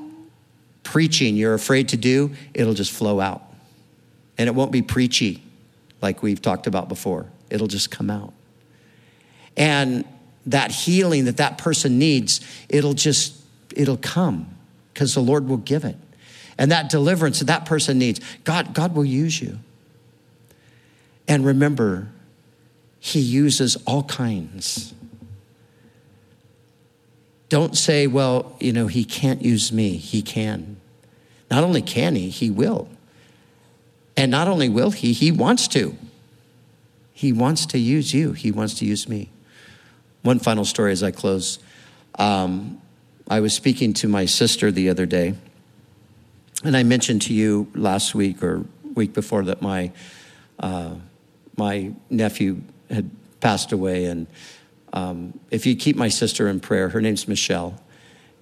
preaching 0.82 1.36
you're 1.36 1.54
afraid 1.54 1.90
to 1.90 1.98
do, 1.98 2.32
it'll 2.54 2.74
just 2.74 2.92
flow 2.92 3.20
out. 3.20 3.44
And 4.38 4.48
it 4.48 4.56
won't 4.56 4.72
be 4.72 4.82
preachy 4.82 5.44
like 6.04 6.22
we've 6.22 6.42
talked 6.42 6.68
about 6.68 6.90
before, 6.90 7.26
it'll 7.50 7.68
just 7.68 7.90
come 7.90 8.10
out. 8.12 8.34
And 9.58 10.06
that 10.46 10.72
healing 10.72 11.26
that 11.26 11.38
that 11.38 11.58
person 11.58 11.98
needs, 11.98 12.42
it'll 12.70 12.94
just, 12.94 13.42
it'll 13.76 13.98
come 13.98 14.48
because 14.94 15.16
the 15.16 15.22
Lord 15.22 15.48
will 15.48 15.58
give 15.58 15.86
it. 15.86 15.96
And 16.58 16.72
that 16.72 16.90
deliverance 16.90 17.40
that 17.40 17.46
that 17.46 17.66
person 17.66 17.98
needs, 17.98 18.20
God, 18.44 18.76
God 18.76 18.96
will 18.96 19.06
use 19.06 19.42
you. 19.42 19.60
And 21.28 21.46
remember, 21.46 22.10
he 23.00 23.20
uses 23.20 23.76
all 23.88 24.04
kinds. 24.04 24.94
Don't 27.50 27.78
say, 27.78 28.08
well, 28.08 28.56
you 28.60 28.74
know, 28.74 28.88
he 28.88 29.06
can't 29.06 29.42
use 29.42 29.72
me. 29.72 29.98
He 29.98 30.22
can. 30.22 30.78
Not 31.50 31.64
only 31.64 31.82
can 31.82 32.16
he, 32.16 32.30
he 32.30 32.50
will. 32.50 32.90
And 34.16 34.32
not 34.32 34.48
only 34.48 34.70
will 34.70 34.92
he, 34.92 35.14
he 35.14 35.32
wants 35.32 35.68
to. 35.70 35.98
He 37.14 37.32
wants 37.32 37.66
to 37.68 37.78
use 37.78 38.14
you, 38.14 38.34
he 38.34 38.52
wants 38.52 38.74
to 38.76 38.86
use 38.86 39.08
me. 39.08 39.30
One 40.24 40.40
final 40.40 40.66
story 40.66 40.92
as 40.92 41.04
I 41.04 41.12
close. 41.12 41.60
Um, 42.20 42.82
I 43.28 43.40
was 43.40 43.54
speaking 43.54 43.94
to 43.96 44.08
my 44.08 44.26
sister 44.26 44.72
the 44.72 44.90
other 44.90 45.06
day, 45.06 45.36
and 46.64 46.76
I 46.76 46.84
mentioned 46.84 47.22
to 47.24 47.34
you 47.34 47.68
last 47.74 48.14
week 48.14 48.44
or 48.44 48.66
week 48.94 49.14
before 49.14 49.44
that 49.44 49.62
my 49.62 49.92
uh, 50.60 50.96
my 51.58 51.92
nephew 52.10 52.62
had 52.90 53.10
passed 53.40 53.72
away. 53.72 54.06
And 54.06 54.28
um, 54.92 55.40
if 55.52 55.66
you 55.66 55.76
keep 55.76 55.96
my 55.96 56.10
sister 56.10 56.48
in 56.48 56.60
prayer, 56.60 56.90
her 56.90 57.02
name's 57.02 57.28
Michelle, 57.28 57.80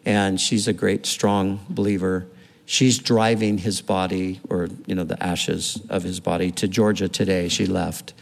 and 0.05 0.39
she's 0.39 0.67
a 0.67 0.73
great, 0.73 1.05
strong 1.05 1.59
believer. 1.69 2.25
She's 2.65 2.99
driving 2.99 3.57
his 3.57 3.81
body, 3.81 4.39
or 4.49 4.69
you 4.85 4.95
know, 4.95 5.03
the 5.03 5.21
ashes 5.21 5.81
of 5.89 6.03
his 6.03 6.19
body, 6.19 6.51
to 6.51 6.67
Georgia 6.67 7.09
today. 7.09 7.47
She 7.49 7.65
left 7.65 8.13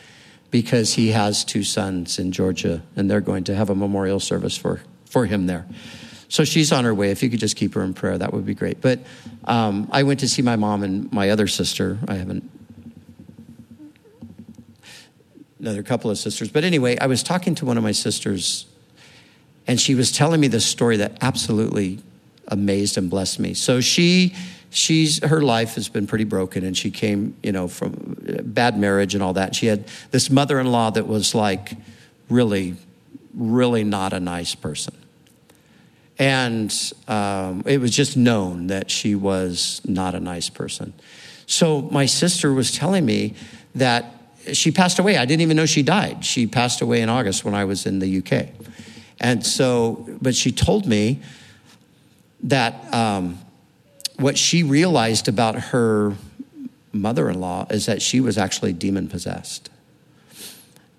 because 0.52 0.96
he 0.96 1.10
has 1.10 1.46
two 1.46 1.64
sons 1.64 2.18
in 2.18 2.32
Georgia, 2.32 2.82
and 2.96 3.10
they're 3.10 3.22
going 3.22 3.44
to 3.46 3.56
have 3.56 3.70
a 3.70 3.76
memorial 3.76 4.20
service 4.20 4.58
for 4.58 4.82
for 5.06 5.26
him 5.26 5.48
there. 5.48 5.68
So 6.30 6.44
she's 6.44 6.72
on 6.72 6.84
her 6.86 6.94
way. 6.94 7.10
If 7.10 7.24
you 7.24 7.30
could 7.30 7.40
just 7.40 7.56
keep 7.56 7.74
her 7.74 7.82
in 7.82 7.94
prayer, 7.94 8.18
that 8.18 8.34
would 8.34 8.46
be 8.46 8.54
great. 8.54 8.82
But 8.82 9.00
um, 9.46 9.90
I 9.92 10.04
went 10.04 10.20
to 10.20 10.30
see 10.30 10.44
my 10.44 10.56
mom 10.56 10.84
and 10.84 11.12
my 11.12 11.32
other 11.32 11.48
sister. 11.48 11.98
I 12.08 12.16
haven't 12.16 12.50
another 15.60 15.84
couple 15.84 16.10
of 16.10 16.18
sisters. 16.18 16.50
But 16.50 16.64
anyway, 16.64 16.98
I 17.00 17.08
was 17.08 17.22
talking 17.22 17.54
to 17.56 17.66
one 17.66 17.78
of 17.78 17.84
my 17.84 17.92
sisters, 17.92 18.66
and 19.68 19.80
she 19.80 19.94
was 19.94 20.12
telling 20.12 20.40
me 20.40 20.48
this 20.48 20.66
story 20.66 20.98
that 20.98 21.18
absolutely 21.22 22.00
amazed 22.50 22.98
and 22.98 23.10
blessed 23.10 23.40
me. 23.40 23.54
So 23.54 23.82
she, 23.82 24.36
she's 24.70 25.24
her 25.24 25.42
life 25.42 25.76
has 25.76 25.88
been 25.90 26.08
pretty 26.08 26.26
broken, 26.26 26.64
and 26.64 26.78
she 26.78 26.92
came, 26.92 27.36
you 27.42 27.52
know, 27.52 27.68
from 27.68 28.18
bad 28.44 28.78
marriage 28.78 29.14
and 29.14 29.24
all 29.24 29.34
that. 29.34 29.56
She 29.56 29.68
had 29.68 29.88
this 30.12 30.30
mother-in-law 30.30 30.92
that 30.92 31.08
was 31.08 31.34
like 31.34 31.74
really, 32.30 32.76
really 33.34 33.84
not 33.84 34.14
a 34.14 34.20
nice 34.20 34.56
person. 34.56 34.96
And 36.18 36.76
um, 37.08 37.64
it 37.66 37.80
was 37.80 37.96
just 37.96 38.18
known 38.18 38.68
that 38.68 38.92
she 38.92 39.16
was 39.16 39.82
not 39.86 40.16
a 40.16 40.20
nice 40.20 40.50
person. 40.50 40.94
So 41.46 41.84
my 41.84 42.06
sister 42.06 42.54
was 42.54 42.74
telling 42.74 43.06
me 43.06 43.36
that 43.76 44.14
she 44.52 44.72
passed 44.72 45.00
away. 45.00 45.18
I 45.18 45.26
didn't 45.26 45.42
even 45.42 45.56
know 45.56 45.66
she 45.66 45.82
died. 45.82 46.26
She 46.26 46.46
passed 46.46 46.82
away 46.82 47.02
in 47.02 47.10
August 47.10 47.46
when 47.46 47.56
I 47.56 47.64
was 47.64 47.86
in 47.86 48.00
the 48.00 48.18
UK. 48.20 48.50
And 49.20 49.46
so, 49.46 50.06
but 50.22 50.36
she 50.36 50.52
told 50.52 50.86
me 50.86 51.22
that 52.44 52.94
um, 52.94 53.40
what 54.18 54.38
she 54.38 54.64
realized 54.64 55.28
about 55.28 55.56
her 55.56 56.16
mother 56.92 57.30
in 57.30 57.40
law 57.40 57.68
is 57.70 57.86
that 57.86 58.02
she 58.02 58.20
was 58.20 58.38
actually 58.38 58.74
demon 58.74 59.08
possessed. 59.08 59.70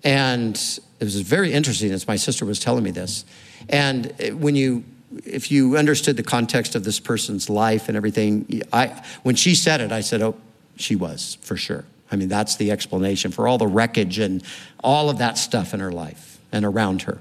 And 0.03 0.55
it 0.99 1.03
was 1.03 1.19
very 1.21 1.53
interesting 1.53 1.91
as 1.91 2.07
my 2.07 2.15
sister 2.15 2.45
was 2.45 2.59
telling 2.59 2.83
me 2.83 2.91
this. 2.91 3.25
And 3.69 4.13
when 4.41 4.55
you, 4.55 4.83
if 5.25 5.51
you 5.51 5.77
understood 5.77 6.17
the 6.17 6.23
context 6.23 6.75
of 6.75 6.83
this 6.83 6.99
person's 6.99 7.49
life 7.49 7.87
and 7.87 7.97
everything, 7.97 8.63
I, 8.73 9.03
when 9.23 9.35
she 9.35 9.55
said 9.55 9.81
it, 9.81 9.91
I 9.91 10.01
said, 10.01 10.21
oh, 10.21 10.35
she 10.77 10.95
was 10.95 11.37
for 11.41 11.57
sure. 11.57 11.85
I 12.11 12.15
mean, 12.15 12.29
that's 12.29 12.55
the 12.55 12.71
explanation 12.71 13.31
for 13.31 13.47
all 13.47 13.57
the 13.57 13.67
wreckage 13.67 14.19
and 14.19 14.43
all 14.83 15.09
of 15.09 15.19
that 15.19 15.37
stuff 15.37 15.73
in 15.73 15.79
her 15.79 15.91
life 15.91 16.39
and 16.51 16.65
around 16.65 17.03
her. 17.03 17.19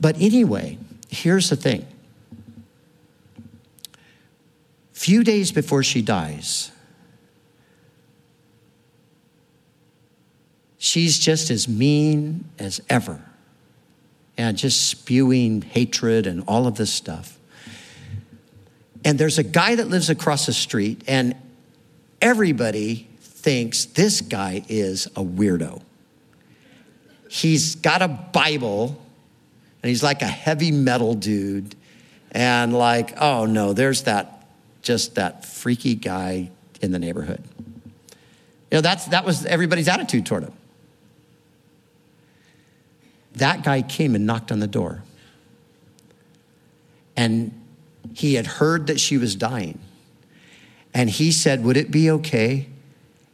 But 0.00 0.20
anyway, 0.20 0.78
here's 1.08 1.50
the 1.50 1.56
thing. 1.56 1.86
Few 5.04 5.22
days 5.22 5.52
before 5.52 5.82
she 5.82 6.00
dies, 6.00 6.72
she's 10.78 11.18
just 11.18 11.50
as 11.50 11.68
mean 11.68 12.46
as 12.58 12.80
ever 12.88 13.20
and 14.38 14.56
just 14.56 14.88
spewing 14.88 15.60
hatred 15.60 16.26
and 16.26 16.42
all 16.48 16.66
of 16.66 16.76
this 16.76 16.90
stuff. 16.90 17.38
And 19.04 19.18
there's 19.18 19.36
a 19.36 19.42
guy 19.42 19.74
that 19.74 19.88
lives 19.88 20.08
across 20.08 20.46
the 20.46 20.54
street, 20.54 21.04
and 21.06 21.36
everybody 22.22 23.06
thinks 23.20 23.84
this 23.84 24.22
guy 24.22 24.64
is 24.70 25.04
a 25.08 25.22
weirdo. 25.22 25.82
He's 27.28 27.74
got 27.74 28.00
a 28.00 28.08
Bible 28.08 28.98
and 29.82 29.90
he's 29.90 30.02
like 30.02 30.22
a 30.22 30.26
heavy 30.26 30.72
metal 30.72 31.12
dude. 31.12 31.76
And 32.30 32.72
like, 32.72 33.20
oh 33.20 33.44
no, 33.44 33.74
there's 33.74 34.04
that, 34.04 34.33
just 34.84 35.16
that 35.16 35.44
freaky 35.44 35.96
guy 35.96 36.50
in 36.80 36.92
the 36.92 36.98
neighborhood. 36.98 37.42
You 38.70 38.78
know, 38.78 38.80
that's, 38.82 39.06
that 39.06 39.24
was 39.24 39.44
everybody's 39.46 39.88
attitude 39.88 40.26
toward 40.26 40.44
him. 40.44 40.52
That 43.34 43.64
guy 43.64 43.82
came 43.82 44.14
and 44.14 44.26
knocked 44.26 44.52
on 44.52 44.60
the 44.60 44.68
door. 44.68 45.02
And 47.16 47.52
he 48.12 48.34
had 48.34 48.46
heard 48.46 48.86
that 48.86 49.00
she 49.00 49.18
was 49.18 49.34
dying. 49.34 49.80
And 50.92 51.10
he 51.10 51.32
said, 51.32 51.64
Would 51.64 51.76
it 51.76 51.90
be 51.90 52.10
okay 52.10 52.68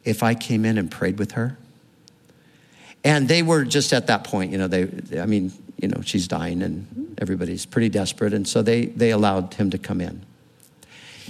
if 0.05 0.22
I 0.22 0.34
came 0.34 0.64
in 0.64 0.78
and 0.78 0.90
prayed 0.90 1.18
with 1.18 1.32
her? 1.32 1.59
And 3.05 3.28
they 3.28 3.42
were 3.42 3.64
just 3.64 3.92
at 3.92 4.07
that 4.07 4.24
point, 4.24 4.53
you 4.53 4.59
know, 4.59 4.68
they, 4.68 5.20
I 5.20 5.26
mean, 5.26 5.53
you 5.78 5.88
know, 5.88 6.03
she's 6.03 6.28
dying 6.28 6.62
and 6.62 7.16
everybody's 7.18 7.64
pretty 7.64 7.88
desperate. 7.88 8.34
And 8.34 8.46
so 8.46 8.62
they, 8.62 8.86
they 8.86 9.11
allowed 9.11 9.55
him 9.55 9.70
to 9.70 9.78
come 9.78 10.01
in. 10.01 10.24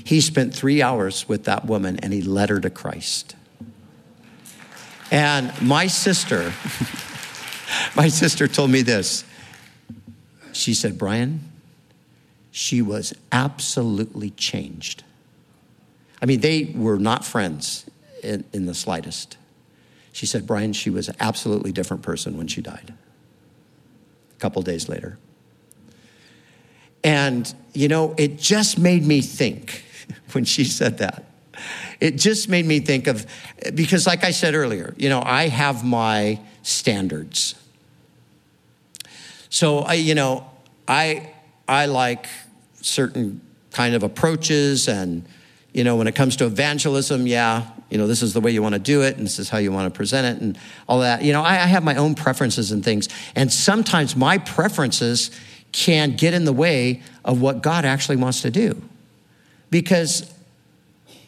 He 0.04 0.20
spent 0.20 0.54
three 0.54 0.82
hours 0.82 1.28
with 1.28 1.44
that 1.44 1.66
woman 1.66 1.98
and 1.98 2.12
he 2.12 2.22
led 2.22 2.48
her 2.48 2.60
to 2.60 2.70
Christ. 2.70 3.36
And 5.10 5.52
my 5.60 5.86
sister, 5.86 6.52
my 7.96 8.08
sister 8.08 8.46
told 8.46 8.70
me 8.70 8.82
this. 8.82 9.24
She 10.52 10.74
said, 10.74 10.98
Brian, 10.98 11.40
she 12.50 12.82
was 12.82 13.14
absolutely 13.32 14.30
changed. 14.30 15.04
I 16.22 16.26
mean, 16.26 16.40
they 16.40 16.72
were 16.76 16.98
not 16.98 17.24
friends 17.24 17.88
in, 18.22 18.44
in 18.52 18.66
the 18.66 18.74
slightest. 18.74 19.36
She 20.12 20.26
said, 20.26 20.46
Brian, 20.46 20.72
she 20.72 20.90
was 20.90 21.08
an 21.08 21.16
absolutely 21.20 21.72
different 21.72 22.02
person 22.02 22.36
when 22.36 22.46
she 22.46 22.60
died. 22.60 22.92
A 24.36 24.40
couple 24.40 24.60
days 24.62 24.88
later. 24.88 25.18
And, 27.02 27.52
you 27.72 27.88
know, 27.88 28.14
it 28.18 28.38
just 28.38 28.78
made 28.78 29.06
me 29.06 29.22
think 29.22 29.84
when 30.34 30.44
she 30.44 30.64
said 30.64 30.98
that. 30.98 31.24
It 32.00 32.16
just 32.16 32.48
made 32.48 32.64
me 32.64 32.80
think 32.80 33.06
of, 33.06 33.26
because 33.74 34.06
like 34.06 34.24
I 34.24 34.30
said 34.30 34.54
earlier, 34.54 34.94
you 34.96 35.08
know, 35.08 35.22
I 35.24 35.48
have 35.48 35.84
my 35.84 36.40
standards. 36.62 37.54
So, 39.50 39.80
I, 39.80 39.94
you 39.94 40.14
know, 40.14 40.48
I, 40.88 41.34
I 41.68 41.86
like 41.86 42.28
certain 42.80 43.40
kind 43.72 43.94
of 43.94 44.02
approaches 44.02 44.88
and, 44.88 45.24
you 45.72 45.84
know, 45.84 45.96
when 45.96 46.06
it 46.06 46.14
comes 46.14 46.36
to 46.36 46.46
evangelism, 46.46 47.26
yeah, 47.26 47.70
you 47.90 47.98
know, 47.98 48.06
this 48.06 48.22
is 48.22 48.32
the 48.32 48.40
way 48.40 48.50
you 48.50 48.62
want 48.62 48.74
to 48.74 48.80
do 48.80 49.02
it, 49.02 49.16
and 49.16 49.26
this 49.26 49.38
is 49.38 49.48
how 49.48 49.58
you 49.58 49.70
want 49.70 49.92
to 49.92 49.96
present 49.96 50.26
it, 50.26 50.42
and 50.42 50.58
all 50.88 51.00
that. 51.00 51.22
You 51.22 51.32
know, 51.32 51.42
I, 51.42 51.54
I 51.54 51.66
have 51.66 51.84
my 51.84 51.96
own 51.96 52.14
preferences 52.14 52.72
and 52.72 52.84
things. 52.84 53.08
And 53.34 53.52
sometimes 53.52 54.16
my 54.16 54.38
preferences 54.38 55.30
can 55.72 56.16
get 56.16 56.34
in 56.34 56.44
the 56.44 56.52
way 56.52 57.02
of 57.24 57.40
what 57.40 57.62
God 57.62 57.84
actually 57.84 58.16
wants 58.16 58.42
to 58.42 58.50
do. 58.50 58.82
Because 59.70 60.32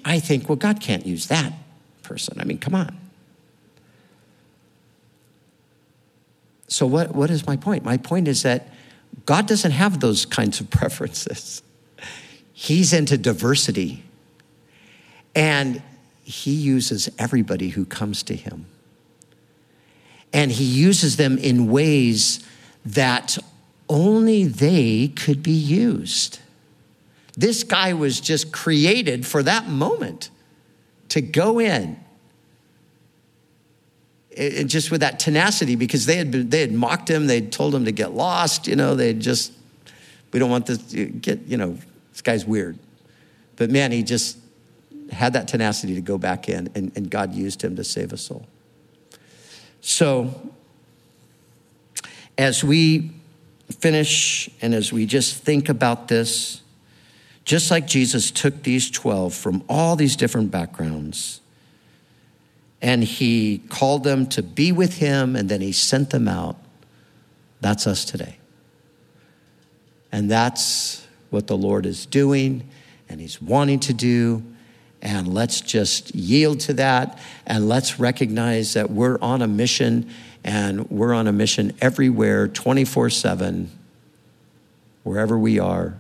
I 0.05 0.19
think, 0.19 0.49
well, 0.49 0.57
God 0.57 0.81
can't 0.81 1.07
use 1.07 1.27
that 1.27 1.53
person. 2.03 2.41
I 2.41 2.45
mean, 2.45 2.59
come 2.59 2.75
on. 2.75 2.97
So, 6.69 6.87
what, 6.87 7.15
what 7.15 7.31
is 7.31 7.47
my 7.47 7.57
point? 7.57 7.85
My 7.85 7.99
point 7.99 8.27
is 8.29 8.43
that 8.43 8.69
God 9.27 9.47
doesn't 9.47 9.73
have 9.73 10.01
those 10.01 10.25
kinds 10.25 10.61
of 10.61 10.71
preferences, 10.71 11.63
He's 12.53 12.93
into 12.93 13.19
diversity. 13.19 14.05
And 15.35 15.83
he 16.25 16.53
uses 16.53 17.11
everybody 17.19 17.71
who 17.71 17.85
comes 17.85 18.23
to 18.25 18.37
him. 18.37 18.67
And 20.33 20.51
he 20.53 20.65
uses 20.65 21.17
them 21.17 21.39
in 21.39 21.71
ways 21.71 22.45
that 22.85 23.39
only 23.89 24.45
they 24.45 25.09
could 25.09 25.43
be 25.43 25.53
used. 25.53 26.39
This 27.37 27.65
guy 27.65 27.95
was 27.95 28.21
just 28.21 28.53
created 28.53 29.27
for 29.27 29.43
that 29.43 29.67
moment 29.67 30.31
to 31.11 31.21
go 31.21 31.59
in. 31.59 31.99
It, 34.31 34.65
just 34.65 34.91
with 34.91 35.03
that 35.03 35.19
tenacity, 35.19 35.77
because 35.77 36.07
they 36.07 36.17
had, 36.17 36.31
been, 36.31 36.49
they 36.49 36.61
had 36.61 36.73
mocked 36.73 37.11
him, 37.11 37.27
they'd 37.27 37.53
told 37.53 37.75
him 37.75 37.85
to 37.85 37.93
get 37.93 38.13
lost, 38.13 38.67
you 38.67 38.77
know, 38.77 38.95
they'd 38.95 39.21
just, 39.21 39.53
we 40.33 40.39
don't 40.39 40.51
want 40.51 40.67
this, 40.67 40.79
to 40.93 41.07
get, 41.07 41.41
you 41.47 41.59
know, 41.59 41.77
this 42.13 42.23
guy's 42.23 42.47
weird. 42.47 42.79
But 43.57 43.71
man, 43.71 43.93
he 43.93 44.03
just 44.03 44.39
had 45.11 45.35
that 45.35 45.49
tenacity 45.49 45.95
to 45.95 46.01
go 46.01 46.17
back 46.17 46.49
in, 46.49 46.71
and, 46.75 46.93
and 46.97 47.11
God 47.11 47.35
used 47.35 47.63
him 47.63 47.77
to 47.77 47.85
save 47.85 48.13
a 48.13 48.17
soul. 48.17 48.47
So, 49.83 50.51
as 52.39 52.65
we 52.65 53.11
finish 53.79 54.49
and 54.63 54.75
as 54.75 54.93
we 54.93 55.05
just 55.05 55.43
think 55.43 55.69
about 55.69 56.09
this, 56.09 56.62
just 57.45 57.71
like 57.71 57.87
Jesus 57.87 58.31
took 58.31 58.63
these 58.63 58.91
12 58.91 59.35
from 59.35 59.65
all 59.69 59.97
these 59.97 60.17
different 60.17 60.51
backgrounds 60.51 61.41
and 62.81 63.05
he 63.05 63.59
called 63.69 64.05
them 64.05 64.27
to 64.29 64.43
be 64.43 64.73
with 64.73 64.99
him 64.99 65.37
and 65.37 65.49
then 65.49 65.61
he 65.61 65.73
sent 65.73 66.11
them 66.11 66.29
out, 66.29 66.57
that's 67.61 67.87
us 67.87 68.05
today. 68.05 68.39
And 70.11 70.31
that's 70.31 71.07
what 71.31 71.47
the 71.47 71.57
Lord 71.57 71.87
is 71.87 72.07
doing 72.07 72.69
and 73.09 73.21
he's 73.21 73.41
wanting 73.41 73.81
to 73.81 73.93
do 73.93 74.43
And 75.03 75.35
let's 75.35 75.61
just 75.61 76.15
yield 76.15 76.61
to 76.61 76.75
that 76.75 77.19
and 77.45 77.69
let's 77.69 77.99
recognize 77.99 78.75
that 78.75 78.89
we're 78.89 79.19
on 79.21 79.43
a 79.43 79.49
mission 79.49 80.09
and 80.45 80.89
we're 80.91 81.13
on 81.13 81.27
a 81.27 81.33
mission 81.33 81.73
everywhere, 81.81 82.47
24 82.47 83.11
7, 83.11 83.69
wherever 85.03 85.37
we 85.37 85.59
are. 85.59 85.99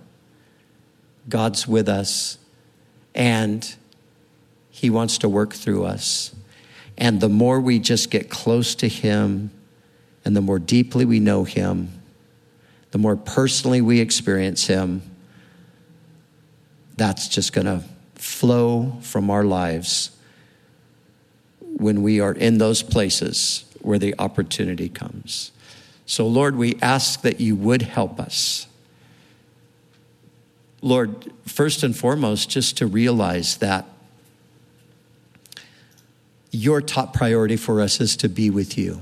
God's 1.29 1.66
with 1.66 1.89
us 1.89 2.39
and 3.14 3.75
He 4.70 4.91
wants 4.91 5.18
to 5.18 5.29
work 5.29 5.53
through 5.53 5.85
us. 5.85 6.35
And 6.99 7.20
the 7.20 7.29
more 7.29 7.61
we 7.61 7.79
just 7.79 8.11
get 8.11 8.31
close 8.31 8.75
to 8.77 8.89
Him 8.89 9.51
and 10.25 10.37
the 10.37 10.41
more 10.41 10.59
deeply 10.59 11.05
we 11.05 11.20
know 11.20 11.45
Him, 11.45 12.03
the 12.91 12.99
more 12.99 13.16
personally 13.16 13.81
we 13.81 14.01
experience 14.01 14.66
Him, 14.66 15.03
that's 16.97 17.29
just 17.29 17.53
going 17.53 17.66
to 17.66 17.83
flow 18.14 18.99
from 19.01 19.31
our 19.31 19.45
lives 19.45 20.11
when 21.61 22.03
we 22.03 22.20
are 22.20 22.33
in 22.33 22.59
those 22.59 22.83
places 22.83 23.64
where 23.81 23.99
the 23.99 24.14
opportunity 24.18 24.89
comes. 24.89 25.51
So, 26.07 26.27
Lord, 26.27 26.57
we 26.57 26.79
ask 26.81 27.23
that 27.23 27.41
you 27.41 27.57
would 27.57 27.83
help 27.83 28.20
us. 28.20 28.66
Lord, 30.83 31.33
first 31.47 31.83
and 31.83 31.97
foremost, 31.97 32.51
just 32.51 32.76
to 32.78 32.87
realize 32.87 33.57
that 33.59 33.87
your 36.51 36.83
top 36.83 37.14
priority 37.14 37.57
for 37.57 37.80
us 37.80 38.01
is 38.01 38.16
to 38.16 38.28
be 38.28 38.51
with 38.51 38.76
you. 38.76 39.01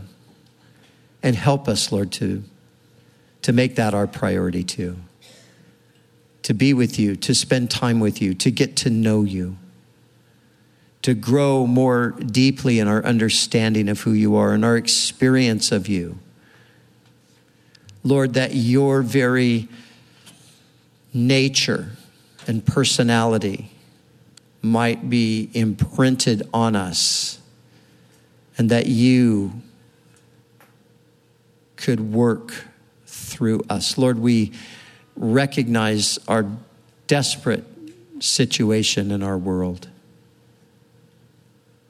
And 1.23 1.35
help 1.35 1.69
us, 1.69 1.91
Lord, 1.91 2.13
to, 2.13 2.45
to 3.43 3.53
make 3.53 3.75
that 3.77 3.93
our 3.93 4.07
priority 4.07 4.63
too 4.63 4.97
to 6.43 6.55
be 6.55 6.73
with 6.73 6.99
you, 6.99 7.17
to 7.17 7.35
spend 7.35 7.71
time 7.71 8.01
with 8.01 8.21
you, 8.21 8.35
to 8.35 8.51
get 8.51 8.77
to 8.77 8.91
know 8.91 9.23
you, 9.23 9.57
to 11.03 11.15
grow 11.15 11.67
more 11.67 12.11
deeply 12.11 12.79
in 12.79 12.89
our 12.89 13.05
understanding 13.05 13.89
of 13.89 14.01
who 14.01 14.13
you 14.13 14.37
are 14.37 14.53
and 14.53 14.65
our 14.65 14.77
experience 14.77 15.71
of 15.71 15.87
you. 15.87 16.19
Lord, 18.03 18.35
that 18.35 18.55
your 18.55 19.03
very 19.03 19.69
nature 21.13 21.91
and 22.47 22.65
personality 22.65 23.71
might 24.63 25.09
be 25.09 25.51
imprinted 25.55 26.43
on 26.53 26.77
us 26.77 27.41
and 28.59 28.71
that 28.71 28.87
you 28.87 29.53
could 31.77 32.01
work 32.13 32.53
through 33.07 33.63
us. 33.71 33.97
Lord, 33.97 34.19
we 34.19 34.53
recognize 35.17 36.19
our 36.29 36.47
desperate 37.07 37.65
situation 38.19 39.11
in 39.11 39.23
our 39.23 39.39
world. 39.39 39.89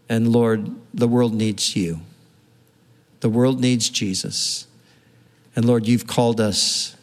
And 0.08 0.32
Lord, 0.32 0.70
the 0.94 1.08
world 1.08 1.34
needs 1.34 1.76
you. 1.76 2.00
The 3.20 3.28
world 3.28 3.60
needs 3.60 3.90
Jesus. 3.90 4.66
And 5.54 5.64
Lord, 5.64 5.86
you've 5.86 6.06
called 6.06 6.40
us 6.40 6.96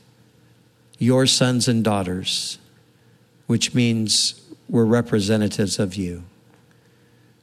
your 0.98 1.26
sons 1.26 1.68
and 1.68 1.84
daughters, 1.84 2.58
which 3.46 3.74
means 3.74 4.42
we're 4.70 4.86
representatives 4.86 5.80
of 5.80 5.96
you. 5.96 6.24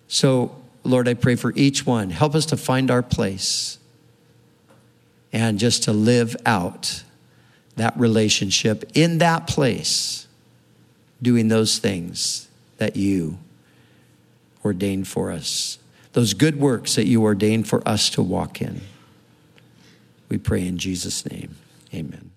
So, 0.08 0.54
Lord, 0.82 1.08
I 1.08 1.14
pray 1.14 1.36
for 1.36 1.52
each 1.56 1.86
one. 1.86 2.10
Help 2.10 2.34
us 2.34 2.46
to 2.46 2.56
find 2.56 2.90
our 2.90 3.02
place 3.02 3.78
and 5.32 5.58
just 5.58 5.82
to 5.84 5.92
live 5.92 6.36
out 6.46 7.02
that 7.76 7.96
relationship 7.98 8.90
in 8.94 9.18
that 9.18 9.46
place, 9.46 10.28
doing 11.20 11.48
those 11.48 11.78
things 11.78 12.48
that 12.78 12.96
you 12.96 13.38
ordained 14.64 15.08
for 15.08 15.30
us, 15.30 15.78
those 16.12 16.34
good 16.34 16.60
works 16.60 16.94
that 16.94 17.06
you 17.06 17.22
ordained 17.22 17.66
for 17.66 17.86
us 17.86 18.08
to 18.10 18.22
walk 18.22 18.62
in. 18.62 18.80
We 20.28 20.38
pray 20.38 20.66
in 20.66 20.78
Jesus' 20.78 21.26
name. 21.26 21.56
Amen. 21.92 22.33